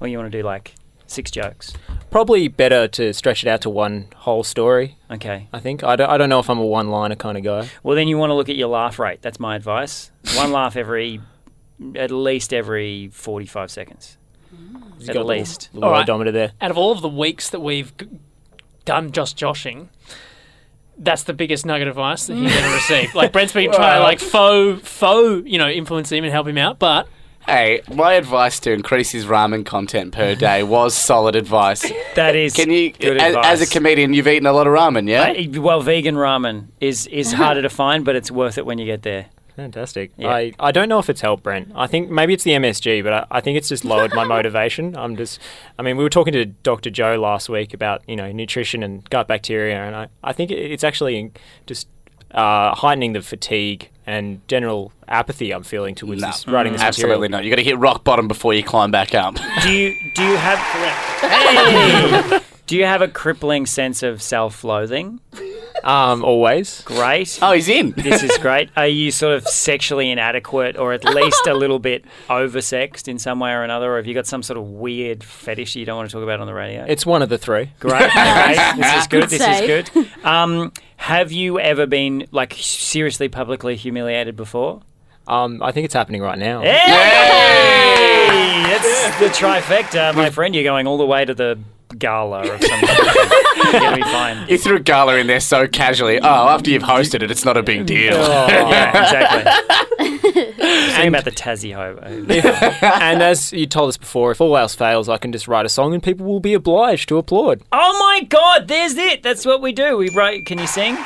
or 0.00 0.08
you 0.08 0.18
want 0.18 0.30
to 0.30 0.36
do 0.38 0.44
like 0.44 0.74
six 1.12 1.30
jokes? 1.30 1.72
probably 2.10 2.46
better 2.46 2.86
to 2.86 3.10
stretch 3.14 3.42
it 3.42 3.48
out 3.48 3.62
to 3.62 3.70
one 3.70 4.06
whole 4.16 4.42
story. 4.44 4.98
Okay. 5.10 5.48
I 5.50 5.60
think. 5.60 5.82
I 5.82 5.96
don't, 5.96 6.10
I 6.10 6.18
don't 6.18 6.28
know 6.28 6.40
if 6.40 6.50
I'm 6.50 6.58
a 6.58 6.66
one 6.66 6.90
liner 6.90 7.14
kind 7.16 7.38
of 7.38 7.44
guy. 7.44 7.68
Well, 7.82 7.96
then 7.96 8.06
you 8.06 8.18
want 8.18 8.28
to 8.30 8.34
look 8.34 8.50
at 8.50 8.56
your 8.56 8.68
laugh 8.68 8.98
rate. 8.98 9.22
That's 9.22 9.40
my 9.40 9.56
advice. 9.56 10.10
One 10.34 10.52
laugh 10.60 10.76
every, 10.76 11.20
at 11.94 12.10
least 12.10 12.52
every 12.52 13.08
forty 13.12 13.46
five 13.46 13.70
seconds. 13.70 14.18
He's 14.98 15.08
At 15.08 15.14
got 15.14 15.20
a 15.22 15.24
little- 15.24 15.40
least. 15.40 15.70
little 15.72 15.94
odometer 15.94 16.30
there. 16.32 16.52
Out 16.60 16.70
of 16.70 16.76
all 16.76 16.92
of 16.92 17.00
the 17.00 17.08
weeks 17.08 17.48
that 17.50 17.60
we've 17.60 17.96
g- 17.96 18.06
done 18.84 19.10
just 19.10 19.36
joshing, 19.38 19.88
that's 20.98 21.22
the 21.22 21.32
biggest 21.32 21.64
nugget 21.64 21.88
of 21.88 21.92
advice 21.96 22.26
that 22.26 22.34
he's 22.36 22.54
ever 22.56 22.74
received. 22.74 23.14
Like 23.14 23.32
Brent's 23.32 23.52
been 23.54 23.72
trying 23.72 23.98
to 23.98 24.02
like 24.02 24.20
faux 24.20 24.86
faux, 24.86 25.48
you 25.48 25.56
know, 25.58 25.68
influence 25.68 26.12
him 26.12 26.24
and 26.24 26.32
help 26.32 26.46
him 26.46 26.58
out, 26.58 26.78
but 26.78 27.08
Hey, 27.46 27.82
my 27.92 28.14
advice 28.14 28.60
to 28.60 28.72
increase 28.72 29.10
his 29.10 29.26
ramen 29.26 29.66
content 29.66 30.14
per 30.14 30.34
day 30.34 30.62
was 30.62 30.94
solid 30.94 31.36
advice. 31.36 31.90
That 32.14 32.36
is. 32.36 32.52
Can 32.52 32.70
you, 32.70 32.92
good 32.92 33.16
as, 33.16 33.34
advice. 33.34 33.62
as 33.62 33.70
a 33.70 33.72
comedian, 33.72 34.12
you've 34.12 34.28
eaten 34.28 34.44
a 34.44 34.52
lot 34.52 34.66
of 34.66 34.74
ramen, 34.74 35.08
yeah? 35.08 35.32
Uh, 35.32 35.62
well, 35.62 35.80
vegan 35.80 36.14
ramen 36.14 36.66
is 36.78 37.06
is 37.06 37.32
harder 37.42 37.62
to 37.62 37.70
find, 37.70 38.04
but 38.04 38.16
it's 38.16 38.30
worth 38.30 38.58
it 38.58 38.66
when 38.66 38.76
you 38.76 38.84
get 38.84 39.00
there. 39.00 39.30
Fantastic. 39.56 40.12
Yeah. 40.18 40.28
I, 40.28 40.52
I 40.58 40.72
don't 40.72 40.90
know 40.90 40.98
if 40.98 41.08
it's 41.08 41.22
helped, 41.22 41.42
Brent. 41.42 41.72
I 41.74 41.86
think 41.86 42.10
maybe 42.10 42.34
it's 42.34 42.44
the 42.44 42.52
MSG, 42.52 43.02
but 43.02 43.12
I, 43.12 43.26
I 43.30 43.40
think 43.40 43.56
it's 43.56 43.68
just 43.68 43.84
lowered 43.84 44.14
my 44.14 44.24
motivation. 44.36 44.96
I'm 44.96 45.16
just, 45.16 45.38
I 45.78 45.82
mean, 45.82 45.96
we 45.96 46.04
were 46.04 46.10
talking 46.10 46.32
to 46.32 46.44
Dr. 46.44 46.90
Joe 46.90 47.16
last 47.16 47.48
week 47.48 47.72
about, 47.72 48.02
you 48.06 48.16
know, 48.16 48.30
nutrition 48.30 48.82
and 48.82 49.08
gut 49.08 49.28
bacteria, 49.28 49.82
and 49.82 49.94
I, 49.96 50.08
I 50.22 50.32
think 50.32 50.50
it's 50.50 50.84
actually 50.84 51.32
just 51.66 51.88
uh, 52.32 52.74
heightening 52.74 53.12
the 53.12 53.22
fatigue 53.22 53.88
and 54.06 54.46
general 54.48 54.92
apathy 55.08 55.52
I'm 55.52 55.62
feeling 55.62 55.94
towards 55.94 56.20
No, 56.20 56.28
this, 56.28 56.46
writing 56.48 56.72
this 56.72 56.82
absolutely 56.82 57.28
material. 57.28 57.30
not. 57.38 57.44
You 57.44 57.50
got 57.50 57.56
to 57.56 57.62
hit 57.64 57.78
rock 57.78 58.04
bottom 58.04 58.28
before 58.28 58.54
you 58.54 58.62
climb 58.62 58.90
back 58.90 59.14
up. 59.14 59.36
Do 59.62 59.72
you 59.72 59.94
do 60.14 60.22
you 60.24 60.36
have 60.36 60.58
Hey! 61.20 62.40
Do 62.66 62.76
you 62.78 62.84
have 62.86 63.02
a 63.02 63.08
crippling 63.08 63.66
sense 63.66 64.02
of 64.02 64.22
self-loathing? 64.22 65.20
Um, 65.84 66.24
always. 66.24 66.80
Great. 66.82 67.38
oh, 67.42 67.52
he's 67.52 67.68
in. 67.68 67.90
This 67.90 68.22
is 68.22 68.38
great. 68.38 68.70
Are 68.76 68.86
you 68.86 69.10
sort 69.10 69.34
of 69.34 69.46
sexually 69.46 70.10
inadequate 70.10 70.78
or 70.78 70.92
at 70.94 71.04
least 71.04 71.46
a 71.46 71.54
little 71.54 71.80
bit 71.80 72.04
oversexed 72.30 73.08
in 73.08 73.18
some 73.18 73.40
way 73.40 73.50
or 73.52 73.62
another? 73.62 73.92
Or 73.92 73.96
have 73.96 74.06
you 74.06 74.14
got 74.14 74.26
some 74.26 74.42
sort 74.42 74.58
of 74.58 74.64
weird 74.70 75.22
fetish 75.24 75.74
you 75.76 75.84
don't 75.84 75.96
want 75.96 76.08
to 76.08 76.12
talk 76.16 76.22
about 76.22 76.40
on 76.40 76.46
the 76.46 76.54
radio? 76.54 76.84
It's 76.88 77.04
one 77.04 77.20
of 77.20 77.28
the 77.28 77.36
three. 77.36 77.72
Great. 77.80 78.10
great. 78.10 78.76
This 78.76 78.94
is 79.02 79.06
good. 79.08 79.28
This 79.28 79.42
is 79.42 79.60
good. 79.92 80.24
Um, 80.24 80.72
have 81.02 81.32
you 81.32 81.58
ever 81.58 81.84
been 81.84 82.28
like 82.30 82.54
seriously 82.56 83.28
publicly 83.28 83.74
humiliated 83.74 84.36
before? 84.36 84.82
Um, 85.26 85.60
I 85.60 85.72
think 85.72 85.84
it's 85.84 85.94
happening 85.94 86.22
right 86.22 86.38
now. 86.38 86.60
Hey! 86.60 86.78
That's 88.68 89.18
the 89.18 89.26
trifecta, 89.26 90.14
my 90.14 90.30
friend. 90.30 90.54
You're 90.54 90.62
going 90.62 90.86
all 90.86 90.98
the 90.98 91.06
way 91.06 91.24
to 91.24 91.34
the 91.34 91.58
gala 91.98 92.42
of 92.42 92.62
some 92.62 92.80
You're 93.56 93.72
going 93.72 93.90
to 93.90 93.96
be 93.96 94.02
fine. 94.02 94.48
You 94.48 94.58
threw 94.58 94.78
Gala 94.80 95.16
in 95.16 95.26
there 95.26 95.40
so 95.40 95.66
casually. 95.66 96.18
Oh, 96.20 96.48
after 96.48 96.70
you've 96.70 96.82
hosted 96.82 97.22
it, 97.22 97.30
it's 97.30 97.44
not 97.44 97.56
a 97.56 97.62
big 97.62 97.86
deal. 97.86 98.14
yeah, 98.14 99.02
exactly. 99.02 100.52
Saying 100.92 101.08
about 101.08 101.24
the 101.24 101.30
Tassie 101.30 101.74
hobo. 101.74 102.00
and 103.00 103.22
as 103.22 103.52
you 103.52 103.66
told 103.66 103.88
us 103.88 103.96
before, 103.96 104.30
if 104.30 104.40
all 104.40 104.56
else 104.56 104.74
fails, 104.74 105.08
I 105.08 105.18
can 105.18 105.32
just 105.32 105.48
write 105.48 105.66
a 105.66 105.68
song 105.68 105.94
and 105.94 106.02
people 106.02 106.26
will 106.26 106.40
be 106.40 106.54
obliged 106.54 107.08
to 107.10 107.18
applaud. 107.18 107.62
Oh 107.72 107.98
my 107.98 108.24
God! 108.24 108.68
There's 108.68 108.96
it. 108.96 109.22
That's 109.22 109.44
what 109.44 109.60
we 109.60 109.72
do. 109.72 109.96
We 109.96 110.10
write. 110.10 110.46
Can 110.46 110.58
you 110.58 110.66
sing? 110.66 110.96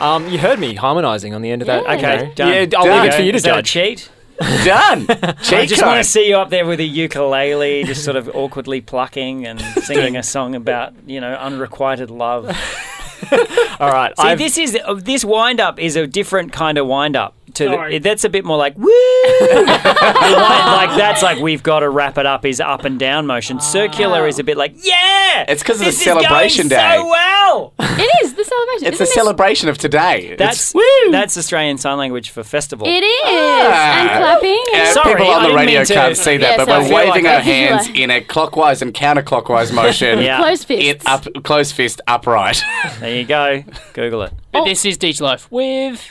Um, 0.00 0.28
you 0.28 0.38
heard 0.38 0.58
me 0.58 0.74
harmonising 0.74 1.32
on 1.34 1.42
the 1.42 1.50
end 1.50 1.62
of 1.62 1.66
that. 1.66 1.84
Yeah. 1.84 1.94
Okay, 1.94 2.32
done. 2.34 2.48
Yeah, 2.52 2.78
I'll 2.78 2.84
Done. 2.84 3.02
leave 3.04 3.12
it 3.12 3.16
for 3.16 3.22
you 3.22 3.32
to 3.32 3.36
Is 3.36 3.42
that 3.44 3.58
a 3.58 3.62
judge. 3.62 3.70
cheat? 3.70 4.10
Done. 4.38 5.06
I 5.08 5.32
just 5.34 5.74
Chico. 5.76 5.86
want 5.86 5.98
to 5.98 6.04
see 6.04 6.28
you 6.28 6.36
up 6.36 6.50
there 6.50 6.66
with 6.66 6.80
a 6.80 6.84
ukulele, 6.84 7.84
just 7.84 8.04
sort 8.04 8.16
of 8.16 8.28
awkwardly 8.34 8.80
plucking 8.80 9.46
and 9.46 9.60
singing 9.82 10.16
a 10.16 10.22
song 10.22 10.54
about, 10.54 10.92
you 11.06 11.20
know, 11.20 11.34
unrequited 11.34 12.10
love. 12.10 12.44
All 13.80 13.90
right. 13.90 14.12
See, 14.16 14.22
I've- 14.26 14.42
this 14.42 14.58
is 14.58 14.78
this 14.98 15.24
wind 15.24 15.60
up 15.60 15.78
is 15.78 15.96
a 15.96 16.06
different 16.06 16.52
kind 16.52 16.78
of 16.78 16.86
wind 16.86 17.16
up. 17.16 17.35
To 17.54 17.64
Sorry. 17.66 17.92
the, 17.92 17.98
that's 18.00 18.24
a 18.24 18.28
bit 18.28 18.44
more 18.44 18.56
like 18.58 18.76
woo, 18.76 18.86
like, 19.40 19.84
like 19.84 20.96
that's 20.98 21.22
like 21.22 21.38
we've 21.38 21.62
got 21.62 21.80
to 21.80 21.88
wrap 21.88 22.18
it 22.18 22.26
up. 22.26 22.44
Is 22.44 22.60
up 22.60 22.84
and 22.84 22.98
down 22.98 23.26
motion. 23.26 23.60
Circular 23.60 24.26
is 24.26 24.38
a 24.38 24.44
bit 24.44 24.56
like 24.56 24.74
yeah. 24.82 25.44
It's 25.48 25.62
'cause 25.62 25.80
of 25.80 25.86
the 25.86 25.92
celebration 25.92 26.68
day. 26.68 26.96
So 26.96 27.06
well. 27.06 27.72
It 27.78 28.24
is 28.24 28.34
the 28.34 28.44
celebration. 28.44 28.88
It's 28.88 29.00
Isn't 29.00 29.14
celebration 29.14 29.68
of 29.68 29.78
today. 29.78 30.34
That's 30.38 30.74
It's- 30.74 31.12
that's 31.12 31.36
Australian 31.38 31.78
Sign 31.78 31.96
Language 31.98 32.30
for 32.30 32.42
festival. 32.44 32.86
It 32.86 33.02
is. 33.02 33.20
Ah. 33.24 34.00
And 34.00 34.08
clapping. 34.22 34.62
Yeah, 34.72 34.78
And 34.80 34.88
Sorry, 34.94 35.14
people 35.14 35.30
on 35.32 35.42
the 35.44 35.54
radio 35.54 35.84
to- 35.84 35.94
can't 35.94 36.16
see 36.16 36.36
that, 36.38 36.50
Yeah, 36.50 36.56
but 36.64 36.66
sorry. 36.66 36.84
we're 36.84 36.94
waving 37.06 37.24
like 37.24 37.34
our 37.34 37.40
hands 37.40 37.86
like- 37.88 37.98
in 37.98 38.10
a 38.10 38.20
clockwise 38.20 38.82
and 38.82 38.92
counterclockwise 38.92 39.72
motion. 39.72 40.18
Yeah. 40.26 40.38
Closed 40.38 40.66
fists. 40.66 40.84
It 40.84 41.02
up, 41.06 41.26
close 41.44 41.70
fist 41.72 42.00
upright. 42.08 42.62
There 43.00 43.14
you 43.14 43.24
go. 43.24 43.62
Google 43.94 44.22
it. 44.22 44.32
But 44.52 44.62
Oh. 44.62 44.64
this 44.64 44.84
is 44.84 44.98
Deej 44.98 45.20
Life 45.20 45.46
with 45.50 46.04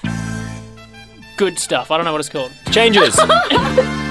good 1.38 1.60
stuff. 1.60 1.92
I 1.92 1.98
don't 1.98 2.06
know 2.06 2.12
what 2.12 2.22
it's 2.22 2.30
called. 2.30 2.52
Changes. 2.72 3.20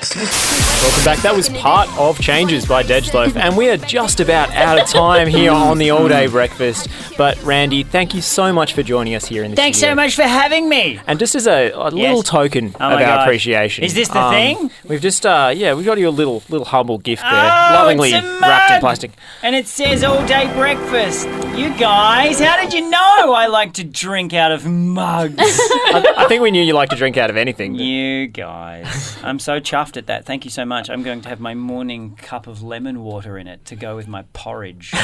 Welcome 0.00 1.04
back. 1.04 1.18
That 1.18 1.34
was 1.36 1.50
part 1.50 1.86
of 1.98 2.18
Changes 2.18 2.64
by 2.64 2.82
DeJ 2.82 3.12
Loaf, 3.12 3.36
and 3.36 3.54
we 3.54 3.68
are 3.68 3.76
just 3.76 4.18
about 4.18 4.50
out 4.52 4.78
of 4.80 4.88
time 4.88 5.28
here 5.28 5.52
on 5.52 5.76
the 5.76 5.90
All 5.90 6.08
Day 6.08 6.26
Breakfast. 6.26 6.88
But 7.18 7.40
Randy, 7.42 7.82
thank 7.82 8.14
you 8.14 8.22
so 8.22 8.50
much 8.50 8.72
for 8.72 8.82
joining 8.82 9.14
us 9.14 9.26
here 9.26 9.44
in 9.44 9.50
the 9.50 9.56
Thanks 9.58 9.76
so 9.78 9.94
much 9.94 10.16
for 10.16 10.22
having 10.22 10.70
me. 10.70 10.98
And 11.06 11.18
just 11.18 11.34
as 11.34 11.46
a, 11.46 11.70
a 11.72 11.90
little 11.90 12.22
token 12.22 12.74
Oh 12.80 12.92
of 12.94 13.00
our 13.02 13.20
appreciation, 13.24 13.84
um, 13.84 13.86
Is 13.86 13.92
this 13.94 14.08
the 14.08 14.30
thing? 14.30 14.70
We've 14.86 15.02
just, 15.02 15.26
uh, 15.26 15.52
yeah, 15.54 15.74
we've 15.74 15.84
got 15.84 15.98
you 15.98 16.08
a 16.08 16.10
little, 16.10 16.42
little 16.48 16.64
humble 16.64 16.96
gift 16.96 17.20
there, 17.22 17.30
Oh, 17.30 17.70
lovingly 17.74 18.12
wrapped 18.12 18.72
in 18.72 18.80
plastic. 18.80 19.10
And 19.42 19.54
it 19.54 19.66
says 19.66 20.02
all 20.02 20.26
day 20.26 20.50
breakfast. 20.54 21.28
You 21.58 21.74
guys, 21.78 22.40
how 22.40 22.58
did 22.58 22.72
you 22.72 22.88
know 22.88 23.34
I 23.34 23.48
like 23.48 23.74
to 23.74 23.84
drink 23.84 24.32
out 24.32 24.50
of 24.50 24.64
mugs? 24.64 25.34
I, 25.38 26.14
I 26.16 26.24
think 26.26 26.42
we 26.42 26.50
knew 26.50 26.62
you 26.62 26.72
like 26.72 26.88
to 26.88 26.96
drink 26.96 27.18
out 27.18 27.28
of 27.28 27.36
anything. 27.36 27.72
but- 27.74 27.82
you 27.82 28.28
guys. 28.28 29.18
I'm 29.22 29.38
so 29.38 29.60
chuffed 29.60 29.89
at 29.96 30.06
that. 30.06 30.24
Thank 30.24 30.44
you 30.44 30.50
so 30.50 30.64
much. 30.64 30.90
I'm 30.90 31.02
going 31.02 31.20
to 31.22 31.28
have 31.28 31.40
my 31.40 31.54
morning 31.54 32.16
cup 32.16 32.46
of 32.46 32.62
lemon 32.62 33.02
water 33.02 33.38
in 33.38 33.46
it 33.46 33.64
to 33.66 33.76
go 33.76 33.96
with 33.96 34.08
my 34.08 34.24
porridge. 34.32 34.92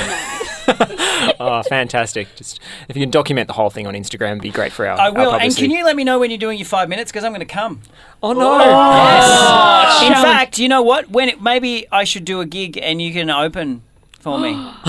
Oh, 1.41 1.63
fantastic! 1.63 2.29
Just 2.37 2.61
if 2.89 2.97
you 2.97 3.03
can 3.03 3.11
document 3.11 3.47
the 3.47 3.55
whole 3.55 3.71
thing 3.71 3.87
on 3.87 3.95
Instagram, 3.95 4.33
it'd 4.33 4.43
be 4.43 4.51
great 4.51 4.73
for 4.73 4.87
our. 4.87 4.99
I 4.99 5.07
our 5.07 5.13
will. 5.13 5.35
And 5.35 5.55
can 5.55 5.71
you 5.71 5.85
let 5.85 5.97
me 5.97 6.05
know 6.05 6.19
when 6.19 6.31
you're 6.31 6.39
doing 6.39 6.59
your 6.59 6.67
five 6.67 6.89
minutes? 6.89 7.11
Because 7.11 7.25
I'm 7.25 7.33
going 7.33 7.41
to 7.41 7.47
come. 7.47 7.81
Oh 8.23 8.33
no! 8.33 8.41
Oh, 8.41 9.99
oh, 10.03 10.07
in 10.07 10.13
fact, 10.13 10.59
you 10.59 10.69
know 10.69 10.83
what? 10.83 11.11
When 11.11 11.31
it, 11.31 11.43
maybe 11.43 11.87
I 11.91 12.05
should 12.05 12.25
do 12.25 12.41
a 12.41 12.47
gig 12.47 12.79
and 12.79 13.01
you 13.01 13.13
can 13.13 13.31
open 13.31 13.83
for 14.27 14.41
me. 14.41 14.53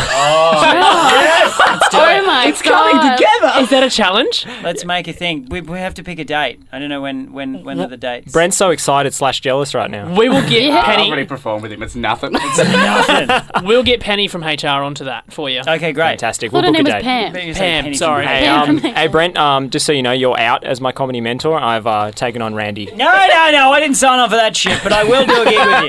Oh 1.99 2.23
my 2.25 2.45
it's 2.47 2.61
god. 2.61 3.15
together. 3.17 3.61
Is 3.61 3.69
that 3.69 3.83
a 3.83 3.89
challenge? 3.89 4.45
Let's 4.63 4.83
make 4.83 5.07
a 5.07 5.13
thing. 5.13 5.47
We, 5.49 5.61
we 5.61 5.77
have 5.79 5.93
to 5.95 6.03
pick 6.03 6.19
a 6.19 6.23
date. 6.25 6.59
I 6.71 6.79
don't 6.79 6.89
know 6.89 7.01
when. 7.01 7.31
When 7.31 7.63
when 7.63 7.79
are 7.79 7.87
the 7.87 7.97
dates? 7.97 8.31
Brent's 8.31 8.57
so 8.57 8.71
excited 8.71 9.13
slash 9.13 9.39
jealous 9.41 9.73
right 9.73 9.89
now. 9.89 10.13
We 10.17 10.27
will 10.29 10.41
get 10.47 10.63
Yeah. 10.67 10.77
I've 10.79 10.85
Penny. 10.85 11.07
already 11.07 11.25
performed 11.25 11.61
with 11.63 11.71
him. 11.71 11.81
It's 11.83 11.95
nothing. 11.95 12.33
Nothing. 12.33 13.29
We'll 13.63 13.83
get 13.83 13.99
Penny 14.01 14.27
from 14.27 14.43
HR 14.43 14.67
onto 14.83 15.05
that 15.05 15.31
for 15.31 15.49
you. 15.49 15.61
Okay, 15.61 15.91
great. 15.93 16.19
Fantastic. 16.19 16.51
I 16.51 16.53
We'll 16.53 16.61
thought 16.63 16.67
her 16.67 16.71
book 16.71 16.85
name 16.85 16.93
a 16.93 16.95
was 16.95 17.03
date. 17.03 17.03
Pam. 17.03 17.33
Bet 17.33 17.43
you 17.45 17.53
say 17.53 17.59
Pam, 17.59 17.83
Penny 17.85 17.95
sorry. 17.95 18.25
Penny. 18.25 18.39
Hey, 18.39 18.45
Pam 18.45 18.69
um, 18.69 18.79
from 18.79 18.91
hey, 18.93 19.07
Brent. 19.07 19.37
Um, 19.37 19.69
just 19.69 19.85
so 19.85 19.91
you 19.93 20.01
know, 20.01 20.11
you're 20.13 20.39
out 20.39 20.63
as 20.63 20.81
my 20.81 20.91
comedy 20.91 21.21
mentor. 21.21 21.57
I've 21.59 21.85
uh, 21.87 22.11
taken 22.11 22.41
on 22.41 22.55
Randy. 22.55 22.85
No, 22.87 22.95
no, 22.95 23.49
no. 23.51 23.71
I 23.71 23.79
didn't 23.79 23.95
sign 23.97 24.19
on 24.19 24.29
for 24.29 24.35
that 24.35 24.55
shit, 24.55 24.81
but 24.83 24.91
I 24.93 25.03
will 25.03 25.25
do 25.25 25.41
a 25.41 25.45
gig 25.45 25.67
with 25.67 25.83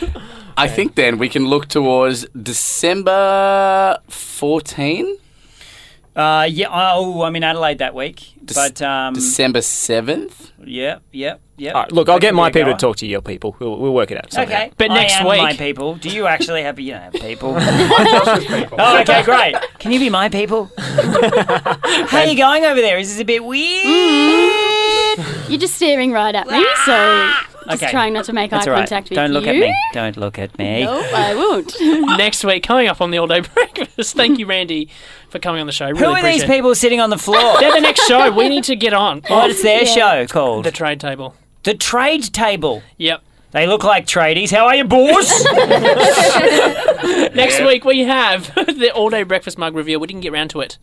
I 0.63 0.67
think 0.67 0.95
then 0.95 1.17
we 1.17 1.27
can 1.29 1.45
look 1.47 1.67
towards 1.67 2.25
December 2.29 3.97
14, 4.09 5.17
Uh, 6.15 6.47
yeah. 6.49 6.67
Oh, 6.69 7.21
I'm 7.23 7.35
in 7.35 7.43
Adelaide 7.43 7.77
that 7.79 7.95
week. 7.95 8.33
but 8.53 8.81
um, 8.81 9.13
December 9.13 9.59
7th. 9.59 10.51
yeah, 10.65 10.99
yeah, 11.11 11.35
yeah. 11.57 11.71
All 11.71 11.81
right, 11.83 11.91
look, 11.91 12.09
I'll 12.09 12.19
get 12.19 12.33
my 12.35 12.49
be 12.49 12.59
a 12.59 12.63
people 12.65 12.73
to 12.77 12.85
talk 12.85 12.97
to 12.97 13.07
your 13.07 13.21
people. 13.21 13.55
We'll, 13.59 13.77
we'll 13.77 13.93
work 13.93 14.11
it 14.11 14.17
out. 14.17 14.31
somehow. 14.33 14.51
Okay, 14.53 14.71
But 14.77 14.91
I 14.91 14.95
next 14.95 15.15
am 15.21 15.27
week- 15.27 15.41
my 15.41 15.53
people. 15.53 15.95
Do 15.95 16.09
you 16.09 16.27
actually 16.27 16.63
have 16.63 16.79
you 16.79 16.93
know 16.93 17.09
people? 17.13 17.55
oh, 17.59 18.99
okay, 19.01 19.23
great. 19.23 19.55
Can 19.79 19.91
you 19.93 19.99
be 19.99 20.09
my 20.09 20.27
people? 20.29 20.69
How 20.77 22.17
are 22.19 22.25
you 22.25 22.35
going 22.37 22.65
over 22.65 22.81
there? 22.81 22.97
Is 22.99 23.07
this 23.09 23.21
a 23.21 23.25
bit 23.25 23.43
weird? 23.45 23.85
You're 25.49 25.59
just 25.59 25.75
staring 25.75 26.11
right 26.11 26.33
at 26.35 26.47
me, 26.47 26.65
so 26.85 27.31
just 27.69 27.83
Okay. 27.83 27.91
trying 27.91 28.13
not 28.13 28.25
to 28.25 28.33
make 28.33 28.49
That's 28.51 28.65
eye 28.67 28.71
all 28.71 28.75
right. 28.77 28.89
contact 28.89 29.05
with 29.09 29.11
you. 29.11 29.15
Don't 29.17 29.29
you. 29.33 29.33
look 29.39 29.47
at 29.47 29.55
me. 29.55 29.75
Don't 29.93 30.17
look 30.17 30.39
at 30.39 30.57
me. 30.57 30.83
No, 30.83 30.99
I 31.13 31.35
won't. 31.35 31.75
Next 32.17 32.43
week, 32.43 32.63
coming 32.63 32.87
up 32.87 33.01
on 33.01 33.11
the 33.11 33.17
All 33.19 33.27
Day 33.27 33.39
Breakfast. 33.53 34.15
Thank 34.15 34.39
you, 34.39 34.45
Randy, 34.47 34.89
for 35.29 35.39
coming 35.39 35.61
on 35.61 35.67
the 35.67 35.73
show. 35.73 35.85
Really 35.87 35.99
Who 35.99 36.05
are 36.05 36.15
these 36.15 36.21
appreciate 36.43 36.43
it. 36.43 36.49
people 36.49 36.75
sitting 36.75 36.99
on 36.99 37.09
the 37.11 37.17
floor? 37.17 37.55
They're 37.59 37.71
the 37.73 37.79
next 37.81 38.07
show. 38.07 38.31
We 38.31 38.49
need 38.49 38.63
to 38.65 38.75
get 38.75 38.93
on. 38.93 39.21
Oh, 39.29 39.35
what 39.37 39.49
is 39.51 39.61
their 39.61 39.83
Yeah. 39.83 39.93
show 39.93 40.27
called? 40.27 40.65
The 40.65 40.71
trade 40.71 40.99
table. 40.99 41.35
The 41.63 41.75
Trade 41.75 42.23
Table. 42.33 42.81
Yep. 42.97 43.21
They 43.51 43.67
look 43.67 43.83
like 43.83 44.07
tradies. 44.07 44.49
How 44.49 44.65
are 44.65 44.73
you, 44.75 44.83
boys? 44.85 45.29
Next 47.35 47.61
week 47.61 47.85
we 47.85 47.99
have 47.99 48.53
the 48.55 48.91
All 48.95 49.09
Day 49.09 49.23
Breakfast 49.23 49.57
mug 49.57 49.75
reveal. 49.75 49.99
We 49.99 50.07
didn't 50.07 50.21
get 50.21 50.31
round 50.31 50.49
to 50.51 50.61
it. 50.61 50.77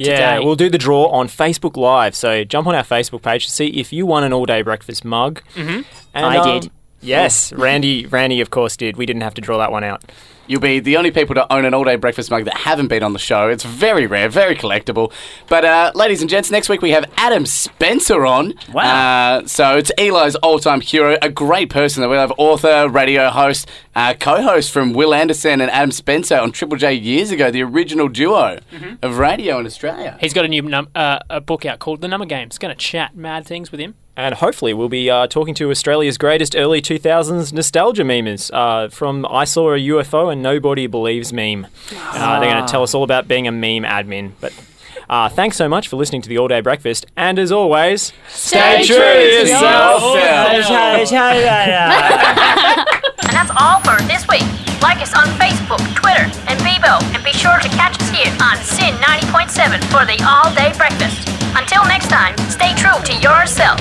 Yeah, 0.00 0.34
today. 0.34 0.44
we'll 0.44 0.56
do 0.56 0.70
the 0.70 0.78
draw 0.78 1.06
on 1.08 1.28
Facebook 1.28 1.76
Live. 1.76 2.14
So 2.14 2.44
jump 2.44 2.66
on 2.66 2.74
our 2.74 2.82
Facebook 2.82 3.22
page 3.22 3.46
to 3.46 3.50
see 3.50 3.66
if 3.68 3.92
you 3.92 4.06
won 4.06 4.24
an 4.24 4.32
all-day 4.32 4.62
breakfast 4.62 5.04
mug. 5.04 5.42
Mm-hmm. 5.54 5.82
And, 6.14 6.26
I 6.26 6.42
did. 6.42 6.70
Yes, 7.00 7.52
Randy. 7.52 8.06
Randy, 8.06 8.40
of 8.40 8.50
course, 8.50 8.76
did. 8.76 8.96
We 8.96 9.06
didn't 9.06 9.22
have 9.22 9.34
to 9.34 9.40
draw 9.40 9.58
that 9.58 9.72
one 9.72 9.84
out. 9.84 10.02
You'll 10.50 10.60
be 10.60 10.80
the 10.80 10.96
only 10.96 11.12
people 11.12 11.36
to 11.36 11.52
own 11.52 11.64
an 11.64 11.74
all-day 11.74 11.94
breakfast 11.94 12.28
mug 12.28 12.44
that 12.46 12.56
haven't 12.56 12.88
been 12.88 13.04
on 13.04 13.12
the 13.12 13.20
show. 13.20 13.48
It's 13.48 13.62
very 13.62 14.08
rare, 14.08 14.28
very 14.28 14.56
collectible. 14.56 15.12
But, 15.48 15.64
uh, 15.64 15.92
ladies 15.94 16.22
and 16.22 16.28
gents, 16.28 16.50
next 16.50 16.68
week 16.68 16.82
we 16.82 16.90
have 16.90 17.04
Adam 17.16 17.46
Spencer 17.46 18.26
on. 18.26 18.54
Wow. 18.72 18.82
Uh, 19.42 19.46
so 19.46 19.76
it's 19.76 19.92
Eli's 19.96 20.34
all-time 20.34 20.80
hero, 20.80 21.16
a 21.22 21.28
great 21.30 21.70
person 21.70 22.00
that 22.00 22.08
we'll 22.08 22.18
have 22.18 22.32
author, 22.36 22.88
radio 22.88 23.30
host, 23.30 23.68
uh, 23.94 24.14
co-host 24.18 24.72
from 24.72 24.92
Wil 24.92 25.14
Anderson 25.14 25.60
and 25.60 25.70
Adam 25.70 25.92
Spencer 25.92 26.36
on 26.38 26.50
Triple 26.50 26.76
J 26.78 26.94
years 26.94 27.30
ago, 27.30 27.52
the 27.52 27.62
original 27.62 28.08
duo 28.08 28.58
of 29.02 29.18
radio 29.18 29.60
in 29.60 29.66
Australia. 29.66 30.18
He's 30.20 30.32
got 30.34 30.44
a 30.44 30.48
new 30.48 30.62
num- 30.62 30.88
uh, 30.96 31.20
a 31.30 31.40
book 31.40 31.64
out 31.64 31.78
called 31.78 32.00
The 32.00 32.08
Number 32.08 32.26
Game. 32.26 32.48
It's 32.48 32.58
going 32.58 32.74
to 32.74 32.78
chat 32.78 33.14
mad 33.14 33.46
things 33.46 33.70
with 33.70 33.78
him. 33.78 33.94
And 34.20 34.34
hopefully, 34.34 34.74
we'll 34.74 34.90
be 34.90 35.08
uh, 35.08 35.28
talking 35.28 35.54
to 35.54 35.70
Australia's 35.70 36.18
greatest 36.18 36.54
early 36.54 36.82
2000s 36.82 37.54
nostalgia 37.54 38.02
memers 38.02 38.50
uh, 38.52 38.90
from 38.90 39.24
I 39.24 39.44
Saw 39.44 39.72
a 39.72 39.78
UFO 39.78 40.30
and 40.30 40.42
Nobody 40.42 40.86
Believes 40.86 41.32
meme. 41.32 41.66
Uh, 41.90 42.38
they're 42.38 42.52
going 42.52 42.62
to 42.62 42.70
tell 42.70 42.82
us 42.82 42.94
all 42.94 43.02
about 43.02 43.28
being 43.28 43.48
a 43.48 43.50
meme 43.50 43.84
admin. 43.84 44.32
But 44.38 44.52
uh, 45.08 45.30
thanks 45.30 45.56
so 45.56 45.70
much 45.70 45.88
for 45.88 45.96
listening 45.96 46.20
to 46.20 46.28
the 46.28 46.36
All 46.36 46.48
Day 46.48 46.60
Breakfast. 46.60 47.06
And 47.16 47.38
as 47.38 47.50
always, 47.50 48.12
Stay 48.28 48.84
true 48.84 48.96
to 48.96 49.48
yourself. 49.48 50.02
Yourself. 50.14 51.10
And 53.22 53.32
that's 53.32 53.52
all 53.56 53.78
for 53.80 54.02
this 54.04 54.26
week. 54.28 54.42
Like 54.82 55.00
us 55.00 55.14
on 55.14 55.28
Facebook, 55.38 55.78
Twitter, 55.94 56.24
and 56.48 56.58
Bebo, 56.60 57.00
and 57.14 57.22
be 57.24 57.32
sure 57.32 57.58
to 57.58 57.68
catch 57.70 57.96
us 58.00 58.10
here 58.10 58.32
on 58.42 58.56
SYN 58.56 58.94
90.7 58.96 59.78
for 59.84 60.04
the 60.04 60.20
all 60.26 60.52
day 60.54 60.72
breakfast. 60.76 61.28
Until 61.54 61.84
next 61.84 62.08
time, 62.08 62.36
stay 62.48 62.74
true 62.74 63.00
to 63.04 63.14
yourself. 63.22 63.78